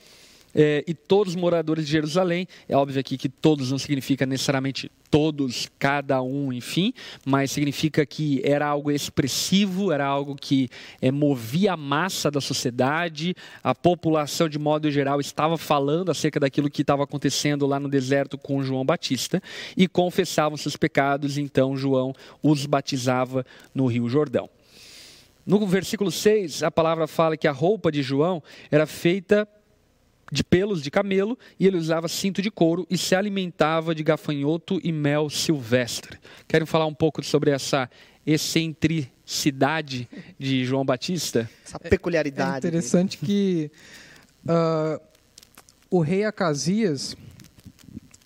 é, 0.53 0.83
e 0.85 0.93
todos 0.93 1.33
os 1.33 1.39
moradores 1.39 1.85
de 1.85 1.93
Jerusalém. 1.93 2.45
É 2.67 2.75
óbvio 2.75 2.99
aqui 2.99 3.17
que 3.17 3.29
todos 3.29 3.71
não 3.71 3.79
significa 3.79 4.25
necessariamente 4.25 4.91
todos, 5.09 5.71
cada 5.79 6.21
um, 6.21 6.51
enfim, 6.51 6.93
mas 7.25 7.51
significa 7.51 8.05
que 8.05 8.41
era 8.43 8.67
algo 8.67 8.91
expressivo, 8.91 9.93
era 9.93 10.05
algo 10.05 10.35
que 10.35 10.67
é, 11.01 11.09
movia 11.09 11.71
a 11.71 11.77
massa 11.77 12.29
da 12.29 12.41
sociedade, 12.41 13.33
a 13.63 13.73
população, 13.73 14.49
de 14.49 14.59
modo 14.59 14.91
geral, 14.91 15.21
estava 15.21 15.57
falando 15.57 16.11
acerca 16.11 16.37
daquilo 16.37 16.69
que 16.69 16.81
estava 16.81 17.05
acontecendo 17.05 17.65
lá 17.65 17.79
no 17.79 17.87
deserto 17.87 18.37
com 18.37 18.61
João 18.61 18.83
Batista 18.83 19.41
e 19.77 19.87
confessavam 19.87 20.57
seus 20.57 20.75
pecados, 20.75 21.37
então 21.37 21.77
João 21.77 22.13
os 22.43 22.65
batizava 22.65 23.45
no 23.73 23.85
Rio 23.85 24.09
Jordão. 24.09 24.49
No 25.45 25.65
versículo 25.67 26.11
6, 26.11 26.63
a 26.63 26.71
palavra 26.71 27.05
fala 27.05 27.37
que 27.37 27.47
a 27.47 27.51
roupa 27.51 27.91
de 27.91 28.01
João 28.01 28.41
era 28.71 28.87
feita 28.87 29.47
de 30.31 30.43
pelos 30.43 30.81
de 30.81 30.89
camelo 30.89 31.37
e 31.59 31.67
ele 31.67 31.77
usava 31.77 32.07
cinto 32.07 32.41
de 32.41 32.49
couro 32.49 32.87
e 32.89 32.97
se 32.97 33.13
alimentava 33.13 33.93
de 33.93 34.03
gafanhoto 34.03 34.79
e 34.83 34.91
mel 34.91 35.29
silvestre. 35.29 36.17
Querem 36.47 36.65
falar 36.65 36.87
um 36.87 36.93
pouco 36.93 37.23
sobre 37.23 37.51
essa 37.51 37.89
excentricidade 38.25 40.09
de 40.39 40.65
João 40.65 40.83
Batista? 40.83 41.47
Essa 41.63 41.79
peculiaridade. 41.79 42.65
É 42.65 42.69
interessante 42.69 43.19
que 43.19 43.69
uh, 44.45 44.99
o 45.91 45.99
rei 45.99 46.25
Acasias, 46.25 47.15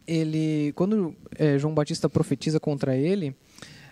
ele, 0.08 0.72
quando 0.74 1.14
é, 1.38 1.60
João 1.60 1.74
Batista 1.74 2.08
profetiza 2.08 2.62
contra 2.62 2.96
ele, 2.96 3.36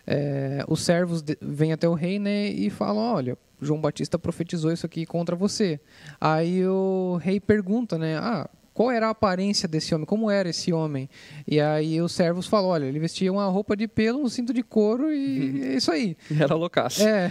é, 0.07 0.63
os 0.69 0.81
servos 0.83 1.21
vêm 1.41 1.73
até 1.73 1.87
o 1.87 1.93
rei 1.93 2.17
né, 2.17 2.47
e 2.47 2.69
falam: 2.69 3.03
olha, 3.13 3.37
João 3.61 3.81
Batista 3.81 4.17
profetizou 4.17 4.71
isso 4.71 4.85
aqui 4.85 5.05
contra 5.05 5.35
você. 5.35 5.79
Aí 6.19 6.65
o 6.65 7.19
rei 7.21 7.41
pergunta, 7.41 7.97
né? 7.97 8.17
Ah, 8.17 8.49
qual 8.73 8.89
era 8.89 9.07
a 9.07 9.09
aparência 9.09 9.67
desse 9.67 9.93
homem? 9.93 10.05
Como 10.05 10.31
era 10.31 10.49
esse 10.49 10.71
homem? 10.71 11.09
E 11.45 11.59
aí 11.59 12.01
os 12.01 12.13
servos 12.13 12.47
falam: 12.47 12.69
olha, 12.69 12.85
ele 12.85 12.99
vestia 12.99 13.31
uma 13.33 13.47
roupa 13.47 13.75
de 13.75 13.85
pelo, 13.85 14.21
um 14.21 14.29
cinto 14.29 14.53
de 14.53 14.63
couro 14.63 15.11
e 15.11 15.63
é 15.73 15.75
isso 15.75 15.91
aí. 15.91 16.15
Era 16.39 16.55
loucaço. 16.55 17.03
É. 17.03 17.29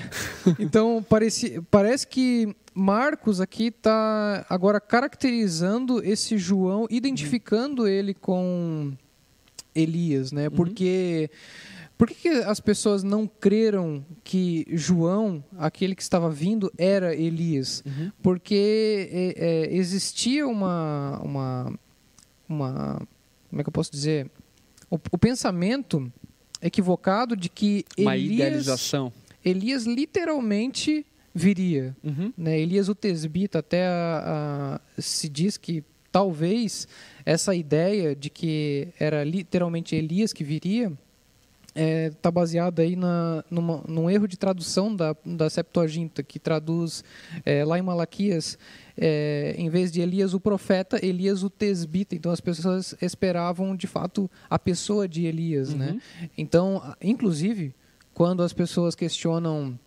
Então 0.59 1.05
parece, 1.09 1.63
parece 1.71 2.07
que 2.07 2.55
Marcos 2.75 3.41
aqui 3.41 3.69
está 3.69 4.45
agora 4.51 4.79
caracterizando 4.79 6.05
esse 6.05 6.37
João, 6.37 6.87
identificando 6.91 7.89
ele 7.89 8.13
com 8.13 8.93
Elias, 9.75 10.31
né? 10.31 10.49
Uhum. 10.49 10.57
Porque. 10.57 11.31
Uhum 11.33 11.76
por 11.99 12.09
que, 12.09 12.15
que, 12.15 12.29
as 12.29 12.61
pessoas 12.61 13.03
não 13.03 13.27
creram 13.27 14.05
que 14.23 14.67
João, 14.71 15.43
aquele 15.59 15.95
que 15.95 16.03
estava 16.03 16.31
vindo, 16.31 16.71
era 16.77 17.15
Elias? 17.15 17.83
Uhum. 17.87 18.13
Porque 18.23 19.09
é, 19.11 19.35
é, 19.37 19.75
existia 19.75 20.47
uma, 20.47 21.19
uma, 21.23 21.79
uma. 22.49 23.09
Como 23.49 23.61
é 23.61 23.65
que 23.65 23.69
eu 23.69 23.73
posso 23.73 23.91
dizer? 23.91 24.31
O, 24.91 24.97
o 25.11 25.19
pensamento 25.19 26.13
equivocado 26.61 27.35
de 27.35 27.49
que 27.49 27.85
uma 27.99 28.17
Elias, 28.17 28.33
idealização. 28.35 29.13
Elias 29.43 29.85
literalmente 29.85 31.07
viria. 31.35 31.97
Uhum. 32.05 32.33
Né? 32.37 32.61
Elias 32.61 32.91
o 32.91 32.95
Tesbita 32.95 33.61
até 33.61 33.87
a, 33.87 34.81
a, 34.99 35.01
se 35.01 35.29
diz 35.29 35.57
que 35.57 35.83
talvez 36.13 36.87
essa 37.25 37.55
ideia 37.55 38.15
de 38.15 38.29
que 38.29 38.89
era 38.99 39.25
literalmente 39.25 39.95
Elias 39.95 40.33
que 40.33 40.45
viria 40.45 40.93
está 41.77 41.83
é, 41.83 42.11
tá 42.11 42.31
baseada 42.31 42.83
aí 42.83 42.97
na, 42.97 43.45
numa, 43.51 43.85
num 43.87 44.09
erro 44.09 44.27
de 44.27 44.39
tradução 44.39 44.95
da, 44.97 45.15
da 45.25 45.51
Septuaginta, 45.51 46.23
que 46.23 46.39
traduz 46.39 47.05
é, 47.45 47.65
lá 47.65 47.79
em 47.79 47.83
Malaquias, 47.83 48.59
é, 48.97 49.55
em 49.59 49.69
vez 49.69 49.93
de 49.93 50.01
Elias 50.01 50.33
o 50.33 50.41
profeta, 50.41 51.05
Elias 51.05 51.43
o 51.43 51.51
tesbita. 51.51 52.15
Então 52.15 52.33
as 52.33 52.41
pessoas 52.41 52.95
esperavam 53.01 53.77
de 53.77 53.87
fato 53.87 54.31
a 54.49 54.59
pessoa 54.59 55.07
de 55.07 55.27
Elias. 55.27 55.75
Né? 55.75 55.89
Uhum. 55.89 55.95
Né? 55.95 56.31
Então, 56.39 56.95
inclusive, 57.01 57.75
quando 58.15 58.43
as 58.43 58.55
pessoas 58.55 58.95
questionam 58.95 59.79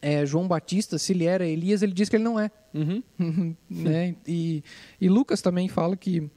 é, 0.00 0.24
João 0.24 0.48
Batista, 0.48 0.96
se 0.98 1.12
ele 1.12 1.26
era 1.26 1.46
Elias, 1.46 1.82
ele 1.82 1.92
diz 1.92 2.08
que 2.08 2.16
ele 2.16 2.24
não 2.24 2.40
é. 2.40 2.50
Uhum. 2.72 3.02
né? 3.68 4.14
e, 4.26 4.64
e 4.98 5.08
Lucas 5.08 5.42
também 5.42 5.68
fala 5.68 5.96
que 5.96 6.30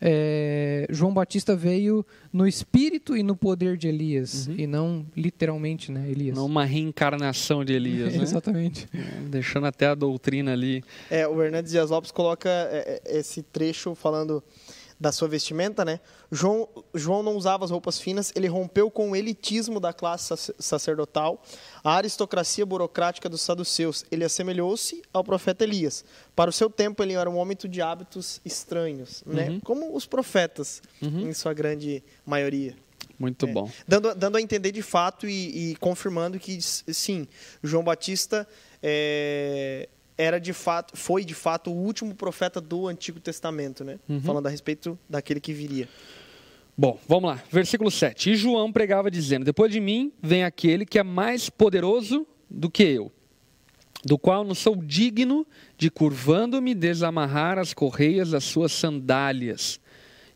é, 0.00 0.86
João 0.90 1.12
Batista 1.12 1.56
veio 1.56 2.04
no 2.32 2.46
espírito 2.46 3.16
e 3.16 3.22
no 3.22 3.34
poder 3.34 3.76
de 3.76 3.88
Elias, 3.88 4.46
uhum. 4.46 4.54
e 4.58 4.66
não 4.66 5.06
literalmente, 5.16 5.90
né, 5.90 6.08
Elias. 6.08 6.36
Não 6.36 6.46
uma 6.46 6.64
reencarnação 6.64 7.64
de 7.64 7.72
Elias, 7.72 8.12
né? 8.16 8.22
Exatamente. 8.22 8.88
É, 8.94 9.20
deixando 9.28 9.66
até 9.66 9.86
a 9.86 9.94
doutrina 9.94 10.52
ali. 10.52 10.84
É, 11.10 11.26
o 11.26 11.42
Hernandes 11.42 11.72
Dias 11.72 11.90
Lopes 11.90 12.10
coloca 12.10 12.48
é, 12.48 13.00
é, 13.04 13.18
esse 13.18 13.42
trecho 13.42 13.94
falando 13.94 14.42
da 14.98 15.12
sua 15.12 15.28
vestimenta, 15.28 15.84
né? 15.84 16.00
João, 16.32 16.68
João 16.94 17.22
não 17.22 17.36
usava 17.36 17.64
as 17.64 17.70
roupas 17.70 17.98
finas, 17.98 18.32
ele 18.34 18.46
rompeu 18.46 18.90
com 18.90 19.10
o 19.10 19.16
elitismo 19.16 19.78
da 19.78 19.92
classe 19.92 20.34
sacerdotal, 20.58 21.42
a 21.84 21.94
aristocracia 21.96 22.64
burocrática 22.64 23.28
dos 23.28 23.42
saduceus. 23.42 24.04
Ele 24.10 24.24
assemelhou-se 24.24 25.02
ao 25.12 25.22
profeta 25.22 25.64
Elias. 25.64 26.04
Para 26.34 26.50
o 26.50 26.52
seu 26.52 26.70
tempo, 26.70 27.02
ele 27.02 27.12
era 27.12 27.28
um 27.28 27.36
homem 27.36 27.56
de 27.56 27.82
hábitos 27.82 28.40
estranhos, 28.44 29.22
né? 29.26 29.50
Uhum. 29.50 29.60
Como 29.60 29.94
os 29.94 30.06
profetas, 30.06 30.82
uhum. 31.02 31.28
em 31.28 31.32
sua 31.32 31.52
grande 31.52 32.02
maioria. 32.24 32.74
Muito 33.18 33.46
É. 33.46 33.52
bom. 33.52 33.70
Dando, 33.88 34.14
dando 34.14 34.36
a 34.36 34.42
entender 34.42 34.72
de 34.72 34.82
fato 34.82 35.26
e, 35.26 35.72
e 35.72 35.76
confirmando 35.76 36.38
que, 36.38 36.60
sim, 36.60 37.26
João 37.62 37.82
Batista 37.82 38.46
é, 38.82 39.88
era 40.18 40.38
de 40.38 40.52
fato, 40.52 40.96
foi 40.96 41.24
de 41.24 41.34
fato 41.34 41.70
o 41.70 41.74
último 41.74 42.14
profeta 42.14 42.60
do 42.60 42.88
Antigo 42.88 43.20
Testamento, 43.20 43.84
né? 43.84 43.98
Uhum. 44.08 44.20
Falando 44.20 44.46
a 44.46 44.50
respeito 44.50 44.98
daquele 45.08 45.40
que 45.40 45.52
viria. 45.52 45.88
Bom, 46.76 46.98
vamos 47.08 47.30
lá. 47.30 47.42
Versículo 47.50 47.90
7. 47.90 48.30
E 48.30 48.36
João 48.36 48.72
pregava 48.72 49.10
dizendo: 49.10 49.44
Depois 49.44 49.72
de 49.72 49.80
mim 49.80 50.12
vem 50.22 50.44
aquele 50.44 50.84
que 50.84 50.98
é 50.98 51.02
mais 51.02 51.48
poderoso 51.48 52.26
do 52.50 52.70
que 52.70 52.82
eu, 52.82 53.10
do 54.04 54.18
qual 54.18 54.44
não 54.44 54.54
sou 54.54 54.76
digno 54.76 55.46
de, 55.76 55.90
curvando-me, 55.90 56.74
desamarrar 56.74 57.58
as 57.58 57.72
correias 57.72 58.30
das 58.30 58.44
suas 58.44 58.72
sandálias. 58.72 59.80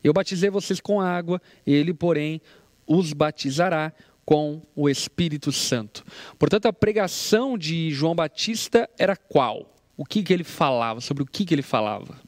Eu 0.03 0.13
batizei 0.13 0.49
vocês 0.49 0.79
com 0.79 0.99
água, 0.99 1.39
ele, 1.65 1.93
porém, 1.93 2.41
os 2.87 3.13
batizará 3.13 3.93
com 4.25 4.61
o 4.75 4.89
Espírito 4.89 5.51
Santo. 5.51 6.03
Portanto, 6.37 6.67
a 6.67 6.73
pregação 6.73 7.57
de 7.57 7.91
João 7.91 8.15
Batista 8.15 8.89
era 8.97 9.15
qual? 9.15 9.75
O 9.97 10.05
que, 10.05 10.23
que 10.23 10.33
ele 10.33 10.43
falava? 10.43 11.01
Sobre 11.01 11.23
o 11.23 11.25
que, 11.25 11.45
que 11.45 11.53
ele 11.53 11.61
falava? 11.61 12.19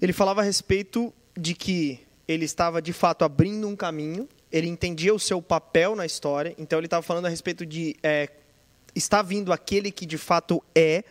Ele 0.00 0.12
falava 0.12 0.40
a 0.40 0.44
respeito 0.44 1.12
de 1.36 1.54
que 1.54 2.00
ele 2.26 2.44
estava 2.44 2.80
de 2.80 2.92
fato 2.92 3.24
abrindo 3.24 3.68
um 3.68 3.76
caminho, 3.76 4.28
ele 4.50 4.68
entendia 4.68 5.14
o 5.14 5.18
seu 5.18 5.42
papel 5.42 5.96
na 5.96 6.06
história, 6.06 6.54
então 6.58 6.78
ele 6.78 6.86
estava 6.86 7.02
falando 7.02 7.26
a 7.26 7.28
respeito 7.28 7.66
de 7.66 7.96
é, 8.02 8.28
está 8.94 9.22
vindo 9.22 9.52
aquele 9.52 9.90
que 9.90 10.06
de 10.06 10.16
fato 10.16 10.62
é, 10.74 11.04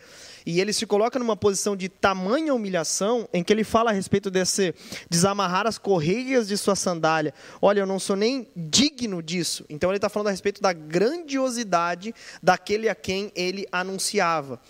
e 0.46 0.60
ele 0.60 0.72
se 0.72 0.86
coloca 0.86 1.18
numa 1.18 1.36
posição 1.36 1.76
de 1.76 1.88
tamanha 1.88 2.54
humilhação 2.54 3.28
em 3.32 3.42
que 3.42 3.52
ele 3.52 3.64
fala 3.64 3.90
a 3.90 3.92
respeito 3.92 4.30
desse 4.30 4.74
desamarrar 5.08 5.66
as 5.66 5.78
correias 5.78 6.48
de 6.48 6.56
sua 6.56 6.76
sandália. 6.76 7.32
Olha, 7.62 7.80
eu 7.80 7.86
não 7.86 7.98
sou 7.98 8.14
nem 8.16 8.46
digno 8.54 9.22
disso. 9.22 9.64
Então 9.68 9.90
ele 9.90 9.96
está 9.96 10.08
falando 10.08 10.28
a 10.28 10.30
respeito 10.30 10.60
da 10.60 10.72
grandiosidade 10.72 12.14
daquele 12.42 12.88
a 12.88 12.94
quem 12.94 13.32
ele 13.34 13.66
anunciava. 13.72 14.60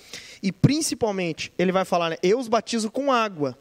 E 0.43 0.53
principalmente, 0.53 1.53
ele 1.59 1.73
vai 1.73 1.85
falar, 1.85 2.11
né, 2.11 2.17
eu 2.23 2.39
os 2.39 2.49
batizo 2.49 2.91
com 2.91 3.11
água, 3.11 3.59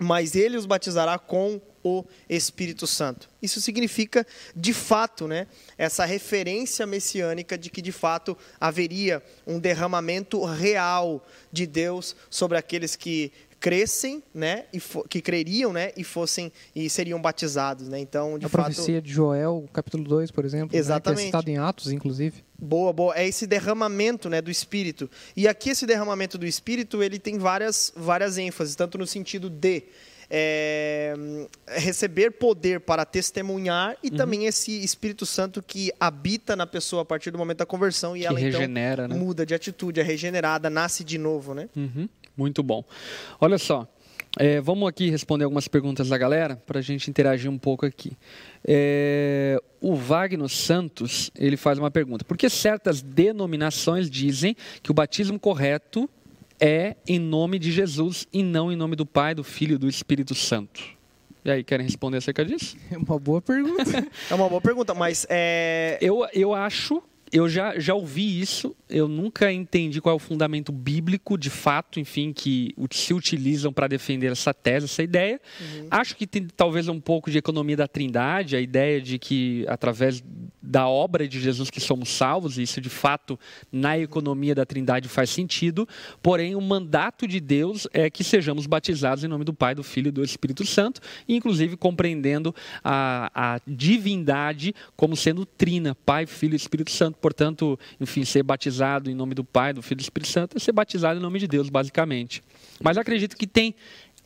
mas 0.00 0.34
ele 0.34 0.56
os 0.56 0.66
batizará 0.66 1.18
com 1.18 1.60
o 1.82 2.04
Espírito 2.28 2.86
Santo. 2.86 3.28
Isso 3.42 3.60
significa, 3.60 4.26
de 4.56 4.72
fato, 4.72 5.28
né, 5.28 5.46
essa 5.76 6.04
referência 6.04 6.86
messiânica 6.86 7.58
de 7.58 7.68
que, 7.68 7.82
de 7.82 7.92
fato, 7.92 8.36
haveria 8.58 9.22
um 9.46 9.58
derramamento 9.58 10.42
real 10.44 11.24
de 11.52 11.66
Deus 11.66 12.16
sobre 12.30 12.56
aqueles 12.56 12.96
que 12.96 13.30
crescem, 13.64 14.22
né, 14.34 14.66
e 14.74 14.78
que 15.08 15.22
creriam, 15.22 15.72
né, 15.72 15.90
e 15.96 16.04
fossem 16.04 16.52
e 16.76 16.90
seriam 16.90 17.18
batizados, 17.18 17.88
né? 17.88 17.98
Então, 17.98 18.38
de 18.38 18.44
a 18.44 18.48
fato, 18.50 18.66
profecia 18.66 19.00
de 19.00 19.10
Joel, 19.10 19.66
capítulo 19.72 20.04
2, 20.04 20.30
por 20.30 20.44
exemplo. 20.44 20.66
né, 20.66 20.72
que 20.72 20.76
Exatamente. 20.76 21.22
é 21.22 21.24
citado 21.24 21.50
em 21.50 21.56
Atos, 21.56 21.90
inclusive. 21.90 22.44
Boa, 22.58 22.92
boa. 22.92 23.16
É 23.16 23.26
esse 23.26 23.46
derramamento 23.46 24.28
né, 24.28 24.42
do 24.42 24.50
Espírito. 24.50 25.10
E 25.34 25.48
aqui 25.48 25.70
esse 25.70 25.86
derramamento 25.86 26.36
do 26.36 26.44
Espírito, 26.44 27.02
ele 27.02 27.18
tem 27.18 27.38
várias, 27.38 27.90
várias 27.96 28.36
ênfases, 28.36 28.76
tanto 28.76 28.98
no 28.98 29.06
sentido 29.06 29.48
de 29.48 29.84
é, 30.28 31.14
receber 31.66 32.32
poder 32.32 32.80
para 32.80 33.06
testemunhar 33.06 33.96
e 34.02 34.10
também 34.10 34.44
esse 34.44 34.84
Espírito 34.84 35.24
Santo 35.24 35.62
que 35.62 35.90
habita 35.98 36.54
na 36.54 36.66
pessoa 36.66 37.00
a 37.00 37.04
partir 37.04 37.30
do 37.30 37.38
momento 37.38 37.58
da 37.58 37.66
conversão 37.66 38.14
e 38.14 38.20
Que 38.20 38.26
ela 38.26 38.38
regenera, 38.38 39.04
então 39.06 39.16
né? 39.16 39.24
muda 39.24 39.46
de 39.46 39.54
atitude, 39.54 40.00
é 40.00 40.02
regenerada, 40.02 40.68
nasce 40.68 41.02
de 41.02 41.16
novo, 41.16 41.54
né? 41.54 41.68
Uhum, 41.74 42.08
muito 42.36 42.62
bom. 42.62 42.84
Olha 43.40 43.58
só, 43.58 43.88
é, 44.36 44.60
vamos 44.60 44.88
aqui 44.88 45.10
responder 45.10 45.44
algumas 45.44 45.68
perguntas 45.68 46.08
da 46.08 46.18
galera 46.18 46.56
para 46.66 46.80
a 46.80 46.82
gente 46.82 47.08
interagir 47.08 47.50
um 47.50 47.58
pouco 47.58 47.86
aqui. 47.86 48.12
É, 48.66 49.60
o 49.80 49.94
Wagner 49.94 50.48
Santos 50.48 51.30
ele 51.36 51.56
faz 51.56 51.78
uma 51.78 51.90
pergunta: 51.90 52.24
por 52.24 52.36
que 52.36 52.48
certas 52.48 53.00
denominações 53.00 54.10
dizem 54.10 54.56
que 54.82 54.90
o 54.90 54.94
batismo 54.94 55.38
correto 55.38 56.10
é 56.58 56.96
em 57.06 57.18
nome 57.18 57.58
de 57.58 57.70
Jesus 57.70 58.26
e 58.32 58.42
não 58.42 58.72
em 58.72 58.76
nome 58.76 58.96
do 58.96 59.06
Pai, 59.06 59.34
do 59.34 59.44
Filho 59.44 59.74
e 59.74 59.78
do 59.78 59.88
Espírito 59.88 60.34
Santo? 60.34 60.82
E 61.44 61.50
aí, 61.50 61.62
querem 61.62 61.84
responder 61.84 62.16
acerca 62.16 62.42
disso? 62.42 62.74
É 62.90 62.96
uma 62.96 63.18
boa 63.18 63.40
pergunta. 63.40 63.84
É 64.30 64.34
uma 64.34 64.48
boa 64.48 64.62
pergunta, 64.62 64.94
mas 64.94 65.26
é, 65.28 65.98
Eu, 66.00 66.26
eu 66.32 66.54
acho, 66.54 67.02
eu 67.32 67.48
já, 67.48 67.78
já 67.78 67.94
ouvi 67.94 68.40
isso, 68.40 68.76
eu 68.88 69.08
nunca 69.08 69.52
entendi 69.52 70.00
qual 70.00 70.12
é 70.12 70.16
o 70.16 70.18
fundamento 70.18 70.70
bíblico, 70.70 71.36
de 71.36 71.50
fato, 71.50 71.98
enfim, 71.98 72.32
que 72.32 72.74
se 72.90 73.12
utilizam 73.12 73.72
para 73.72 73.88
defender 73.88 74.30
essa 74.30 74.54
tese, 74.54 74.86
essa 74.86 75.02
ideia. 75.02 75.40
Acho 75.90 76.16
que 76.16 76.26
tem 76.26 76.46
talvez 76.56 76.88
um 76.88 77.00
pouco 77.00 77.30
de 77.30 77.38
economia 77.38 77.76
da 77.76 77.88
trindade, 77.88 78.56
a 78.56 78.60
ideia 78.60 79.00
de 79.00 79.18
que 79.18 79.64
através 79.68 80.22
da 80.64 80.88
obra 80.88 81.28
de 81.28 81.40
Jesus 81.40 81.70
que 81.70 81.80
somos 81.80 82.08
salvos, 82.08 82.58
e 82.58 82.62
isso 82.62 82.80
de 82.80 82.88
fato 82.88 83.38
na 83.70 83.98
economia 83.98 84.54
da 84.54 84.64
trindade 84.64 85.08
faz 85.08 85.30
sentido, 85.30 85.86
porém 86.22 86.54
o 86.54 86.60
mandato 86.60 87.28
de 87.28 87.38
Deus 87.40 87.86
é 87.92 88.08
que 88.08 88.24
sejamos 88.24 88.66
batizados 88.66 89.22
em 89.24 89.28
nome 89.28 89.44
do 89.44 89.52
Pai, 89.52 89.74
do 89.74 89.82
Filho 89.82 90.08
e 90.08 90.12
do 90.12 90.24
Espírito 90.24 90.64
Santo, 90.64 91.00
inclusive 91.28 91.76
compreendendo 91.76 92.54
a, 92.82 93.30
a 93.34 93.60
divindade 93.66 94.74
como 94.96 95.16
sendo 95.16 95.44
trina, 95.44 95.94
Pai, 95.94 96.26
Filho 96.26 96.54
e 96.54 96.56
Espírito 96.56 96.90
Santo. 96.90 97.18
Portanto, 97.18 97.78
enfim, 98.00 98.24
ser 98.24 98.42
batizado 98.42 99.10
em 99.10 99.14
nome 99.14 99.34
do 99.34 99.44
Pai, 99.44 99.72
do 99.72 99.82
Filho 99.82 99.98
e 99.98 100.02
do 100.02 100.02
Espírito 100.02 100.30
Santo 100.30 100.56
é 100.56 100.60
ser 100.60 100.72
batizado 100.72 101.18
em 101.18 101.22
nome 101.22 101.38
de 101.38 101.46
Deus, 101.46 101.68
basicamente. 101.68 102.42
Mas 102.82 102.96
acredito 102.96 103.36
que 103.36 103.46
tem, 103.46 103.74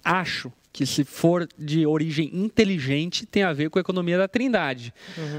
acho 0.04 0.52
que 0.72 0.86
se 0.86 1.04
for 1.04 1.48
de 1.58 1.86
origem 1.86 2.30
inteligente, 2.32 3.26
tem 3.26 3.42
a 3.42 3.52
ver 3.52 3.70
com 3.70 3.78
a 3.78 3.80
economia 3.80 4.18
da 4.18 4.28
trindade. 4.28 4.92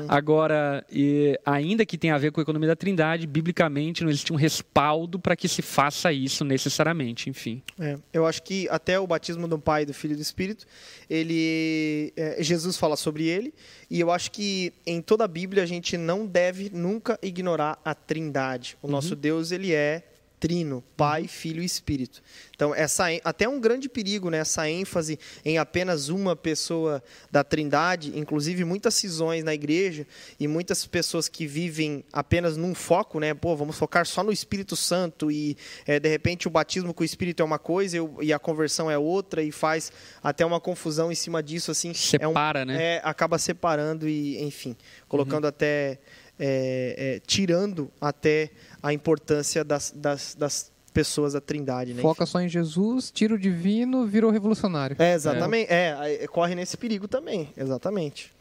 Agora, 0.08 0.86
e, 0.92 1.40
ainda 1.46 1.86
que 1.86 1.98
tenha 1.98 2.16
a 2.16 2.18
ver 2.18 2.32
com 2.32 2.40
a 2.40 2.44
economia 2.44 2.70
da 2.70 2.76
trindade, 2.76 3.28
biblicamente 3.28 4.04
não 4.04 4.10
existe 4.10 4.34
um 4.34 4.36
respaldo 4.36 5.20
para 5.20 5.36
que 5.36 5.48
se 5.48 5.62
faça 5.62 6.12
isso 6.12 6.44
necessariamente, 6.44 7.30
enfim. 7.30 7.62
É, 7.80 7.98
eu 8.12 8.26
acho 8.26 8.44
que 8.44 8.68
até 8.70 9.00
o 9.00 9.08
batismo 9.08 9.48
do 9.48 9.60
Pai, 9.60 9.86
do 9.86 9.94
Filho 9.94 10.14
e 10.14 10.16
do 10.16 10.22
Espírito, 10.22 10.66
ele, 11.10 12.12
é, 12.16 12.42
Jesus 12.44 12.78
fala 12.78 12.96
sobre 12.96 13.28
ele, 13.28 13.54
e 13.90 14.00
eu 14.00 14.12
acho 14.12 14.32
que 14.32 14.74
em 14.86 15.02
toda 15.02 15.24
a 15.24 15.28
Bíblia 15.28 15.64
a 15.64 15.66
gente 15.66 15.98
não 15.98 16.26
deve 16.26 16.70
nunca 16.74 17.20
ignorar 17.22 17.80
a 17.84 17.94
Trindade. 17.94 18.78
O 18.82 18.88
nosso 18.88 19.16
Deus 19.16 19.52
ele 19.52 19.74
é 19.74 20.09
trino, 20.40 20.84
Pai, 20.96 21.28
Filho 21.28 21.62
e 21.62 21.66
Espírito. 21.66 22.22
Então 22.56 22.74
essa 22.74 23.06
até 23.24 23.48
um 23.48 23.60
grande 23.60 23.90
perigo 23.90 24.30
nessa 24.30 24.70
ênfase 24.70 25.20
em 25.44 25.58
apenas 25.58 26.10
uma 26.10 26.36
pessoa 26.36 27.04
da 27.30 27.44
Trindade, 27.44 28.18
inclusive 28.18 28.64
muitas 28.64 28.94
cisões 28.96 29.44
na 29.44 29.54
igreja 29.54 30.08
e 30.40 30.48
muitas 30.48 30.86
pessoas 30.86 31.28
que 31.28 31.46
vivem 31.46 32.04
apenas 32.14 32.56
num 32.58 32.74
foco, 32.74 33.20
né? 33.20 33.34
Pô, 33.34 33.56
vamos 33.56 33.78
focar 33.78 34.06
só 34.06 34.24
no 34.24 34.32
Espírito 34.32 34.76
Santo 34.76 35.30
e 35.32 35.58
é, 35.86 36.00
de 36.00 36.08
repente 36.10 36.48
o 36.48 36.52
batismo 36.52 36.94
com 36.94 37.02
o 37.02 37.06
Espírito 37.06 37.42
é 37.42 37.46
uma 37.46 37.60
coisa 37.60 37.98
e 38.22 38.32
a 38.32 38.40
conversão 38.40 38.90
é 38.90 38.98
outra 38.98 39.44
e 39.44 39.52
faz 39.52 39.92
até 40.24 40.46
uma 40.46 40.60
confusão 40.60 41.12
em 41.12 41.16
cima 41.16 41.44
disso 41.44 41.72
assim. 41.72 41.90
é 41.90 42.28
um- 42.28 42.32
Separa, 42.32 42.64
né? 42.66 42.96
é, 42.96 43.02
acaba 43.04 43.38
separando 43.38 44.08
e, 44.08 44.42
enfim, 44.44 44.76
colocando 45.08 45.48
até. 45.48 46.00
É, 46.40 46.96
é, 46.98 47.20
tirando 47.26 47.92
até 48.00 48.50
a 48.82 48.94
importância 48.94 49.64
das, 49.64 49.92
das, 49.96 50.36
das 50.36 50.72
pessoas 50.94 51.34
da 51.34 51.42
Trindade, 51.42 51.94
né? 51.94 52.02
Foca 52.02 52.26
só 52.26 52.40
em 52.40 52.50
Jesus, 52.50 53.12
tira 53.12 53.36
o 53.36 53.38
divino, 53.38 54.06
virou 54.06 54.32
revolucionário. 54.32 54.96
É, 55.00 55.14
exatamente. 55.14 55.72
É, 55.72 55.94
aí 55.94 56.28
corre 56.28 56.56
nesse 56.56 56.78
perigo 56.78 57.08
também, 57.08 57.50
exatamente. 57.56 58.32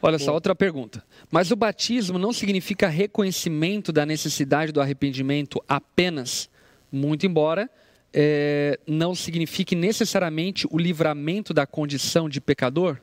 Olha 0.00 0.18
só, 0.18 0.32
outra 0.32 0.54
pergunta. 0.54 1.02
Mas 1.30 1.50
o 1.50 1.56
batismo 1.56 2.18
não 2.18 2.32
significa 2.32 2.88
reconhecimento 2.88 3.92
da 3.92 4.06
necessidade 4.06 4.70
do 4.70 4.80
arrependimento 4.80 5.62
apenas, 5.68 6.48
muito 6.90 7.26
embora 7.26 7.68
eh, 8.12 8.78
não 8.86 9.14
signifique 9.14 9.74
necessariamente 9.74 10.66
o 10.70 10.78
livramento 10.78 11.52
da 11.52 11.66
condição 11.66 12.28
de 12.28 12.40
pecador? 12.40 12.98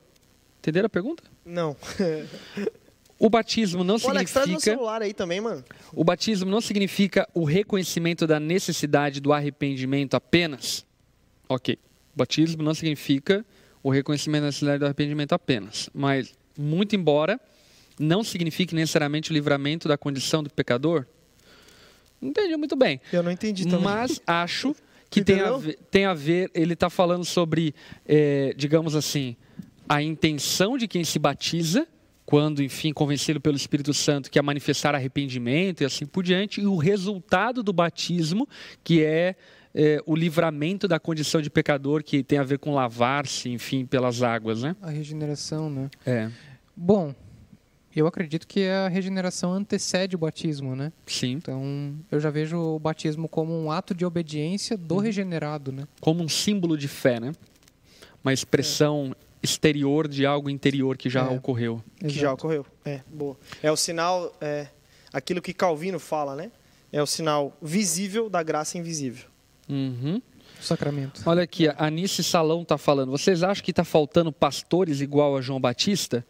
Entenderam 0.60 0.88
a 0.88 0.90
pergunta? 0.90 1.24
Não. 1.46 1.76
O 3.18 3.30
batismo 3.30 3.84
não 3.84 3.96
Ô, 3.96 4.10
Alex, 4.10 4.32
traz 4.32 4.48
meu 4.48 4.60
significa 4.60 4.78
celular 4.78 5.02
aí 5.02 5.14
também, 5.14 5.40
mano. 5.40 5.64
o 5.94 6.04
batismo 6.04 6.50
não 6.50 6.60
significa 6.60 7.28
o 7.34 7.46
reconhecimento 7.46 8.28
da 8.28 8.40
necessidade 8.40 9.22
do 9.22 9.32
arrependimento 9.32 10.16
apenas. 10.16 10.86
Ok. 11.48 11.78
O 12.14 12.18
batismo 12.18 12.62
não 12.62 12.74
significa 12.74 13.46
o 13.82 13.90
reconhecimento 13.90 14.42
da 14.42 14.48
necessidade 14.48 14.80
do 14.80 14.86
arrependimento 14.86 15.34
apenas. 15.34 15.90
Mas, 15.94 16.34
muito 16.58 16.96
embora 16.96 17.40
não 18.00 18.24
signifique 18.24 18.76
necessariamente 18.76 19.32
o 19.32 19.34
livramento 19.34 19.88
da 19.88 19.98
condição 19.98 20.44
do 20.44 20.50
pecador, 20.50 21.06
não 22.22 22.30
entendi 22.30 22.56
muito 22.58 22.76
bem. 22.76 23.00
Eu 23.12 23.24
não 23.24 23.32
entendi 23.32 23.64
também. 23.66 23.82
Mas 23.82 24.22
acho 24.26 24.76
que 25.10 25.24
tem 25.24 25.40
a, 25.40 25.52
ver, 25.58 25.80
tem 25.92 26.06
a 26.06 26.14
ver, 26.14 26.50
ele 26.54 26.74
está 26.74 26.90
falando 26.90 27.24
sobre, 27.24 27.74
eh, 28.06 28.54
digamos 28.58 28.96
assim, 28.96 29.36
a 29.88 30.02
intenção 30.02 30.78
de 30.78 30.88
quem 30.88 31.04
se 31.04 31.20
batiza, 31.20 31.88
quando, 32.26 32.64
enfim, 32.64 32.92
convencido 32.92 33.40
pelo 33.40 33.56
Espírito 33.56 33.94
Santo, 33.94 34.32
que 34.32 34.40
é 34.40 34.42
manifestar 34.42 34.96
arrependimento 34.96 35.82
e 35.82 35.86
assim 35.86 36.06
por 36.06 36.24
diante, 36.24 36.60
e 36.62 36.66
o 36.66 36.76
resultado 36.76 37.62
do 37.62 37.72
batismo, 37.72 38.48
que 38.84 39.04
é 39.04 39.36
eh, 39.76 40.02
o 40.06 40.16
livramento 40.16 40.88
da 40.88 41.00
condição 41.00 41.42
de 41.42 41.50
pecador, 41.50 42.04
que 42.04 42.24
tem 42.24 42.40
a 42.40 42.44
ver 42.44 42.58
com 42.58 42.74
lavar-se, 42.74 43.50
enfim, 43.50 43.86
pelas 43.86 44.24
águas, 44.24 44.64
né? 44.64 44.76
A 44.82 44.90
regeneração, 44.90 45.70
né? 45.70 45.90
É. 46.06 46.32
Bom, 46.76 47.14
Eu 47.96 48.08
acredito 48.08 48.46
que 48.46 48.68
a 48.68 48.90
regeneração 48.90 49.54
antecede 49.54 50.18
o 50.18 50.20
batismo, 50.20 50.76
né? 50.76 50.92
Sim. 51.06 51.32
Então, 51.32 51.96
eu 52.12 52.20
já 52.20 52.30
vejo 52.30 52.58
o 52.58 52.78
batismo 52.78 53.30
como 53.30 53.58
um 53.58 53.72
ato 53.72 53.96
de 53.96 54.06
obediência 54.06 54.76
do 54.76 54.98
regenerado, 54.98 55.72
né? 55.72 55.88
Como 56.02 56.22
um 56.22 56.28
símbolo 56.28 56.78
de 56.78 56.90
fé, 56.90 57.22
né? 57.22 57.32
Uma 58.22 58.34
expressão 58.34 59.16
exterior 59.46 60.08
de 60.08 60.26
algo 60.26 60.50
interior 60.50 60.98
que 60.98 61.10
já 61.10 61.22
É. 61.26 61.30
ocorreu. 61.36 61.82
Que 62.00 62.10
já 62.10 62.34
ocorreu. 62.34 62.66
É, 62.84 63.00
boa. 63.08 63.38
É 63.64 63.72
o 63.72 63.78
sinal, 63.78 64.36
é, 64.42 64.68
aquilo 65.14 65.42
que 65.42 65.54
Calvino 65.54 66.00
fala, 66.00 66.36
né? 66.36 66.52
É 66.92 67.02
o 67.02 67.06
sinal 67.06 67.56
visível 67.62 68.30
da 68.30 68.44
graça 68.44 68.78
invisível. 68.78 69.28
Uhum. 69.70 70.22
O 70.60 70.64
sacramento. 70.64 71.22
Olha 71.26 71.44
aqui, 71.44 71.68
a 71.68 71.76
Anice 71.86 72.24
Salão 72.24 72.62
está 72.62 72.78
falando. 72.78 73.12
Vocês 73.12 73.44
acham 73.44 73.64
que 73.64 73.72
está 73.72 73.84
faltando 73.84 74.32
pastores 74.32 75.02
igual 75.02 75.36
a 75.38 75.42
João 75.42 75.60
Batista? 75.60 76.26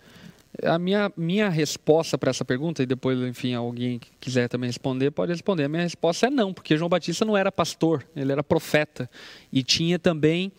A 0.63 0.79
minha, 0.79 1.11
minha 1.17 1.49
resposta 1.49 2.17
para 2.17 2.29
essa 2.29 2.45
pergunta, 2.45 2.81
e 2.81 2.85
depois, 2.85 3.19
enfim, 3.19 3.53
alguém 3.53 3.99
que 3.99 4.09
quiser 4.21 4.47
também 4.47 4.69
responder, 4.69 5.11
pode 5.11 5.31
responder. 5.33 5.65
A 5.65 5.69
minha 5.69 5.83
resposta 5.83 6.27
é 6.27 6.29
não, 6.29 6.53
porque 6.53 6.77
João 6.77 6.87
Batista 6.89 7.25
não 7.25 7.35
era 7.35 7.51
pastor, 7.51 8.05
ele 8.15 8.31
era 8.31 8.41
profeta. 8.41 9.09
E 9.51 9.61
tinha 9.61 9.99
também 9.99 10.51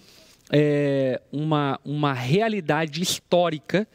é, 0.51 1.21
uma, 1.33 1.81
uma 1.85 2.13
realidade 2.13 3.03
histórica 3.03 3.87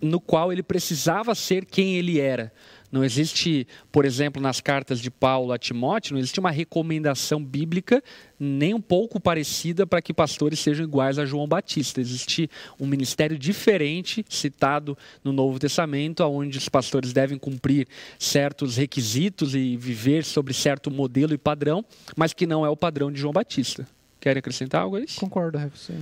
no 0.00 0.20
qual 0.20 0.52
ele 0.52 0.62
precisava 0.62 1.34
ser 1.34 1.64
quem 1.64 1.96
ele 1.96 2.20
era. 2.20 2.52
Não 2.94 3.02
existe, 3.02 3.66
por 3.90 4.04
exemplo, 4.04 4.40
nas 4.40 4.60
cartas 4.60 5.00
de 5.00 5.10
Paulo 5.10 5.52
a 5.52 5.58
Timóteo, 5.58 6.12
não 6.12 6.20
existe 6.20 6.38
uma 6.38 6.52
recomendação 6.52 7.44
bíblica 7.44 8.00
nem 8.38 8.72
um 8.72 8.80
pouco 8.80 9.18
parecida 9.18 9.84
para 9.84 10.00
que 10.00 10.14
pastores 10.14 10.60
sejam 10.60 10.84
iguais 10.84 11.18
a 11.18 11.24
João 11.24 11.48
Batista. 11.48 12.00
Existe 12.00 12.48
um 12.78 12.86
ministério 12.86 13.36
diferente 13.36 14.24
citado 14.28 14.96
no 15.24 15.32
Novo 15.32 15.58
Testamento, 15.58 16.22
onde 16.22 16.56
os 16.56 16.68
pastores 16.68 17.12
devem 17.12 17.36
cumprir 17.36 17.88
certos 18.16 18.76
requisitos 18.76 19.56
e 19.56 19.76
viver 19.76 20.22
sobre 20.22 20.54
certo 20.54 20.88
modelo 20.88 21.34
e 21.34 21.38
padrão, 21.38 21.84
mas 22.16 22.32
que 22.32 22.46
não 22.46 22.64
é 22.64 22.68
o 22.68 22.76
padrão 22.76 23.10
de 23.10 23.18
João 23.18 23.32
Batista. 23.32 23.88
Querem 24.24 24.38
acrescentar 24.38 24.80
algo 24.80 24.96
a 24.96 25.00
isso? 25.00 25.20
Concordo, 25.20 25.58
Rafa. 25.58 25.92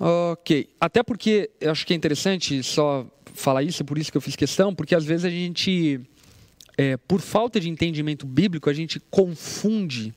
Ok. 0.00 0.66
Até 0.80 1.02
porque 1.02 1.50
eu 1.60 1.70
acho 1.70 1.86
que 1.86 1.92
é 1.92 1.96
interessante 1.96 2.62
só 2.62 3.06
falar 3.34 3.62
isso, 3.62 3.84
por 3.84 3.98
isso 3.98 4.10
que 4.10 4.16
eu 4.16 4.20
fiz 4.22 4.34
questão, 4.34 4.74
porque 4.74 4.94
às 4.94 5.04
vezes 5.04 5.26
a 5.26 5.28
gente, 5.28 6.00
é, 6.78 6.96
por 6.96 7.20
falta 7.20 7.60
de 7.60 7.68
entendimento 7.68 8.26
bíblico, 8.26 8.70
a 8.70 8.72
gente 8.72 8.98
confunde 9.10 10.14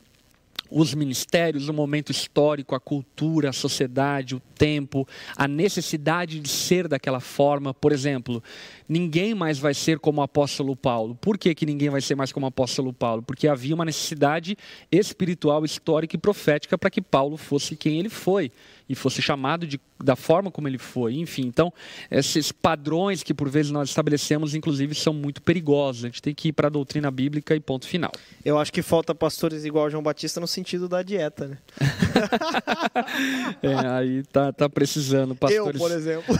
os 0.70 0.94
ministérios, 0.94 1.70
o 1.70 1.74
momento 1.74 2.12
histórico, 2.12 2.76
a 2.76 2.80
cultura, 2.80 3.50
a 3.50 3.54
sociedade, 3.54 4.36
o 4.36 4.40
tempo, 4.56 5.08
a 5.36 5.48
necessidade 5.48 6.40
de 6.40 6.50
ser 6.50 6.88
daquela 6.88 7.20
forma. 7.20 7.74
Por 7.74 7.92
exemplo, 7.92 8.44
ninguém 8.88 9.34
mais 9.34 9.60
vai 9.60 9.74
ser 9.74 10.00
como 10.00 10.22
o 10.22 10.24
apóstolo 10.24 10.76
Paulo. 10.76 11.16
Por 11.16 11.38
que, 11.38 11.54
que 11.54 11.66
ninguém 11.66 11.90
vai 11.90 12.02
ser 12.02 12.16
mais 12.16 12.32
como 12.32 12.46
o 12.46 12.50
apóstolo 12.50 12.94
Paulo? 12.94 13.22
Porque 13.22 13.48
havia 13.48 13.76
uma 13.76 13.86
necessidade 13.86 14.58
espiritual, 14.92 15.64
histórica 15.64 16.16
e 16.16 16.20
profética 16.20 16.78
para 16.78 16.90
que 16.90 17.02
Paulo 17.02 17.38
fosse 17.38 17.76
quem 17.76 18.00
ele 18.00 18.10
foi 18.10 18.52
e 18.90 18.96
fosse 18.96 19.22
chamado 19.22 19.68
de, 19.68 19.80
da 20.04 20.16
forma 20.16 20.50
como 20.50 20.68
ele 20.68 20.78
foi. 20.78 21.16
Enfim, 21.16 21.44
então, 21.48 21.74
esses 22.10 22.52
padrões 22.52 23.24
que 23.24 23.34
por 23.34 23.50
vezes 23.50 23.72
nós 23.72 23.90
estabelecemos, 23.90 24.56
inclusive, 24.56 24.96
são 24.96 25.14
muito 25.14 25.42
perigosos. 25.42 26.06
A 26.06 26.08
gente 26.08 26.22
tem 26.22 26.34
que 26.34 26.50
ir 26.50 26.54
para 26.54 26.68
a 26.68 26.70
doutrina 26.70 27.12
bíblica 27.12 27.56
e 27.56 27.60
ponto 27.60 27.88
final. 27.88 28.12
Eu 28.44 28.58
acho 28.58 28.72
que 28.72 28.82
falta 28.82 29.14
pastores 29.14 29.66
igual 29.66 29.90
João 29.90 30.04
Batista 30.04 30.40
no 30.40 30.48
sentido 30.48 30.88
da 30.88 31.02
dieta, 31.04 31.48
né? 31.48 31.58
É, 33.62 33.74
aí 33.90 34.24
tá, 34.24 34.52
tá 34.52 34.70
precisando, 34.70 35.36
pastores 35.36 35.80
Eu, 35.80 35.88
por 35.88 35.92
exemplo, 35.92 36.36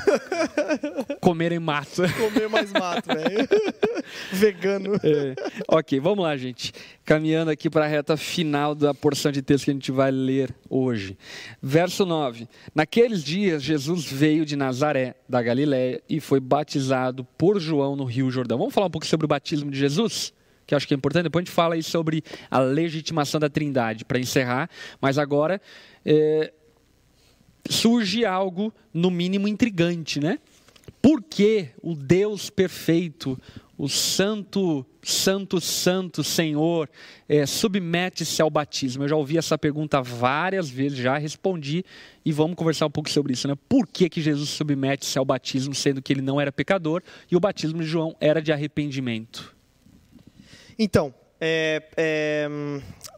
comerem 1.22 1.60
mato. 1.60 2.04
comer 2.18 2.50
mais 2.50 2.72
mato, 2.72 3.08
velho. 3.08 3.48
Vegano. 4.32 4.96
É. 5.04 5.36
Ok, 5.68 6.00
vamos 6.00 6.24
lá, 6.24 6.36
gente. 6.38 6.74
Caminhando 7.08 7.50
aqui 7.50 7.70
para 7.70 7.86
a 7.86 7.88
reta 7.88 8.18
final 8.18 8.76
da 8.76 8.94
porção 8.94 9.32
de 9.32 9.42
texto 9.42 9.64
que 9.64 9.72
a 9.72 9.74
gente 9.74 9.94
vai 9.94 10.12
ler 10.12 10.54
hoje. 10.70 11.18
Verso 11.62 12.06
9. 12.06 12.50
Naqueles 12.76 13.24
dias, 13.24 13.64
Jesus 13.64 14.04
veio 14.04 14.46
de 14.46 14.58
Nazaré, 14.58 15.16
da 15.28 15.42
Galiléia, 15.42 16.04
e 16.10 16.20
foi 16.20 16.42
batizado 16.42 17.24
por 17.38 17.62
João 17.62 17.96
no 17.96 18.04
Rio 18.04 18.30
Jordão. 18.30 18.58
Vamos 18.58 18.74
falar 18.74 18.88
um 18.88 18.90
pouco 18.90 19.08
sobre 19.08 19.24
o 19.24 19.28
batismo 19.30 19.72
de 19.72 19.80
Jesus? 19.80 20.34
Que 20.66 20.76
acho 20.76 20.86
que 20.86 20.94
é 20.94 20.98
importante. 20.98 21.24
Depois 21.24 21.44
a 21.44 21.46
gente 21.46 21.56
fala 21.56 21.76
aí 21.76 21.82
sobre 21.82 22.22
a 22.52 22.60
legitimação 22.60 23.40
da 23.40 23.50
Trindade, 23.50 24.04
para 24.04 24.20
encerrar. 24.20 24.70
Mas 25.00 25.18
agora 25.18 25.62
é, 26.06 26.52
surge 27.70 28.26
algo, 28.26 28.74
no 28.94 29.10
mínimo, 29.10 29.48
intrigante, 29.48 30.20
né? 30.20 30.40
Por 31.02 31.24
que 31.24 31.70
o 31.82 31.96
Deus 31.96 32.50
perfeito, 32.50 33.40
o 33.78 33.88
santo, 33.88 34.86
santo, 35.04 35.62
santo 35.62 36.24
Senhor, 36.24 36.90
eh, 37.30 37.46
submete-se 37.46 38.42
ao 38.42 38.50
batismo? 38.50 39.04
Eu 39.04 39.08
já 39.08 39.16
ouvi 39.16 39.38
essa 39.38 39.58
pergunta 39.58 40.02
várias 40.02 40.70
vezes, 40.70 40.98
já 40.98 41.18
respondi 41.18 41.86
e 42.26 42.32
vamos 42.32 42.56
conversar 42.56 42.88
um 42.88 42.92
pouco 42.92 43.10
sobre 43.10 43.34
isso, 43.34 43.48
né? 43.48 43.56
Por 43.70 43.86
que, 43.86 44.10
que 44.10 44.22
Jesus 44.22 44.50
submete-se 44.50 45.18
ao 45.20 45.26
batismo, 45.26 45.76
sendo 45.76 46.02
que 46.02 46.12
ele 46.12 46.22
não 46.22 46.42
era 46.42 46.52
pecador 46.52 47.04
e 47.30 47.36
o 47.36 47.40
batismo 47.40 47.80
de 47.80 47.88
João 47.88 48.16
era 48.20 48.42
de 48.42 48.52
arrependimento? 48.52 49.56
Então, 50.80 51.14
é, 51.40 51.84
é, 51.96 52.48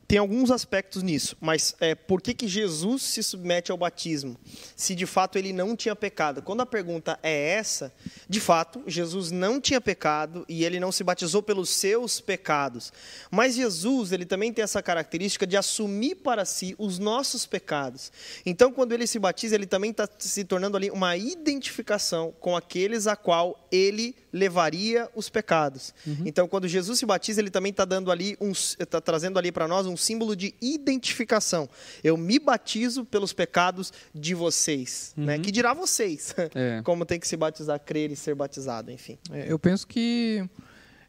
tem 0.09 0.17
alguns 0.17 0.49
aspectos 0.49 1.03
nisso, 1.03 1.37
mas 1.39 1.75
é, 1.79 1.93
por 1.93 2.19
que, 2.19 2.33
que 2.33 2.47
Jesus 2.47 3.03
se 3.03 3.21
submete 3.21 3.71
ao 3.71 3.77
batismo? 3.77 4.35
Se 4.75 4.95
de 4.95 5.05
fato 5.05 5.37
ele 5.37 5.53
não 5.53 5.75
tinha 5.75 5.95
pecado. 5.95 6.41
Quando 6.41 6.61
a 6.61 6.65
pergunta 6.65 7.19
é 7.21 7.51
essa, 7.51 7.93
de 8.27 8.39
fato, 8.39 8.81
Jesus 8.87 9.29
não 9.29 9.61
tinha 9.61 9.79
pecado 9.79 10.43
e 10.49 10.65
ele 10.65 10.79
não 10.79 10.91
se 10.91 11.03
batizou 11.03 11.43
pelos 11.43 11.69
seus 11.69 12.19
pecados. 12.19 12.91
Mas 13.29 13.53
Jesus, 13.53 14.11
ele 14.11 14.25
também 14.25 14.51
tem 14.51 14.63
essa 14.63 14.81
característica 14.81 15.45
de 15.45 15.55
assumir 15.55 16.15
para 16.15 16.43
si 16.43 16.73
os 16.79 16.97
nossos 16.97 17.45
pecados. 17.45 18.11
Então, 18.43 18.73
quando 18.73 18.93
ele 18.93 19.05
se 19.05 19.19
batiza, 19.19 19.53
ele 19.53 19.67
também 19.67 19.91
está 19.91 20.09
se 20.17 20.43
tornando 20.43 20.75
ali 20.75 20.89
uma 20.89 21.15
identificação 21.17 22.33
com 22.39 22.57
aqueles 22.57 23.05
a 23.05 23.15
qual 23.15 23.63
ele 23.71 24.15
levaria 24.33 25.09
os 25.15 25.29
pecados. 25.29 25.93
Então, 26.25 26.47
quando 26.47 26.67
Jesus 26.67 26.99
se 26.99 27.05
batiza, 27.05 27.41
ele 27.41 27.49
também 27.49 27.71
está 27.71 27.85
dando 27.85 28.11
ali 28.11 28.37
um, 28.39 28.51
está 28.51 28.99
trazendo 28.99 29.37
ali 29.37 29.51
para 29.51 29.67
nós 29.67 29.85
um 29.85 29.98
símbolo 29.99 30.35
de 30.35 30.55
identificação. 30.61 31.69
Eu 32.03 32.17
me 32.17 32.39
batizo 32.39 33.05
pelos 33.05 33.33
pecados 33.33 33.91
de 34.13 34.33
vocês, 34.33 35.13
né? 35.15 35.37
Que 35.39 35.51
dirá 35.51 35.73
vocês? 35.73 36.33
É. 36.55 36.81
Como 36.85 37.05
tem 37.05 37.19
que 37.19 37.27
se 37.27 37.37
batizar, 37.37 37.79
crer 37.79 38.11
e 38.11 38.15
ser 38.15 38.35
batizado, 38.35 38.91
enfim. 38.91 39.17
É, 39.31 39.51
Eu 39.51 39.59
penso 39.59 39.85
que 39.85 40.43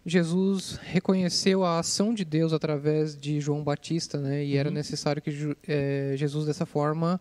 Jesus 0.05 0.79
reconheceu 0.83 1.65
a 1.65 1.79
ação 1.79 2.15
de 2.15 2.25
Deus 2.25 2.53
através 2.53 3.17
de 3.17 3.41
João 3.41 3.63
Batista, 3.63 4.19
né? 4.19 4.45
E 4.45 4.57
era 4.57 4.71
necessário 4.71 5.21
que 5.21 5.57
eh, 5.69 6.15
Jesus 6.17 6.47
dessa 6.47 6.65
forma 6.65 7.21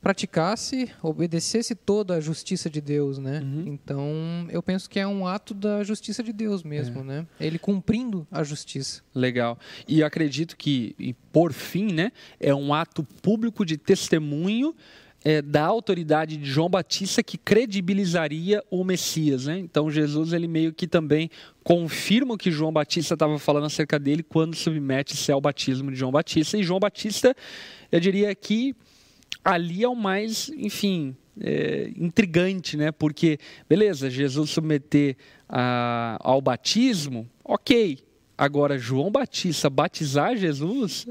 praticasse, 0.00 0.90
obedecesse 1.02 1.74
toda 1.74 2.14
a 2.14 2.20
justiça 2.20 2.70
de 2.70 2.80
Deus, 2.80 3.18
né? 3.18 3.42
Então, 3.66 4.46
eu 4.50 4.62
penso 4.62 4.88
que 4.88 5.00
é 5.00 5.06
um 5.06 5.26
ato 5.26 5.52
da 5.52 5.82
justiça 5.82 6.22
de 6.22 6.32
Deus 6.32 6.62
mesmo, 6.62 7.02
né? 7.02 7.26
Ele 7.40 7.58
cumprindo 7.58 8.26
a 8.30 8.44
justiça. 8.44 9.02
Legal. 9.14 9.58
E 9.88 10.02
acredito 10.02 10.56
que, 10.56 10.94
e 10.98 11.12
por 11.32 11.52
fim, 11.52 11.92
né, 11.92 12.12
é 12.38 12.54
um 12.54 12.72
ato 12.72 13.02
público 13.02 13.64
de 13.64 13.76
testemunho 13.76 14.74
é, 15.26 15.42
da 15.42 15.64
autoridade 15.64 16.36
de 16.36 16.48
João 16.48 16.68
Batista 16.68 17.20
que 17.20 17.36
credibilizaria 17.36 18.62
o 18.70 18.84
Messias. 18.84 19.46
Né? 19.46 19.58
Então 19.58 19.90
Jesus 19.90 20.32
ele 20.32 20.46
meio 20.46 20.72
que 20.72 20.86
também 20.86 21.28
confirma 21.64 22.34
o 22.34 22.38
que 22.38 22.52
João 22.52 22.72
Batista 22.72 23.14
estava 23.14 23.36
falando 23.36 23.64
acerca 23.64 23.98
dele 23.98 24.22
quando 24.22 24.54
submete-se 24.54 25.32
ao 25.32 25.40
batismo 25.40 25.90
de 25.90 25.96
João 25.96 26.12
Batista. 26.12 26.56
E 26.56 26.62
João 26.62 26.78
Batista, 26.78 27.34
eu 27.90 27.98
diria 27.98 28.32
que 28.36 28.76
ali 29.46 29.84
é 29.84 29.88
o 29.88 29.94
mais, 29.94 30.50
enfim, 30.56 31.14
é, 31.40 31.92
intrigante, 31.96 32.76
né? 32.76 32.90
Porque, 32.90 33.38
beleza, 33.68 34.10
Jesus 34.10 34.50
submeter 34.50 35.16
a- 35.48 36.16
ao 36.20 36.40
batismo, 36.40 37.28
ok. 37.44 38.00
Agora, 38.36 38.76
João 38.76 39.10
Batista 39.10 39.70
batizar 39.70 40.36
Jesus, 40.36 41.06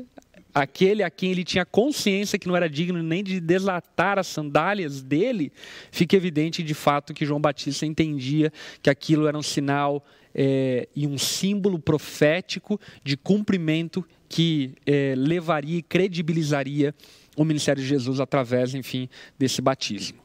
aquele 0.53 1.01
a 1.01 1.09
quem 1.09 1.31
ele 1.31 1.45
tinha 1.45 1.65
consciência 1.65 2.37
que 2.37 2.47
não 2.47 2.55
era 2.57 2.69
digno 2.69 3.01
nem 3.01 3.23
de 3.23 3.39
desatar 3.39 4.19
as 4.19 4.27
sandálias 4.27 5.01
dele, 5.01 5.51
fica 5.89 6.15
evidente 6.17 6.61
de 6.61 6.73
fato 6.73 7.13
que 7.13 7.25
João 7.25 7.39
Batista 7.39 7.85
entendia 7.85 8.51
que 8.81 8.89
aquilo 8.89 9.27
era 9.27 9.37
um 9.37 9.41
sinal 9.43 10.05
é, 10.33 10.89
e 10.93 11.07
um 11.07 11.17
símbolo 11.17 11.79
profético 11.79 12.79
de 13.01 13.15
cumprimento 13.15 14.05
que 14.27 14.73
é, 14.85 15.13
levaria 15.17 15.77
e 15.77 15.81
credibilizaria 15.81 16.93
o 17.35 17.43
ministério 17.43 17.81
de 17.81 17.87
Jesus 17.87 18.19
através, 18.19 18.73
enfim, 18.73 19.09
desse 19.37 19.61
batismo. 19.61 20.19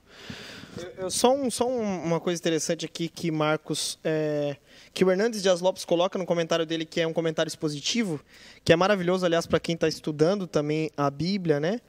Eu- 0.96 1.10
só 1.10 1.34
um- 1.34 1.50
só 1.50 1.68
um- 1.68 2.04
uma 2.04 2.20
coisa 2.20 2.40
interessante 2.40 2.84
aqui 2.86 3.08
que 3.08 3.30
Marcos, 3.30 3.98
é, 4.04 4.56
que 4.94 5.04
o 5.04 5.10
Hernandes 5.10 5.42
Dias 5.42 5.60
Lopes 5.60 5.84
coloca 5.84 6.18
no 6.18 6.24
comentário 6.24 6.64
dele, 6.64 6.84
que 6.84 7.00
é 7.00 7.06
um 7.06 7.12
comentário 7.12 7.48
expositivo, 7.48 8.20
que 8.64 8.72
é 8.72 8.76
maravilhoso, 8.76 9.26
aliás, 9.26 9.46
para 9.46 9.58
quem 9.60 9.74
está 9.74 9.88
estudando 9.88 10.46
também 10.46 10.90
a 10.96 11.10
Bíblia, 11.10 11.58
né? 11.58 11.80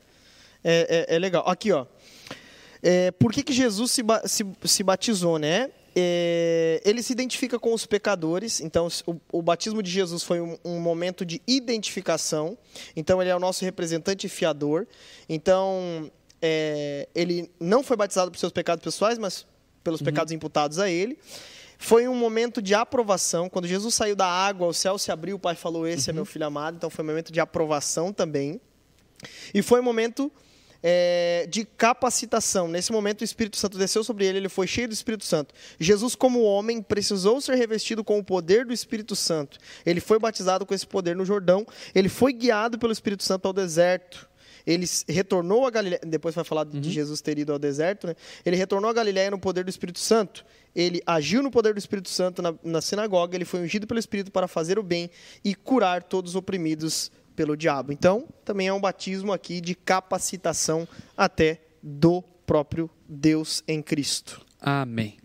É, 0.64 1.06
é- 1.10 1.16
é 1.16 1.20
legal. 1.20 1.48
Aqui, 1.48 1.72
ó. 1.72 1.86
É, 2.84 3.12
por 3.12 3.32
que, 3.32 3.44
que 3.44 3.54
Jesus 3.54 3.92
se, 3.92 4.02
se- 4.26 4.46
se 4.66 4.84
batizou, 4.84 5.38
né? 5.38 5.70
É, 5.96 6.82
ele 6.86 7.04
se 7.04 7.12
identifica 7.12 7.60
com 7.60 7.74
os 7.74 7.86
pecadores, 7.86 8.62
então 8.62 8.88
o, 9.06 9.16
o 9.32 9.42
batismo 9.42 9.84
de 9.84 9.92
Jesus 9.92 10.24
foi 10.24 10.39
um, 10.39 10.58
um, 10.64 10.80
momento 10.80 11.26
de 11.26 11.42
identificação, 11.46 12.58
então 12.96 13.22
ele 13.22 13.30
é 13.30 13.36
o 13.36 13.39
nosso 13.39 13.66
representante 13.66 14.30
fiador, 14.30 14.88
então 15.28 16.10
é, 16.42 17.10
ele 17.14 17.52
não 17.60 17.84
foi 17.84 17.98
batizado 17.98 18.32
por 18.32 18.38
seus 18.38 18.54
pecados 18.54 18.84
pessoais, 18.84 19.18
mas 19.18 19.46
pelos 19.84 20.00
uhum. 20.00 20.06
pecados 20.06 20.32
imputados 20.32 20.80
a 20.80 20.89
ele. 20.89 21.18
Foi 21.78 22.08
um 22.08 22.16
momento 22.16 22.62
de 22.62 22.76
aprovação, 22.76 23.50
quando 23.50 23.68
Jesus 23.68 23.96
saiu 23.96 24.16
da 24.16 24.28
água, 24.28 24.68
o 24.68 24.74
céu 24.74 24.98
se 24.98 25.12
abriu, 25.12 25.36
o 25.36 25.39
Pai 25.39 25.56
falou: 25.56 25.88
Esse 25.88 26.10
uhum. 26.10 26.14
é 26.14 26.16
meu 26.16 26.26
filho 26.26 26.46
amado, 26.46 26.78
então 26.78 26.89
foi 26.89 27.04
um 27.04 27.08
momento 27.08 27.34
de 27.34 27.39
aprovação 27.39 28.14
também. 28.14 28.62
E 29.54 29.62
foi 29.62 29.80
um 29.80 29.84
momento 29.84 30.32
é, 30.84 31.46
de 31.50 31.66
capacitação. 31.66 32.68
Nesse 32.68 32.92
momento, 32.92 33.22
o 33.22 33.24
Espírito 33.24 33.58
Santo 33.58 33.78
desceu 33.78 34.04
sobre 34.04 34.26
ele, 34.26 34.40
ele 34.40 34.50
foi 34.50 34.68
cheio 34.68 34.88
do 34.88 34.94
Espírito 34.94 35.26
Santo. 35.26 35.54
Jesus, 35.80 36.16
como 36.16 36.42
homem, 36.42 36.82
precisou 36.82 37.40
ser 37.42 37.56
revestido 37.56 38.04
com 38.04 38.18
o 38.20 38.24
poder 38.24 38.66
do 38.66 38.74
Espírito 38.74 39.16
Santo. 39.16 39.58
Ele 39.86 40.00
foi 40.00 40.20
batizado 40.20 40.66
com 40.66 40.74
esse 40.74 40.88
poder 40.88 41.16
no 41.16 41.26
Jordão, 41.26 41.66
ele 41.94 42.10
foi 42.10 42.34
guiado 42.34 42.80
pelo 42.80 42.92
Espírito 42.92 43.24
Santo 43.24 43.48
ao 43.48 43.54
deserto. 43.54 44.30
Ele 44.66 44.86
retornou 45.08 45.66
a 45.66 45.72
Galiléia, 45.72 46.02
depois 46.06 46.36
vai 46.36 46.44
falar 46.44 46.68
uhum. 46.68 46.80
de 46.80 46.92
Jesus 46.92 47.20
ter 47.20 47.38
ido 47.40 47.52
ao 47.52 47.58
deserto, 47.58 48.06
né? 48.06 48.16
Ele 48.46 48.56
retornou 48.56 48.92
a 48.92 48.94
Galiléia 48.94 49.32
no 49.32 49.40
poder 49.40 49.64
do 49.64 49.72
Espírito 49.72 49.98
Santo. 49.98 50.46
Ele 50.76 51.02
agiu 51.06 51.42
no 51.42 51.50
poder 51.50 51.74
do 51.74 51.80
Espírito 51.80 52.10
Santo 52.10 52.42
na, 52.44 52.54
na 52.64 52.80
sinagoga, 52.80 53.36
ele 53.36 53.44
foi 53.44 53.62
ungido 53.62 53.88
pelo 53.88 54.00
Espírito 54.00 54.32
para 54.32 54.48
fazer 54.48 54.78
o 54.78 54.84
bem 54.84 55.10
e 55.44 55.56
curar 55.56 56.04
todos 56.04 56.32
os 56.32 56.36
oprimidos 56.36 57.12
pelo 57.36 57.56
diabo. 57.56 57.92
Então, 57.92 58.28
também 58.44 58.68
é 58.68 58.74
um 58.74 58.80
batismo 58.80 59.32
aqui 59.34 59.62
de 59.62 59.76
capacitação 59.76 60.88
até 61.16 61.62
do 61.82 62.22
próprio 62.46 62.90
Deus 63.08 63.64
em 63.68 63.82
Cristo. 63.82 64.42
Amém. 64.60 65.18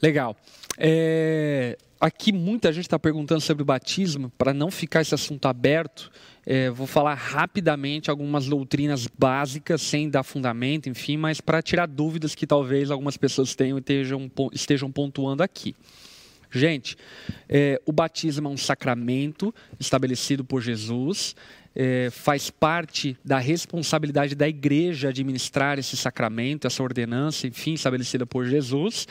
Legal. 0.00 0.36
É, 0.78 1.76
aqui 2.00 2.32
muita 2.32 2.72
gente 2.72 2.86
está 2.86 2.98
perguntando 2.98 3.40
sobre 3.40 3.62
o 3.62 3.66
batismo, 3.66 4.30
para 4.38 4.54
não 4.54 4.70
ficar 4.70 5.02
esse 5.02 5.14
assunto 5.14 5.46
aberto, 5.46 6.10
é, 6.46 6.70
vou 6.70 6.86
falar 6.86 7.14
rapidamente 7.14 8.10
algumas 8.10 8.46
doutrinas 8.46 9.06
básicas, 9.06 9.82
sem 9.82 10.08
dar 10.08 10.22
fundamento, 10.22 10.88
enfim, 10.88 11.18
mas 11.18 11.40
para 11.40 11.60
tirar 11.60 11.86
dúvidas 11.86 12.34
que 12.34 12.46
talvez 12.46 12.90
algumas 12.90 13.18
pessoas 13.18 13.54
tenham 13.54 13.76
estejam, 13.78 14.30
estejam 14.52 14.90
pontuando 14.90 15.42
aqui. 15.42 15.76
Gente, 16.50 16.96
é, 17.48 17.80
o 17.84 17.92
batismo 17.92 18.48
é 18.48 18.50
um 18.50 18.56
sacramento 18.56 19.54
estabelecido 19.78 20.44
por 20.44 20.62
Jesus, 20.62 21.36
é, 21.80 22.08
faz 22.10 22.50
parte 22.50 23.16
da 23.24 23.38
responsabilidade 23.38 24.34
da 24.34 24.48
igreja 24.48 25.10
administrar 25.10 25.78
esse 25.78 25.96
sacramento, 25.96 26.66
essa 26.66 26.82
ordenança, 26.82 27.46
enfim, 27.46 27.74
estabelecida 27.74 28.26
por 28.26 28.46
Jesus. 28.46 29.06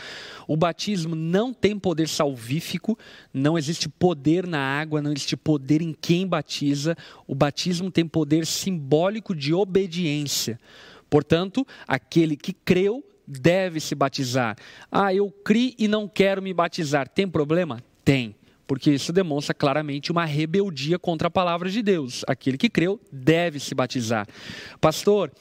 O 0.48 0.58
batismo 0.58 1.16
não 1.16 1.54
tem 1.54 1.80
poder 1.80 2.10
salvífico, 2.10 2.98
não 3.34 3.58
existe 3.58 3.88
poder 3.88 4.46
na 4.46 4.60
água, 4.60 5.02
não 5.02 5.14
existe 5.14 5.38
poder 5.38 5.82
em 5.82 5.94
quem 5.94 6.28
batiza. 6.28 6.98
O 7.26 7.34
batismo 7.34 7.90
tem 7.90 8.06
poder 8.06 8.46
simbólico 8.46 9.34
de 9.34 9.54
obediência. 9.54 10.60
Portanto, 11.10 11.66
aquele 11.88 12.36
que 12.36 12.52
creu 12.52 13.02
deve 13.28 13.80
se 13.80 13.94
batizar. 13.94 14.56
Ah, 14.92 15.14
eu 15.14 15.30
criei 15.30 15.76
e 15.78 15.88
não 15.88 16.08
quero 16.08 16.42
me 16.42 16.54
batizar. 16.54 17.08
Tem 17.10 17.28
problema? 17.28 17.84
Tem. 18.06 18.36
Porque 18.66 18.92
isso 18.92 19.14
demonstra 19.14 19.54
claramente 19.54 20.12
uma 20.12 20.26
rebeldia 20.26 21.00
contra 21.00 21.28
a 21.28 21.32
palavra 21.32 21.70
de 21.70 21.82
Deus. 21.82 22.24
Aquele 22.28 22.58
que 22.58 22.70
creu 22.70 23.00
deve 23.12 23.60
se 23.60 23.74
batizar. 23.74 24.28
Pastor, 24.80 25.32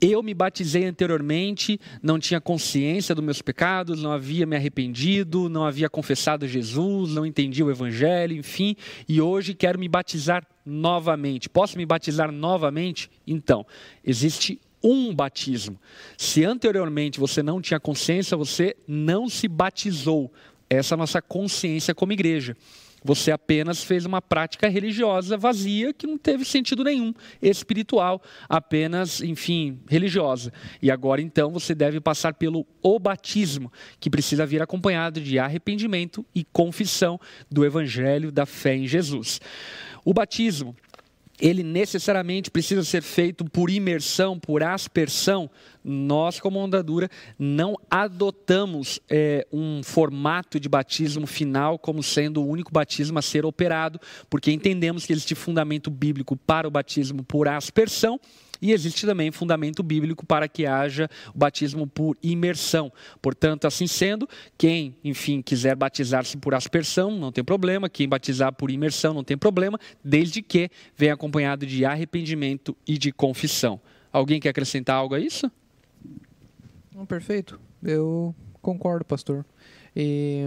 eu 0.00 0.22
me 0.22 0.34
batizei 0.34 0.84
anteriormente, 0.84 1.80
não 2.02 2.18
tinha 2.18 2.40
consciência 2.40 3.14
dos 3.14 3.24
meus 3.24 3.40
pecados, 3.40 4.02
não 4.02 4.12
havia 4.12 4.44
me 4.44 4.54
arrependido, 4.54 5.48
não 5.48 5.64
havia 5.64 5.88
confessado 5.88 6.46
Jesus, 6.46 7.12
não 7.12 7.24
entendia 7.24 7.64
o 7.64 7.70
Evangelho, 7.70 8.36
enfim, 8.36 8.76
e 9.08 9.20
hoje 9.20 9.54
quero 9.54 9.78
me 9.78 9.88
batizar 9.88 10.46
novamente. 10.64 11.48
Posso 11.48 11.78
me 11.78 11.86
batizar 11.86 12.30
novamente? 12.30 13.10
Então, 13.26 13.66
existe 14.04 14.60
um 14.86 15.12
batismo. 15.12 15.78
Se 16.16 16.44
anteriormente 16.44 17.18
você 17.18 17.42
não 17.42 17.60
tinha 17.60 17.80
consciência, 17.80 18.36
você 18.36 18.76
não 18.86 19.28
se 19.28 19.48
batizou. 19.48 20.32
Essa 20.70 20.94
é 20.94 20.96
a 20.96 20.98
nossa 20.98 21.20
consciência 21.20 21.92
como 21.94 22.12
igreja. 22.12 22.56
Você 23.04 23.30
apenas 23.30 23.84
fez 23.84 24.04
uma 24.04 24.20
prática 24.20 24.68
religiosa 24.68 25.36
vazia 25.36 25.92
que 25.92 26.06
não 26.06 26.18
teve 26.18 26.44
sentido 26.44 26.82
nenhum, 26.82 27.14
espiritual, 27.40 28.20
apenas, 28.48 29.20
enfim, 29.20 29.78
religiosa. 29.88 30.52
E 30.82 30.90
agora 30.90 31.22
então 31.22 31.50
você 31.50 31.72
deve 31.74 32.00
passar 32.00 32.34
pelo 32.34 32.66
o 32.82 32.98
batismo, 32.98 33.72
que 34.00 34.10
precisa 34.10 34.46
vir 34.46 34.60
acompanhado 34.60 35.20
de 35.20 35.38
arrependimento 35.38 36.26
e 36.34 36.44
confissão 36.44 37.20
do 37.50 37.64
evangelho 37.64 38.32
da 38.32 38.44
fé 38.44 38.74
em 38.74 38.88
Jesus. 38.88 39.40
O 40.04 40.14
batismo 40.14 40.74
ele 41.40 41.62
necessariamente 41.62 42.50
precisa 42.50 42.82
ser 42.82 43.02
feito 43.02 43.44
por 43.44 43.70
imersão, 43.70 44.38
por 44.38 44.62
aspersão. 44.62 45.50
Nós, 45.84 46.40
como 46.40 46.58
Ondadura, 46.58 47.10
não 47.38 47.76
adotamos 47.90 49.00
é, 49.08 49.46
um 49.52 49.82
formato 49.82 50.58
de 50.58 50.68
batismo 50.68 51.26
final 51.26 51.78
como 51.78 52.02
sendo 52.02 52.42
o 52.42 52.48
único 52.48 52.72
batismo 52.72 53.18
a 53.18 53.22
ser 53.22 53.44
operado, 53.44 54.00
porque 54.28 54.50
entendemos 54.50 55.04
que 55.04 55.12
existe 55.12 55.34
fundamento 55.34 55.90
bíblico 55.90 56.36
para 56.36 56.66
o 56.66 56.70
batismo 56.70 57.22
por 57.22 57.48
aspersão 57.48 58.18
e 58.60 58.72
existe 58.72 59.06
também 59.06 59.30
fundamento 59.30 59.82
bíblico 59.82 60.24
para 60.24 60.48
que 60.48 60.66
haja 60.66 61.08
o 61.34 61.38
batismo 61.38 61.86
por 61.86 62.16
imersão. 62.22 62.92
Portanto, 63.20 63.66
assim 63.66 63.86
sendo, 63.86 64.28
quem, 64.56 64.96
enfim, 65.04 65.42
quiser 65.42 65.74
batizar-se 65.76 66.36
por 66.36 66.54
aspersão, 66.54 67.10
não 67.10 67.32
tem 67.32 67.44
problema. 67.44 67.88
Quem 67.88 68.08
batizar 68.08 68.52
por 68.52 68.70
imersão, 68.70 69.14
não 69.14 69.24
tem 69.24 69.36
problema, 69.36 69.78
desde 70.04 70.42
que 70.42 70.70
venha 70.96 71.14
acompanhado 71.14 71.66
de 71.66 71.84
arrependimento 71.84 72.76
e 72.86 72.98
de 72.98 73.12
confissão. 73.12 73.80
Alguém 74.12 74.40
quer 74.40 74.50
acrescentar 74.50 74.96
algo 74.96 75.14
a 75.14 75.20
isso? 75.20 75.50
Perfeito. 77.06 77.60
Eu 77.82 78.34
concordo, 78.62 79.04
pastor. 79.04 79.44
E 79.94 80.44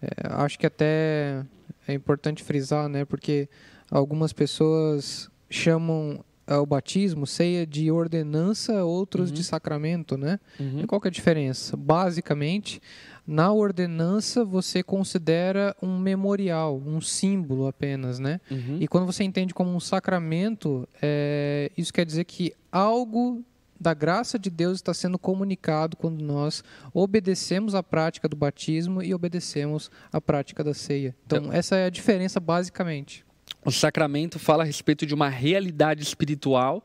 é, 0.00 0.28
acho 0.30 0.58
que 0.58 0.66
até 0.66 1.44
é 1.86 1.92
importante 1.92 2.42
frisar, 2.42 2.88
né? 2.88 3.04
Porque 3.04 3.48
algumas 3.90 4.32
pessoas 4.32 5.30
chamam 5.50 6.24
o 6.56 6.66
batismo, 6.66 7.26
ceia 7.26 7.66
de 7.66 7.90
ordenança, 7.90 8.84
outros 8.84 9.28
uhum. 9.28 9.34
de 9.34 9.44
sacramento, 9.44 10.16
né? 10.16 10.40
Uhum. 10.58 10.80
E 10.80 10.86
qual 10.86 11.00
que 11.00 11.08
é 11.08 11.10
a 11.10 11.12
diferença? 11.12 11.76
Basicamente, 11.76 12.80
na 13.26 13.52
ordenança 13.52 14.44
você 14.44 14.82
considera 14.82 15.76
um 15.82 15.98
memorial, 15.98 16.80
um 16.84 17.00
símbolo 17.00 17.66
apenas, 17.66 18.18
né? 18.18 18.40
Uhum. 18.50 18.78
E 18.80 18.88
quando 18.88 19.04
você 19.04 19.22
entende 19.22 19.52
como 19.52 19.70
um 19.70 19.80
sacramento, 19.80 20.88
é, 21.02 21.70
isso 21.76 21.92
quer 21.92 22.06
dizer 22.06 22.24
que 22.24 22.54
algo 22.72 23.44
da 23.80 23.94
graça 23.94 24.38
de 24.38 24.50
Deus 24.50 24.78
está 24.78 24.92
sendo 24.92 25.18
comunicado 25.18 25.96
quando 25.96 26.22
nós 26.22 26.64
obedecemos 26.92 27.74
a 27.74 27.82
prática 27.82 28.28
do 28.28 28.36
batismo 28.36 29.02
e 29.02 29.14
obedecemos 29.14 29.90
a 30.12 30.20
prática 30.20 30.64
da 30.64 30.74
ceia. 30.74 31.14
Então, 31.26 31.38
então 31.38 31.52
essa 31.52 31.76
é 31.76 31.84
a 31.84 31.90
diferença 31.90 32.40
basicamente. 32.40 33.27
O 33.64 33.70
sacramento 33.70 34.38
fala 34.38 34.62
a 34.62 34.66
respeito 34.66 35.04
de 35.04 35.14
uma 35.14 35.28
realidade 35.28 36.02
espiritual 36.02 36.84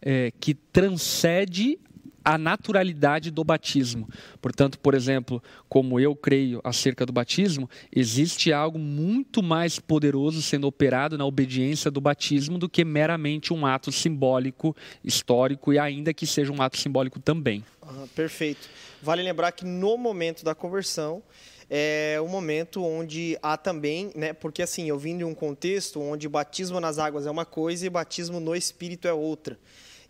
é, 0.00 0.32
que 0.40 0.54
transcende 0.54 1.78
a 2.24 2.38
naturalidade 2.38 3.30
do 3.30 3.44
batismo. 3.44 4.08
Portanto, 4.40 4.78
por 4.78 4.94
exemplo, 4.94 5.42
como 5.68 6.00
eu 6.00 6.16
creio 6.16 6.60
acerca 6.64 7.04
do 7.04 7.12
batismo, 7.12 7.68
existe 7.94 8.50
algo 8.50 8.78
muito 8.78 9.42
mais 9.42 9.78
poderoso 9.78 10.40
sendo 10.40 10.66
operado 10.66 11.18
na 11.18 11.26
obediência 11.26 11.90
do 11.90 12.00
batismo 12.00 12.56
do 12.56 12.68
que 12.68 12.84
meramente 12.84 13.52
um 13.52 13.66
ato 13.66 13.92
simbólico, 13.92 14.74
histórico 15.04 15.72
e 15.72 15.78
ainda 15.78 16.14
que 16.14 16.26
seja 16.26 16.50
um 16.50 16.62
ato 16.62 16.78
simbólico 16.78 17.20
também. 17.20 17.62
Ah, 17.82 18.06
perfeito. 18.14 18.70
Vale 19.02 19.22
lembrar 19.22 19.52
que 19.52 19.66
no 19.66 19.98
momento 19.98 20.42
da 20.42 20.54
conversão, 20.54 21.22
é 21.68 22.18
um 22.20 22.28
momento 22.28 22.84
onde 22.84 23.38
há 23.42 23.56
também, 23.56 24.10
né, 24.14 24.32
porque 24.32 24.62
assim, 24.62 24.88
eu 24.88 24.98
vim 24.98 25.16
de 25.18 25.24
um 25.24 25.34
contexto 25.34 26.00
onde 26.00 26.28
batismo 26.28 26.80
nas 26.80 26.98
águas 26.98 27.26
é 27.26 27.30
uma 27.30 27.44
coisa 27.44 27.86
e 27.86 27.90
batismo 27.90 28.40
no 28.40 28.54
Espírito 28.54 29.08
é 29.08 29.12
outra. 29.12 29.58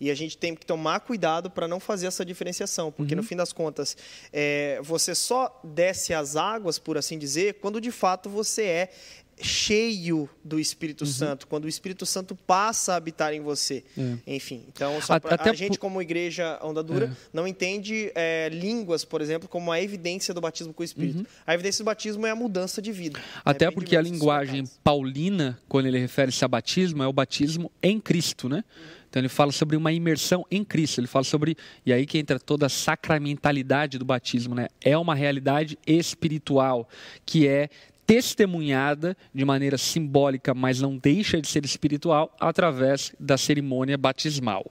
E 0.00 0.10
a 0.10 0.14
gente 0.14 0.36
tem 0.36 0.54
que 0.54 0.66
tomar 0.66 1.00
cuidado 1.00 1.48
para 1.50 1.68
não 1.68 1.78
fazer 1.78 2.06
essa 2.06 2.24
diferenciação, 2.24 2.90
porque 2.90 3.14
uhum. 3.14 3.20
no 3.20 3.26
fim 3.26 3.36
das 3.36 3.52
contas, 3.52 3.96
é, 4.32 4.80
você 4.82 5.14
só 5.14 5.60
desce 5.62 6.12
as 6.12 6.36
águas, 6.36 6.78
por 6.78 6.98
assim 6.98 7.18
dizer, 7.18 7.54
quando 7.54 7.80
de 7.80 7.90
fato 7.90 8.28
você 8.28 8.64
é 8.64 8.90
cheio 9.40 10.28
do 10.44 10.58
Espírito 10.58 11.04
uhum. 11.04 11.10
Santo, 11.10 11.46
quando 11.46 11.64
o 11.64 11.68
Espírito 11.68 12.06
Santo 12.06 12.34
passa 12.34 12.92
a 12.92 12.96
habitar 12.96 13.32
em 13.32 13.40
você. 13.40 13.84
É. 13.96 14.36
Enfim, 14.36 14.64
então 14.68 14.98
pra, 15.20 15.50
a 15.50 15.54
gente 15.54 15.78
como 15.78 16.00
igreja 16.00 16.58
onda 16.62 16.82
dura 16.82 17.06
é. 17.06 17.16
não 17.32 17.46
entende 17.46 18.12
é, 18.14 18.48
línguas, 18.52 19.04
por 19.04 19.20
exemplo, 19.20 19.48
como 19.48 19.72
a 19.72 19.80
evidência 19.80 20.32
do 20.32 20.40
batismo 20.40 20.72
com 20.72 20.82
o 20.82 20.84
Espírito. 20.84 21.18
Uhum. 21.18 21.26
A 21.46 21.54
evidência 21.54 21.82
do 21.82 21.86
batismo 21.86 22.26
é 22.26 22.30
a 22.30 22.36
mudança 22.36 22.80
de 22.80 22.92
vida. 22.92 23.20
Até 23.44 23.70
porque 23.70 23.96
a 23.96 24.00
linguagem 24.00 24.64
paulina, 24.82 25.58
quando 25.68 25.86
ele 25.86 25.98
refere-se 25.98 26.44
a 26.44 26.48
batismo, 26.48 27.02
é 27.02 27.06
o 27.06 27.12
batismo 27.12 27.70
em 27.82 28.00
Cristo, 28.00 28.48
né? 28.48 28.56
Uhum. 28.56 29.04
Então 29.14 29.20
ele 29.20 29.28
fala 29.28 29.52
sobre 29.52 29.76
uma 29.76 29.92
imersão 29.92 30.44
em 30.50 30.64
Cristo. 30.64 30.98
Ele 30.98 31.06
fala 31.06 31.24
sobre 31.24 31.56
e 31.86 31.92
aí 31.92 32.04
que 32.04 32.18
entra 32.18 32.36
toda 32.36 32.66
a 32.66 32.68
sacramentalidade 32.68 33.96
do 33.96 34.04
batismo, 34.04 34.56
né? 34.56 34.66
É 34.80 34.98
uma 34.98 35.14
realidade 35.14 35.78
espiritual 35.86 36.88
que 37.24 37.46
é 37.46 37.68
testemunhada 38.06 39.16
de 39.32 39.44
maneira 39.44 39.78
simbólica, 39.78 40.54
mas 40.54 40.80
não 40.80 40.96
deixa 40.96 41.40
de 41.40 41.48
ser 41.48 41.64
espiritual 41.64 42.34
através 42.38 43.12
da 43.18 43.36
cerimônia 43.36 43.96
batismal. 43.96 44.70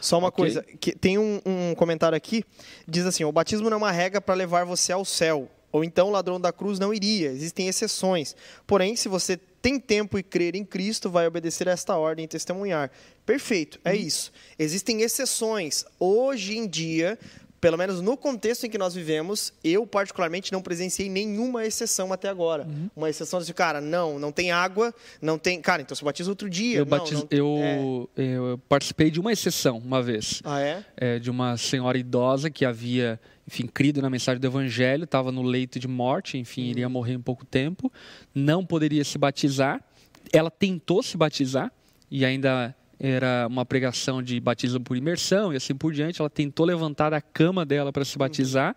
Só 0.00 0.18
uma 0.18 0.28
okay? 0.28 0.44
coisa, 0.44 0.62
que 0.78 0.92
tem 0.92 1.16
um, 1.18 1.40
um 1.46 1.74
comentário 1.74 2.16
aqui, 2.16 2.44
diz 2.86 3.06
assim: 3.06 3.24
o 3.24 3.32
batismo 3.32 3.70
não 3.70 3.76
é 3.76 3.78
uma 3.78 3.90
regra 3.90 4.20
para 4.20 4.34
levar 4.34 4.64
você 4.64 4.92
ao 4.92 5.04
céu, 5.04 5.50
ou 5.72 5.82
então 5.82 6.08
o 6.08 6.10
ladrão 6.10 6.40
da 6.40 6.52
cruz 6.52 6.78
não 6.78 6.92
iria. 6.92 7.30
Existem 7.30 7.68
exceções. 7.68 8.36
Porém, 8.66 8.94
se 8.96 9.08
você 9.08 9.36
tem 9.36 9.80
tempo 9.80 10.18
e 10.18 10.22
crer 10.22 10.54
em 10.54 10.62
Cristo, 10.62 11.08
vai 11.08 11.26
obedecer 11.26 11.66
a 11.70 11.72
esta 11.72 11.96
ordem 11.96 12.26
e 12.26 12.28
testemunhar. 12.28 12.90
Perfeito, 13.24 13.80
é 13.82 13.92
uhum. 13.92 13.96
isso. 13.96 14.30
Existem 14.58 15.00
exceções. 15.00 15.86
Hoje 15.98 16.58
em 16.58 16.68
dia, 16.68 17.18
pelo 17.64 17.78
menos 17.78 18.02
no 18.02 18.14
contexto 18.14 18.66
em 18.66 18.68
que 18.68 18.76
nós 18.76 18.94
vivemos, 18.94 19.50
eu 19.64 19.86
particularmente 19.86 20.52
não 20.52 20.60
presenciei 20.60 21.08
nenhuma 21.08 21.64
exceção 21.64 22.12
até 22.12 22.28
agora. 22.28 22.64
Uhum. 22.64 22.90
Uma 22.94 23.08
exceção 23.08 23.40
de, 23.40 23.54
cara, 23.54 23.80
não, 23.80 24.18
não 24.18 24.30
tem 24.30 24.52
água, 24.52 24.92
não 25.18 25.38
tem. 25.38 25.62
Cara, 25.62 25.80
então 25.80 25.96
você 25.96 26.04
batiza 26.04 26.28
outro 26.28 26.50
dia. 26.50 26.76
Eu, 26.76 26.84
não, 26.84 26.90
batizo, 26.90 27.22
não... 27.22 27.28
Eu, 27.30 28.10
é... 28.18 28.22
eu, 28.36 28.60
participei 28.68 29.10
de 29.10 29.18
uma 29.18 29.32
exceção 29.32 29.78
uma 29.78 30.02
vez. 30.02 30.42
Ah, 30.44 30.60
é? 30.60 30.84
é? 30.94 31.18
De 31.18 31.30
uma 31.30 31.56
senhora 31.56 31.96
idosa 31.96 32.50
que 32.50 32.66
havia, 32.66 33.18
enfim, 33.48 33.66
crido 33.66 34.02
na 34.02 34.10
mensagem 34.10 34.38
do 34.38 34.46
Evangelho, 34.46 35.04
estava 35.04 35.32
no 35.32 35.40
leito 35.40 35.78
de 35.78 35.88
morte, 35.88 36.36
enfim, 36.36 36.64
uhum. 36.64 36.68
iria 36.68 36.88
morrer 36.90 37.14
em 37.14 37.22
pouco 37.22 37.46
tempo, 37.46 37.90
não 38.34 38.62
poderia 38.62 39.04
se 39.04 39.16
batizar. 39.16 39.82
Ela 40.30 40.50
tentou 40.50 41.02
se 41.02 41.16
batizar 41.16 41.72
e 42.10 42.26
ainda 42.26 42.76
era 42.98 43.46
uma 43.48 43.64
pregação 43.64 44.22
de 44.22 44.38
batismo 44.40 44.80
por 44.80 44.96
imersão 44.96 45.52
e 45.52 45.56
assim 45.56 45.74
por 45.74 45.92
diante. 45.92 46.20
Ela 46.20 46.30
tentou 46.30 46.64
levantar 46.66 47.10
da 47.10 47.20
cama 47.20 47.64
dela 47.64 47.92
para 47.92 48.04
se 48.04 48.16
batizar. 48.16 48.74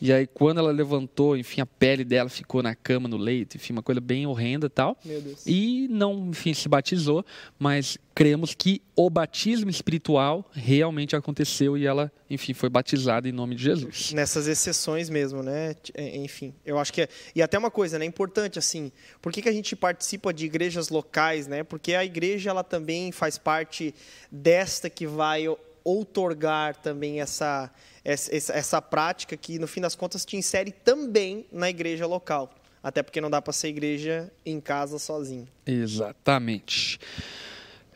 E 0.00 0.12
aí, 0.12 0.26
quando 0.26 0.58
ela 0.58 0.70
levantou, 0.70 1.36
enfim, 1.36 1.60
a 1.60 1.66
pele 1.66 2.04
dela 2.04 2.28
ficou 2.28 2.62
na 2.62 2.74
cama, 2.74 3.08
no 3.08 3.16
leito, 3.16 3.56
enfim, 3.56 3.72
uma 3.72 3.82
coisa 3.82 4.00
bem 4.00 4.26
horrenda 4.26 4.68
tal. 4.68 4.98
E 5.46 5.86
não, 5.88 6.28
enfim, 6.30 6.52
se 6.52 6.68
batizou, 6.68 7.24
mas 7.58 7.96
cremos 8.14 8.54
que 8.54 8.82
o 8.94 9.08
batismo 9.08 9.70
espiritual 9.70 10.48
realmente 10.52 11.16
aconteceu 11.16 11.76
e 11.78 11.86
ela, 11.86 12.12
enfim, 12.28 12.52
foi 12.52 12.68
batizada 12.68 13.28
em 13.28 13.32
nome 13.32 13.54
de 13.54 13.62
Jesus. 13.62 14.12
Nessas 14.12 14.46
exceções 14.46 15.08
mesmo, 15.08 15.42
né? 15.42 15.74
É, 15.94 16.16
enfim, 16.18 16.54
eu 16.66 16.78
acho 16.78 16.92
que 16.92 17.02
é... 17.02 17.08
E 17.34 17.40
até 17.40 17.58
uma 17.58 17.70
coisa, 17.70 17.98
né? 17.98 18.04
Importante, 18.04 18.58
assim, 18.58 18.92
por 19.22 19.32
que, 19.32 19.42
que 19.42 19.48
a 19.48 19.52
gente 19.52 19.74
participa 19.74 20.34
de 20.34 20.44
igrejas 20.44 20.88
locais, 20.88 21.46
né? 21.46 21.62
Porque 21.62 21.94
a 21.94 22.04
igreja, 22.04 22.50
ela 22.50 22.62
também 22.62 23.10
faz 23.10 23.38
parte 23.38 23.94
desta 24.30 24.90
que 24.90 25.06
vai 25.06 25.46
outorgar 25.84 26.76
também 26.76 27.20
essa 27.20 27.70
essa, 28.04 28.82
prática 28.82 29.36
que, 29.36 29.58
no 29.58 29.66
fim 29.66 29.80
das 29.80 29.94
contas, 29.94 30.24
te 30.24 30.36
insere 30.36 30.70
também 30.70 31.46
na 31.50 31.70
igreja 31.70 32.06
local. 32.06 32.50
Até 32.82 33.02
porque 33.02 33.20
não 33.20 33.30
dá 33.30 33.40
para 33.40 33.52
ser 33.52 33.68
igreja 33.68 34.30
em 34.44 34.60
casa 34.60 34.98
sozinho. 34.98 35.48
Exatamente. 35.64 36.98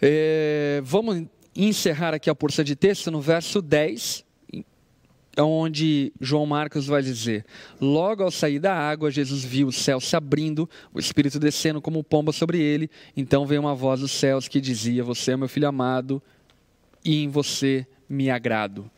É, 0.01 0.81
vamos 0.83 1.27
encerrar 1.55 2.15
aqui 2.15 2.31
a 2.31 2.35
porção 2.35 2.65
de 2.65 2.75
texto 2.75 3.11
no 3.11 3.21
verso 3.21 3.61
10, 3.61 4.25
onde 5.37 6.11
João 6.19 6.47
Marcos 6.47 6.87
vai 6.87 7.03
dizer: 7.03 7.45
Logo 7.79 8.23
ao 8.23 8.31
sair 8.31 8.59
da 8.59 8.75
água, 8.75 9.11
Jesus 9.11 9.45
viu 9.45 9.69
o 9.69 9.73
céu 9.73 10.01
se 10.01 10.17
abrindo, 10.17 10.71
o 10.95 10.99
Espírito 10.99 11.39
descendo 11.39 11.83
como 11.83 12.03
pomba 12.03 12.33
sobre 12.33 12.59
ele. 12.59 12.91
Então 13.15 13.45
veio 13.45 13.61
uma 13.61 13.75
voz 13.75 14.01
dos 14.01 14.13
céus 14.13 14.49
que 14.49 14.59
dizia: 14.59 15.05
Você 15.05 15.33
é 15.33 15.37
meu 15.37 15.49
filho 15.49 15.69
amado, 15.69 16.23
e 17.05 17.23
em 17.23 17.29
você 17.29 17.87
me 18.09 18.31
agrado. 18.31 18.91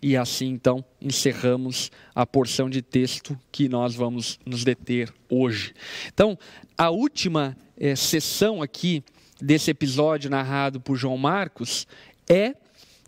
E 0.00 0.16
assim, 0.16 0.46
então, 0.46 0.84
encerramos 1.00 1.90
a 2.14 2.24
porção 2.24 2.70
de 2.70 2.80
texto 2.80 3.38
que 3.50 3.68
nós 3.68 3.94
vamos 3.94 4.38
nos 4.46 4.64
deter 4.64 5.12
hoje. 5.28 5.74
Então, 6.06 6.38
a 6.76 6.90
última 6.90 7.56
é, 7.76 7.96
sessão 7.96 8.62
aqui 8.62 9.02
desse 9.40 9.70
episódio 9.70 10.30
narrado 10.30 10.80
por 10.80 10.96
João 10.96 11.16
Marcos 11.16 11.86
é 12.28 12.54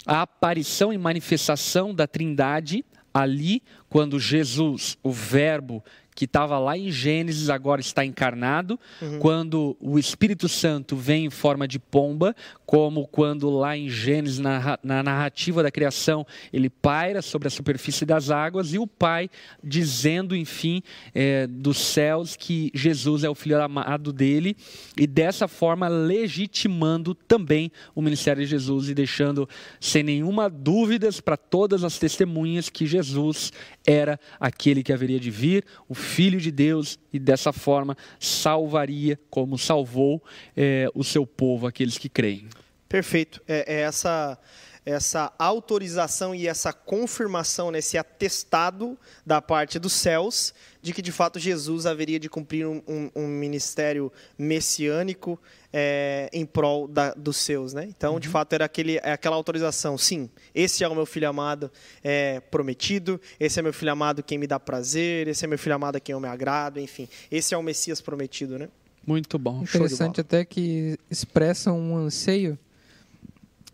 a 0.04 0.22
aparição 0.22 0.92
e 0.92 0.98
manifestação 0.98 1.94
da 1.94 2.06
Trindade 2.06 2.84
ali, 3.12 3.62
quando 3.88 4.18
Jesus, 4.18 4.96
o 5.02 5.10
Verbo 5.10 5.84
que 6.14 6.24
estava 6.24 6.58
lá 6.58 6.76
em 6.76 6.90
Gênesis, 6.90 7.48
agora 7.48 7.80
está 7.80 8.04
encarnado, 8.04 8.78
uhum. 9.00 9.18
quando 9.18 9.76
o 9.80 9.98
Espírito 9.98 10.48
Santo 10.48 10.96
vem 10.96 11.26
em 11.26 11.30
forma 11.30 11.66
de 11.66 11.78
pomba, 11.78 12.34
como 12.66 13.06
quando 13.06 13.50
lá 13.50 13.76
em 13.76 13.88
Gênesis, 13.88 14.38
na, 14.38 14.78
na 14.82 15.02
narrativa 15.02 15.62
da 15.62 15.70
criação, 15.70 16.26
ele 16.52 16.68
paira 16.68 17.22
sobre 17.22 17.48
a 17.48 17.50
superfície 17.50 18.04
das 18.04 18.30
águas, 18.30 18.72
e 18.72 18.78
o 18.78 18.86
Pai 18.86 19.30
dizendo, 19.62 20.36
enfim, 20.36 20.82
é, 21.14 21.46
dos 21.46 21.78
céus 21.78 22.36
que 22.36 22.70
Jesus 22.74 23.24
é 23.24 23.30
o 23.30 23.34
Filho 23.34 23.60
amado 23.60 24.12
dele, 24.12 24.56
e 24.96 25.06
dessa 25.06 25.48
forma 25.48 25.88
legitimando 25.88 27.14
também 27.14 27.70
o 27.94 28.02
ministério 28.02 28.42
de 28.42 28.48
Jesus 28.48 28.88
e 28.88 28.94
deixando 28.94 29.48
sem 29.80 30.02
nenhuma 30.02 30.48
dúvida 30.48 31.08
para 31.24 31.36
todas 31.36 31.82
as 31.82 31.98
testemunhas 31.98 32.68
que 32.68 32.86
Jesus 32.86 33.52
era 33.86 34.20
aquele 34.38 34.82
que 34.82 34.92
haveria 34.92 35.18
de 35.18 35.30
vir, 35.30 35.64
o 35.88 35.94
Filho 36.00 36.40
de 36.40 36.50
Deus, 36.50 36.98
e 37.12 37.18
dessa 37.18 37.52
forma 37.52 37.96
salvaria, 38.18 39.18
como 39.30 39.58
salvou 39.58 40.22
é, 40.56 40.88
o 40.94 41.04
seu 41.04 41.26
povo, 41.26 41.66
aqueles 41.66 41.98
que 41.98 42.08
creem. 42.08 42.48
Perfeito. 42.90 43.40
É, 43.48 43.76
é 43.76 43.80
essa 43.82 44.38
essa 44.84 45.32
autorização 45.38 46.34
e 46.34 46.46
essa 46.46 46.72
confirmação, 46.72 47.70
nesse 47.70 47.96
né, 47.96 48.00
atestado 48.00 48.98
da 49.24 49.40
parte 49.40 49.78
dos 49.78 49.92
céus, 49.92 50.54
de 50.80 50.92
que 50.94 51.02
de 51.02 51.12
fato 51.12 51.38
Jesus 51.38 51.84
haveria 51.84 52.18
de 52.18 52.28
cumprir 52.28 52.66
um, 52.66 52.82
um, 52.88 53.10
um 53.14 53.26
ministério 53.26 54.10
messiânico 54.38 55.38
é, 55.72 56.30
em 56.32 56.46
prol 56.46 56.88
da, 56.88 57.12
dos 57.12 57.36
seus. 57.36 57.74
Né? 57.74 57.86
Então, 57.88 58.14
uhum. 58.14 58.20
de 58.20 58.28
fato, 58.28 58.54
era 58.54 58.64
aquele, 58.64 58.96
é 58.96 59.12
aquela 59.12 59.36
autorização: 59.36 59.98
sim, 59.98 60.30
esse 60.54 60.82
é 60.82 60.88
o 60.88 60.94
meu 60.94 61.06
filho 61.06 61.28
amado 61.28 61.70
é, 62.02 62.40
prometido, 62.40 63.20
esse 63.38 63.58
é 63.58 63.62
meu 63.62 63.72
filho 63.72 63.92
amado 63.92 64.22
quem 64.22 64.38
me 64.38 64.46
dá 64.46 64.58
prazer, 64.58 65.28
esse 65.28 65.44
é 65.44 65.48
meu 65.48 65.58
filho 65.58 65.74
amado 65.74 65.96
a 65.96 66.00
quem 66.00 66.14
eu 66.14 66.20
me 66.20 66.28
agrado, 66.28 66.80
enfim, 66.80 67.06
esse 67.30 67.54
é 67.54 67.56
o 67.56 67.62
Messias 67.62 68.00
prometido. 68.00 68.58
Né? 68.58 68.68
Muito 69.06 69.38
bom. 69.38 69.62
Interessante 69.62 70.22
até 70.22 70.44
que 70.44 70.98
expressa 71.10 71.70
um 71.72 71.96
anseio 71.96 72.58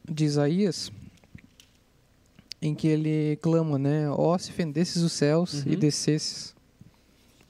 de 0.08 0.24
Isaías, 0.24 0.90
em 2.60 2.74
que 2.74 2.86
ele 2.86 3.36
clama, 3.42 3.78
né? 3.78 4.10
Ó, 4.10 4.34
oh, 4.34 4.38
se 4.38 4.52
fendesses 4.52 5.02
os 5.02 5.12
céus 5.12 5.64
uhum. 5.64 5.72
e 5.72 5.76
descesses. 5.76 6.54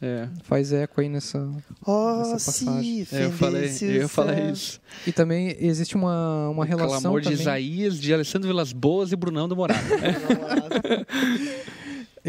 É. 0.01 0.29
Faz 0.43 0.73
eco 0.75 1.01
aí 1.01 1.09
nessa, 1.09 1.39
oh, 1.87 2.17
nessa 2.19 2.33
passagem. 2.33 3.07
É, 3.11 3.25
eu 3.25 3.33
falei, 3.33 3.71
eu 3.81 4.09
falei 4.09 4.51
isso. 4.51 4.79
E 5.07 5.13
também 5.13 5.57
existe 5.59 5.97
uma, 5.97 6.51
uma 6.51 6.67
relação. 6.67 6.99
O 6.99 7.01
clamor 7.01 7.23
também... 7.23 7.37
de 7.37 7.43
Isaías, 7.43 7.99
de 7.99 8.13
Alessandro 8.13 8.47
Vilas 8.47 8.75
Boas 8.75 9.11
e 9.11 9.17
Brunão 9.17 9.49
do 9.49 9.57
Morado. 9.57 9.81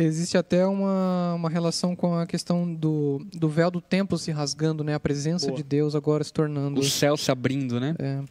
existe 0.06 0.38
até 0.38 0.66
uma, 0.66 1.34
uma 1.34 1.50
relação 1.50 1.96
com 1.96 2.16
a 2.16 2.28
questão 2.28 2.72
do, 2.72 3.26
do 3.34 3.50
véu 3.50 3.72
do 3.72 3.82
templo 3.82 4.18
se 4.18 4.32
rasgando, 4.32 4.84
né? 4.84 4.94
A 4.94 5.00
presença 5.00 5.48
Boa. 5.48 5.58
de 5.58 5.64
Deus 5.64 5.96
agora 5.96 6.24
se 6.24 6.32
tornando. 6.32 6.80
O 6.80 6.84
céu 6.84 7.18
se 7.18 7.32
abrindo, 7.32 7.80
né? 7.80 7.96
É. 7.98 8.22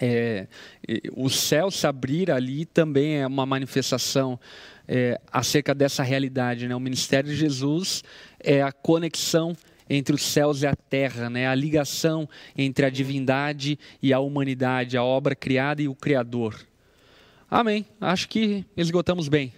É, 0.00 0.46
o 1.12 1.28
céu 1.30 1.70
se 1.70 1.86
abrir 1.86 2.30
ali 2.30 2.64
também 2.64 3.18
é 3.18 3.26
uma 3.26 3.46
manifestação 3.46 4.38
é, 4.86 5.20
acerca 5.32 5.74
dessa 5.74 6.02
realidade. 6.02 6.68
Né? 6.68 6.74
O 6.74 6.80
ministério 6.80 7.30
de 7.30 7.36
Jesus 7.36 8.04
é 8.38 8.62
a 8.62 8.72
conexão 8.72 9.56
entre 9.88 10.14
os 10.14 10.22
céus 10.22 10.62
e 10.62 10.66
a 10.66 10.74
terra, 10.74 11.30
né? 11.30 11.46
a 11.46 11.54
ligação 11.54 12.28
entre 12.56 12.84
a 12.84 12.90
divindade 12.90 13.78
e 14.02 14.12
a 14.12 14.18
humanidade, 14.18 14.96
a 14.96 15.02
obra 15.02 15.34
criada 15.34 15.80
e 15.80 15.88
o 15.88 15.94
Criador. 15.94 16.60
Amém. 17.50 17.86
Acho 18.00 18.28
que 18.28 18.64
esgotamos 18.76 19.28
bem. 19.28 19.52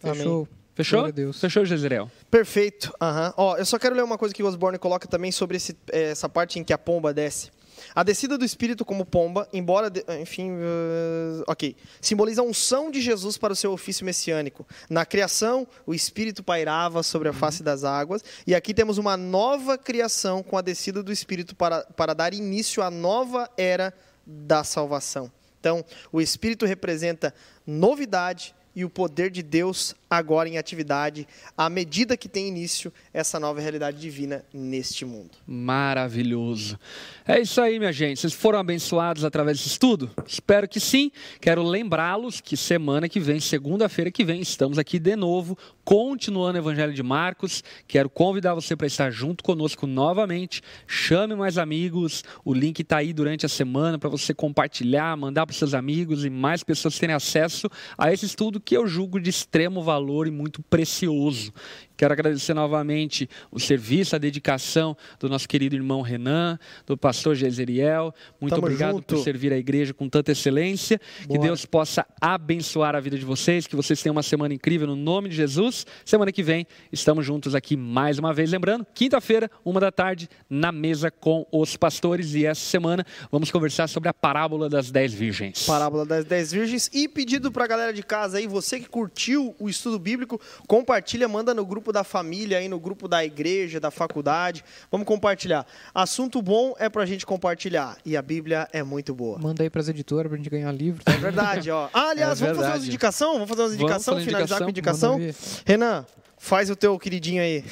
Fechou. 0.00 0.48
Fechou? 0.74 1.32
Fechou, 1.32 1.64
Jezreel. 1.64 2.10
Perfeito. 2.30 2.92
Uhum. 3.02 3.32
Ó, 3.36 3.56
eu 3.56 3.64
só 3.64 3.78
quero 3.78 3.96
ler 3.96 4.04
uma 4.04 4.16
coisa 4.16 4.32
que 4.32 4.42
o 4.42 4.46
Osborne 4.46 4.78
coloca 4.78 5.08
também 5.08 5.32
sobre 5.32 5.56
esse, 5.56 5.76
essa 5.90 6.28
parte 6.28 6.58
em 6.58 6.64
que 6.64 6.72
a 6.72 6.78
pomba 6.78 7.12
desce. 7.12 7.50
A 7.94 8.02
descida 8.02 8.38
do 8.38 8.44
Espírito 8.44 8.84
como 8.84 9.04
pomba, 9.04 9.48
embora, 9.52 9.90
de, 9.90 10.04
enfim, 10.20 10.52
uh, 10.52 11.44
ok, 11.46 11.76
simboliza 12.00 12.42
a 12.42 12.44
unção 12.44 12.90
de 12.90 13.00
Jesus 13.00 13.36
para 13.36 13.52
o 13.52 13.56
seu 13.56 13.72
ofício 13.72 14.04
messiânico. 14.04 14.66
Na 14.88 15.04
criação, 15.04 15.66
o 15.86 15.94
Espírito 15.94 16.42
pairava 16.42 17.02
sobre 17.02 17.28
a 17.28 17.32
face 17.32 17.62
das 17.62 17.84
águas, 17.84 18.22
e 18.46 18.54
aqui 18.54 18.74
temos 18.74 18.98
uma 18.98 19.16
nova 19.16 19.76
criação 19.78 20.42
com 20.42 20.56
a 20.56 20.62
descida 20.62 21.02
do 21.02 21.12
Espírito 21.12 21.54
para, 21.54 21.82
para 21.84 22.14
dar 22.14 22.34
início 22.34 22.82
à 22.82 22.90
nova 22.90 23.48
era 23.56 23.94
da 24.26 24.62
salvação. 24.62 25.30
Então, 25.60 25.84
o 26.12 26.20
Espírito 26.20 26.66
representa 26.66 27.34
novidade 27.66 28.54
e 28.74 28.84
o 28.84 28.90
poder 28.90 29.30
de 29.30 29.42
Deus 29.42 29.94
agora 30.08 30.48
em 30.48 30.56
atividade, 30.56 31.26
à 31.56 31.68
medida 31.68 32.16
que 32.16 32.28
tem 32.28 32.48
início 32.48 32.92
essa 33.12 33.38
nova 33.38 33.60
realidade 33.60 34.00
divina 34.00 34.44
neste 34.52 35.04
mundo. 35.04 35.30
Maravilhoso. 35.46 36.78
É 37.26 37.40
isso 37.40 37.60
aí, 37.60 37.78
minha 37.78 37.92
gente. 37.92 38.20
Vocês 38.20 38.32
foram 38.32 38.58
abençoados 38.58 39.24
através 39.24 39.58
desse 39.58 39.70
estudo? 39.70 40.10
Espero 40.26 40.66
que 40.66 40.80
sim. 40.80 41.10
Quero 41.40 41.62
lembrá-los 41.62 42.40
que 42.40 42.56
semana 42.56 43.08
que 43.08 43.20
vem, 43.20 43.38
segunda-feira 43.38 44.10
que 44.10 44.24
vem, 44.24 44.40
estamos 44.40 44.78
aqui 44.78 44.98
de 44.98 45.14
novo, 45.14 45.58
continuando 45.84 46.58
o 46.58 46.60
Evangelho 46.60 46.94
de 46.94 47.02
Marcos. 47.02 47.62
Quero 47.86 48.08
convidar 48.08 48.54
você 48.54 48.74
para 48.74 48.86
estar 48.86 49.10
junto 49.10 49.44
conosco 49.44 49.86
novamente. 49.86 50.62
Chame 50.86 51.34
mais 51.34 51.58
amigos. 51.58 52.24
O 52.44 52.54
link 52.54 52.80
está 52.80 52.98
aí 52.98 53.12
durante 53.12 53.44
a 53.44 53.48
semana 53.48 53.98
para 53.98 54.08
você 54.08 54.32
compartilhar, 54.32 55.16
mandar 55.16 55.46
para 55.46 55.54
seus 55.54 55.74
amigos 55.74 56.24
e 56.24 56.30
mais 56.30 56.62
pessoas 56.62 56.98
terem 56.98 57.14
acesso 57.14 57.68
a 57.96 58.12
esse 58.12 58.24
estudo 58.24 58.60
que 58.60 58.76
eu 58.76 58.86
julgo 58.86 59.20
de 59.20 59.28
extremo 59.28 59.82
valor 59.82 59.97
e 60.26 60.30
muito 60.30 60.62
precioso. 60.62 61.52
Quero 61.98 62.12
agradecer 62.12 62.54
novamente 62.54 63.28
o 63.50 63.58
serviço, 63.58 64.14
a 64.14 64.18
dedicação 64.18 64.96
do 65.18 65.28
nosso 65.28 65.48
querido 65.48 65.74
irmão 65.74 66.00
Renan, 66.00 66.56
do 66.86 66.96
pastor 66.96 67.34
Jezeriel. 67.34 68.14
Muito 68.40 68.54
Tamo 68.54 68.66
obrigado 68.66 68.92
junto. 68.92 69.16
por 69.16 69.24
servir 69.24 69.52
a 69.52 69.58
igreja 69.58 69.92
com 69.92 70.08
tanta 70.08 70.30
excelência. 70.30 71.00
Que 71.22 71.26
Bora. 71.26 71.40
Deus 71.40 71.66
possa 71.66 72.06
abençoar 72.20 72.94
a 72.94 73.00
vida 73.00 73.18
de 73.18 73.24
vocês, 73.24 73.66
que 73.66 73.74
vocês 73.74 74.00
tenham 74.00 74.12
uma 74.12 74.22
semana 74.22 74.54
incrível 74.54 74.86
no 74.86 74.94
nome 74.94 75.28
de 75.28 75.34
Jesus. 75.34 75.84
Semana 76.04 76.30
que 76.30 76.42
vem 76.42 76.66
estamos 76.92 77.26
juntos 77.26 77.52
aqui 77.54 77.76
mais 77.76 78.18
uma 78.18 78.32
vez. 78.32 78.48
Lembrando, 78.48 78.86
quinta-feira, 78.94 79.50
uma 79.64 79.80
da 79.80 79.90
tarde, 79.90 80.28
na 80.48 80.70
mesa 80.70 81.10
com 81.10 81.44
os 81.50 81.76
pastores. 81.76 82.32
E 82.34 82.46
essa 82.46 82.60
semana 82.60 83.04
vamos 83.30 83.50
conversar 83.50 83.88
sobre 83.88 84.08
a 84.08 84.14
parábola 84.14 84.68
das 84.68 84.90
dez 84.90 85.12
virgens. 85.12 85.66
Parábola 85.66 86.06
das 86.06 86.24
Dez 86.24 86.52
Virgens. 86.52 86.88
E 86.92 87.08
pedido 87.08 87.50
pra 87.50 87.66
galera 87.66 87.92
de 87.92 88.02
casa 88.02 88.38
aí, 88.38 88.46
você 88.46 88.78
que 88.78 88.88
curtiu 88.88 89.54
o 89.58 89.68
estudo 89.68 89.98
bíblico, 89.98 90.40
compartilha, 90.68 91.26
manda 91.26 91.52
no 91.52 91.66
grupo 91.66 91.87
da 91.92 92.04
família, 92.04 92.58
aí 92.58 92.68
no 92.68 92.78
grupo 92.78 93.08
da 93.08 93.24
igreja, 93.24 93.78
da 93.80 93.90
faculdade. 93.90 94.64
Vamos 94.90 95.06
compartilhar. 95.06 95.66
Assunto 95.94 96.40
bom 96.42 96.74
é 96.78 96.88
pra 96.88 97.04
gente 97.06 97.24
compartilhar. 97.26 97.96
E 98.04 98.16
a 98.16 98.22
Bíblia 98.22 98.68
é 98.72 98.82
muito 98.82 99.14
boa. 99.14 99.38
Manda 99.38 99.62
aí 99.62 99.70
pras 99.70 99.88
editoras 99.88 100.28
pra 100.28 100.36
gente 100.36 100.50
ganhar 100.50 100.70
livro. 100.72 101.02
tá? 101.04 101.12
É 101.12 101.16
verdade, 101.16 101.70
ó. 101.70 101.88
Ah, 101.92 102.10
aliás, 102.10 102.40
É 102.40 102.44
vamos 102.46 102.58
fazer 102.58 102.72
umas 102.76 102.86
indicações? 102.86 103.32
Vamos 103.34 103.48
fazer 103.48 103.62
umas 103.62 103.74
indicações, 103.74 104.24
finalizar 104.24 104.58
com 104.62 104.68
indicação? 104.70 105.18
indicação? 105.18 105.18
Manda 105.18 105.32
ver. 105.32 105.62
Renan, 105.72 106.06
faz 106.38 106.70
o 106.70 106.76
teu 106.76 106.98
queridinho 106.98 107.42
aí. 107.42 107.62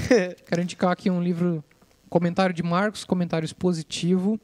Quero 0.46 0.62
indicar 0.62 0.90
aqui 0.92 1.10
um 1.10 1.22
livro, 1.22 1.62
comentário 2.08 2.54
de 2.54 2.62
Marcos, 2.62 3.04
comentário 3.04 3.44
expositivo 3.44 4.40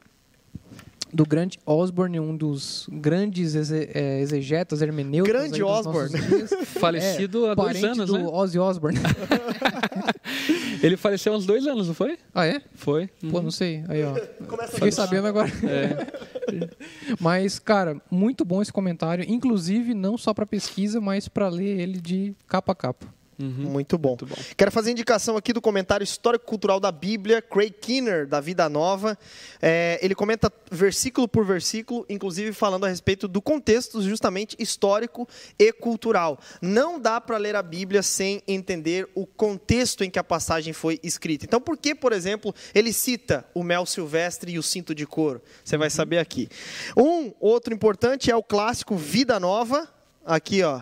do 1.13 1.25
grande 1.25 1.59
Osborne, 1.65 2.19
um 2.19 2.35
dos 2.35 2.87
grandes 2.91 3.53
exe- 3.55 3.89
eh, 3.93 4.19
exegetas 4.21 4.81
hermeneutas. 4.81 5.31
Grande 5.31 5.61
Osborne. 5.61 6.11
nossos 6.11 6.27
dias. 6.27 6.49
Falecido 6.79 7.45
É, 7.47 7.51
há 7.51 7.55
dois 7.55 7.83
anos, 7.83 8.07
do 8.07 8.17
né? 8.17 8.25
Ozzy 8.25 8.57
Osbourne. 8.59 8.99
Ele 10.81 10.97
faleceu 10.97 11.33
há 11.33 11.37
uns 11.37 11.45
dois 11.45 11.65
anos, 11.67 11.87
não 11.87 11.93
foi? 11.93 12.17
ah, 12.33 12.45
é? 12.45 12.61
Foi. 12.75 13.07
Pô, 13.29 13.37
Uhum. 13.37 13.43
não 13.43 13.51
sei. 13.51 13.83
Aí, 13.87 14.03
ó. 14.03 14.13
Começa 14.47 14.73
Fiquei 14.73 14.91
sabendo 14.91 15.27
agora. 15.27 15.49
É. 15.63 16.67
Mas, 17.19 17.57
cara, 17.59 18.01
muito 18.11 18.43
bom 18.43 18.61
esse 18.61 18.71
comentário. 18.73 19.23
Inclusive, 19.27 19.93
não 19.93 20.17
só 20.17 20.33
para 20.33 20.45
pesquisa, 20.45 20.99
mas 20.99 21.27
para 21.27 21.47
ler 21.47 21.79
ele 21.79 21.99
de 22.01 22.35
capa 22.47 22.73
a 22.73 22.75
capa. 22.75 23.07
Uhum. 23.39 23.49
Muito 23.49 23.97
bom. 23.97 24.09
Muito 24.09 24.25
bom. 24.25 24.35
Quero 24.55 24.71
fazer 24.71 24.91
indicação 24.91 25.35
aqui 25.37 25.53
do 25.53 25.61
comentário 25.61 26.03
histórico-cultural 26.03 26.79
da 26.79 26.91
Bíblia, 26.91 27.41
Craig 27.41 27.71
Kinner, 27.71 28.27
da 28.27 28.39
Vida 28.39 28.69
Nova. 28.69 29.17
É, 29.61 29.99
ele 30.01 30.15
comenta 30.15 30.51
versículo 30.71 31.27
por 31.27 31.45
versículo, 31.45 32.05
inclusive 32.09 32.53
falando 32.53 32.85
a 32.85 32.89
respeito 32.89 33.27
do 33.27 33.41
contexto 33.41 34.01
justamente 34.01 34.55
histórico 34.59 35.27
e 35.57 35.71
cultural. 35.71 36.39
Não 36.61 36.99
dá 36.99 37.19
para 37.19 37.37
ler 37.37 37.55
a 37.55 37.63
Bíblia 37.63 38.03
sem 38.03 38.41
entender 38.47 39.09
o 39.15 39.25
contexto 39.25 40.03
em 40.03 40.09
que 40.09 40.19
a 40.19 40.23
passagem 40.23 40.73
foi 40.73 40.99
escrita. 41.03 41.45
Então, 41.45 41.59
por 41.61 41.77
que, 41.77 41.95
por 41.95 42.13
exemplo, 42.13 42.53
ele 42.73 42.93
cita 42.93 43.45
o 43.53 43.63
mel 43.63 43.85
silvestre 43.85 44.51
e 44.51 44.59
o 44.59 44.63
cinto 44.63 44.93
de 44.93 45.05
couro? 45.05 45.41
Você 45.63 45.77
vai 45.77 45.89
saber 45.89 46.19
aqui. 46.19 46.49
Um 46.95 47.33
outro 47.39 47.73
importante 47.73 48.29
é 48.29 48.35
o 48.35 48.43
clássico 48.43 48.95
Vida 48.95 49.39
Nova. 49.39 49.87
Aqui, 50.25 50.63
ó. 50.63 50.81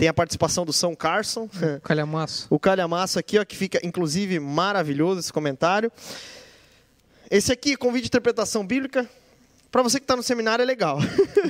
Tem 0.00 0.08
a 0.08 0.14
participação 0.14 0.64
do 0.64 0.72
São 0.72 0.96
Carson. 0.96 1.46
Calhamaço. 1.84 2.46
O 2.50 2.58
calhamaço 2.58 3.18
aqui, 3.18 3.38
ó, 3.38 3.44
que 3.44 3.54
fica 3.54 3.78
inclusive 3.86 4.40
maravilhoso 4.40 5.20
esse 5.20 5.30
comentário. 5.30 5.92
Esse 7.30 7.52
aqui, 7.52 7.76
convite 7.76 8.04
de 8.04 8.08
interpretação 8.08 8.66
bíblica. 8.66 9.06
Para 9.70 9.82
você 9.82 9.98
que 10.00 10.04
está 10.04 10.16
no 10.16 10.22
seminário 10.22 10.62
é 10.62 10.66
legal. 10.66 10.98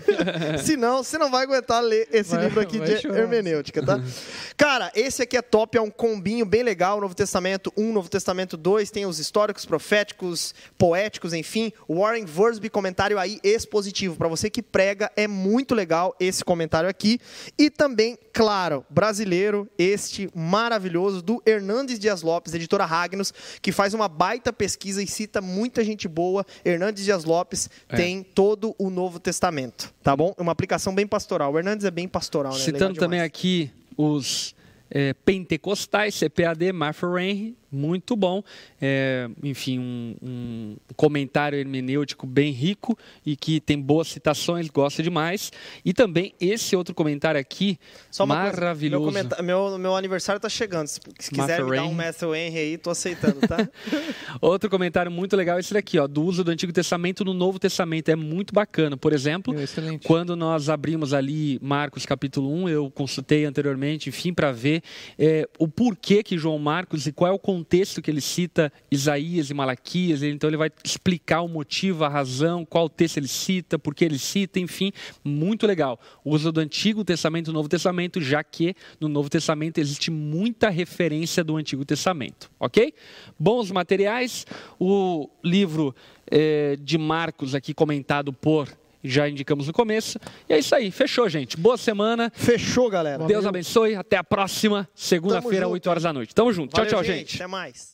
Se 0.63 0.77
não, 0.77 1.03
você 1.03 1.17
não 1.17 1.31
vai 1.31 1.45
aguentar 1.45 1.83
ler 1.83 2.07
esse 2.13 2.35
Vai- 2.35 2.45
livro 2.45 2.61
aqui 2.61 2.79
de 2.79 2.99
chorar. 3.01 3.19
hermenêutica, 3.21 3.83
tá? 3.83 3.99
Cara, 4.57 4.93
esse 4.95 5.23
aqui 5.23 5.37
é 5.37 5.43
top, 5.43 5.79
é 5.79 5.81
um 5.81 5.91
combinho 5.91 6.45
bem 6.45 6.63
legal. 6.63 7.01
Novo 7.01 7.15
Testamento 7.15 7.73
1, 7.77 7.93
Novo 7.93 8.11
Testamento 8.11 8.57
2, 8.59 8.91
tem 8.91 9.07
os 9.07 9.19
históricos, 9.19 9.65
proféticos, 9.65 10.55
poéticos, 10.77 11.33
enfim. 11.33 11.73
Warren 11.89 12.27
Worsby, 12.37 12.69
comentário 12.69 13.19
aí 13.19 13.41
expositivo. 13.43 14.17
Para 14.17 14.29
você 14.29 14.51
que 14.51 14.63
prega, 14.63 15.11
é 15.17 15.27
muito 15.27 15.75
legal 15.75 16.15
esse 16.21 16.45
comentário 16.45 16.91
aqui. 16.91 17.19
E 17.59 17.71
também, 17.71 18.19
claro, 18.35 18.85
brasileiro, 18.91 19.67
este 19.79 20.29
maravilhoso 20.35 21.23
do 21.23 21.43
Hernandes 21.47 21.99
Dias 21.99 22.21
Lopes, 22.21 22.53
editora 22.53 22.85
Ragnos, 22.85 23.33
que 23.63 23.73
faz 23.73 23.95
uma 23.95 24.09
baita 24.09 24.53
pesquisa 24.53 25.03
e 25.03 25.07
cita 25.07 25.41
muita 25.41 25.83
gente 25.83 26.07
boa. 26.07 26.45
Hernandes 26.65 27.03
Dias 27.05 27.25
Lopes 27.25 27.71
É. 27.89 27.97
tem 27.97 28.10
todo 28.23 28.75
o 28.79 28.91
Novo 28.91 29.21
Testamento, 29.21 29.93
tá 30.03 30.17
bom? 30.17 30.35
Uma 30.39 30.53
aplicação 30.53 30.95
bem 30.95 31.07
pastoral. 31.07 31.53
O 31.53 31.59
Hernandes 31.59 31.85
é 31.85 31.91
bem 31.91 32.09
pastoral, 32.09 32.53
né? 32.53 32.59
Legal 32.59 32.73
Citando 32.79 32.99
também 32.99 33.21
aqui 33.21 33.71
os 33.97 34.55
é, 34.91 35.15
pentecostais, 35.15 36.19
CPAD, 36.19 36.73
Martha 36.73 37.07
Henry, 37.21 37.57
muito 37.71 38.17
bom. 38.17 38.43
É, 38.81 39.29
enfim, 39.43 39.79
um, 39.79 40.17
um 40.23 40.77
comentário 40.97 41.59
hermenêutico 41.59 42.27
bem 42.27 42.53
rico 42.53 42.99
e 43.25 43.37
que 43.37 43.61
tem 43.61 43.81
boas 43.81 44.09
citações, 44.09 44.69
gosto 44.69 45.03
demais. 45.03 45.53
E 45.85 45.93
também 45.93 46.35
esse 46.41 46.75
outro 46.75 46.95
comentário 46.95 47.41
aqui, 47.41 47.79
Só 48.11 48.25
uma 48.25 48.37
coisa, 48.43 48.61
maravilhoso. 48.61 49.11
meu, 49.11 49.43
meu, 49.43 49.79
meu 49.79 49.97
aniversário 49.97 50.41
tá 50.41 50.49
chegando. 50.49 50.87
Se, 50.87 51.01
se 51.19 51.31
quiser 51.31 51.65
me 51.65 51.77
dar 51.77 51.85
um. 51.85 51.93
Matthew 51.93 52.35
Henry 52.35 52.59
aí, 52.59 52.79
tô 52.79 52.91
aceitando, 52.91 53.41
tá? 53.41 53.69
Outro 54.41 54.71
comentário 54.71 55.11
muito 55.11 55.37
legal 55.37 55.57
é 55.57 55.61
esse 55.61 55.75
daqui, 55.75 55.99
ó, 55.99 56.07
do 56.07 56.23
uso 56.23 56.43
do 56.43 56.51
Antigo 56.51 56.73
Testamento 56.73 57.25
no 57.25 57.35
Novo 57.35 57.59
Testamento. 57.59 58.09
É 58.09 58.17
muito 58.17 58.55
bacana. 58.55 58.97
Por 58.97 59.13
exemplo, 59.13 59.53
Meu, 59.53 59.63
excelente. 59.63 60.07
Quando 60.07 60.35
nós 60.35 60.69
abrimos 60.69 61.13
ali 61.13 61.59
Marcos 61.63 62.07
capítulo 62.07 62.53
1, 62.53 62.69
eu 62.69 62.91
consultei 62.91 63.45
anteriormente, 63.45 64.09
enfim, 64.09 64.33
para 64.33 64.51
ver 64.53 64.83
é, 65.19 65.49
o 65.59 65.69
porquê 65.69 66.23
que 66.23 66.39
João 66.39 66.59
Marcos 66.59 67.07
e 67.07 67.13
qual 67.13 67.31
é 67.31 67.35
o 67.35 67.39
contexto 67.61 68.01
que 68.01 68.11
ele 68.11 68.23
cita 68.23 68.73
Isaías 68.91 69.51
e 69.51 69.55
Malaquias. 69.55 70.23
Então 70.23 70.49
ele 70.49 70.57
vai 70.57 70.71
explicar 70.83 71.43
o 71.43 71.49
motivo, 71.49 72.05
a 72.05 72.09
razão, 72.09 72.65
qual 72.65 72.89
texto 72.89 73.19
ele 73.19 73.29
cita, 73.29 73.79
por 73.79 73.95
que 73.95 74.05
ele 74.05 74.19
cita, 74.19 74.59
enfim, 74.59 74.93
muito 75.23 75.67
legal. 75.67 76.01
O 76.25 76.35
uso 76.35 76.51
do 76.51 76.61
Antigo 76.61 77.05
Testamento 77.05 77.47
e 77.47 77.51
do 77.51 77.53
Novo 77.53 77.69
Testamento, 77.69 78.21
já 78.21 78.43
que 78.43 78.75
no 78.99 79.09
Novo 79.09 79.29
Testamento 79.29 79.79
existe 79.79 80.11
muita 80.11 80.71
referência 80.71 81.45
do 81.45 81.57
Antigo 81.57 81.85
Testamento, 81.85 82.51
ok? 82.59 82.95
Bons 83.39 83.71
materiais, 83.71 84.47
o 84.79 85.29
livro 85.45 85.95
é, 86.31 86.77
de 86.77 86.97
Marcos 86.97 87.55
aqui 87.55 87.75
comentado 87.75 88.33
por 88.33 88.69
já 89.03 89.29
indicamos 89.29 89.67
no 89.67 89.73
começo. 89.73 90.19
E 90.49 90.55
é 90.55 90.59
isso 90.59 90.75
aí, 90.75 90.91
fechou, 90.91 91.29
gente. 91.29 91.57
Boa 91.57 91.77
semana. 91.77 92.31
Fechou, 92.35 92.91
galera. 92.91 93.25
Deus 93.25 93.47
abençoe. 93.47 93.95
Até 93.95 94.17
a 94.17 94.25
próxima 94.25 94.89
segunda-feira, 94.95 95.65
junto. 95.65 95.73
8 95.75 95.91
horas 95.91 96.03
da 96.03 96.13
noite. 96.13 96.35
Tamo 96.35 96.53
junto. 96.53 96.73
Valeu, 96.77 96.91
tchau, 96.91 97.03
tchau, 97.03 97.15
gente. 97.15 97.37
Até 97.37 97.47
mais. 97.47 97.89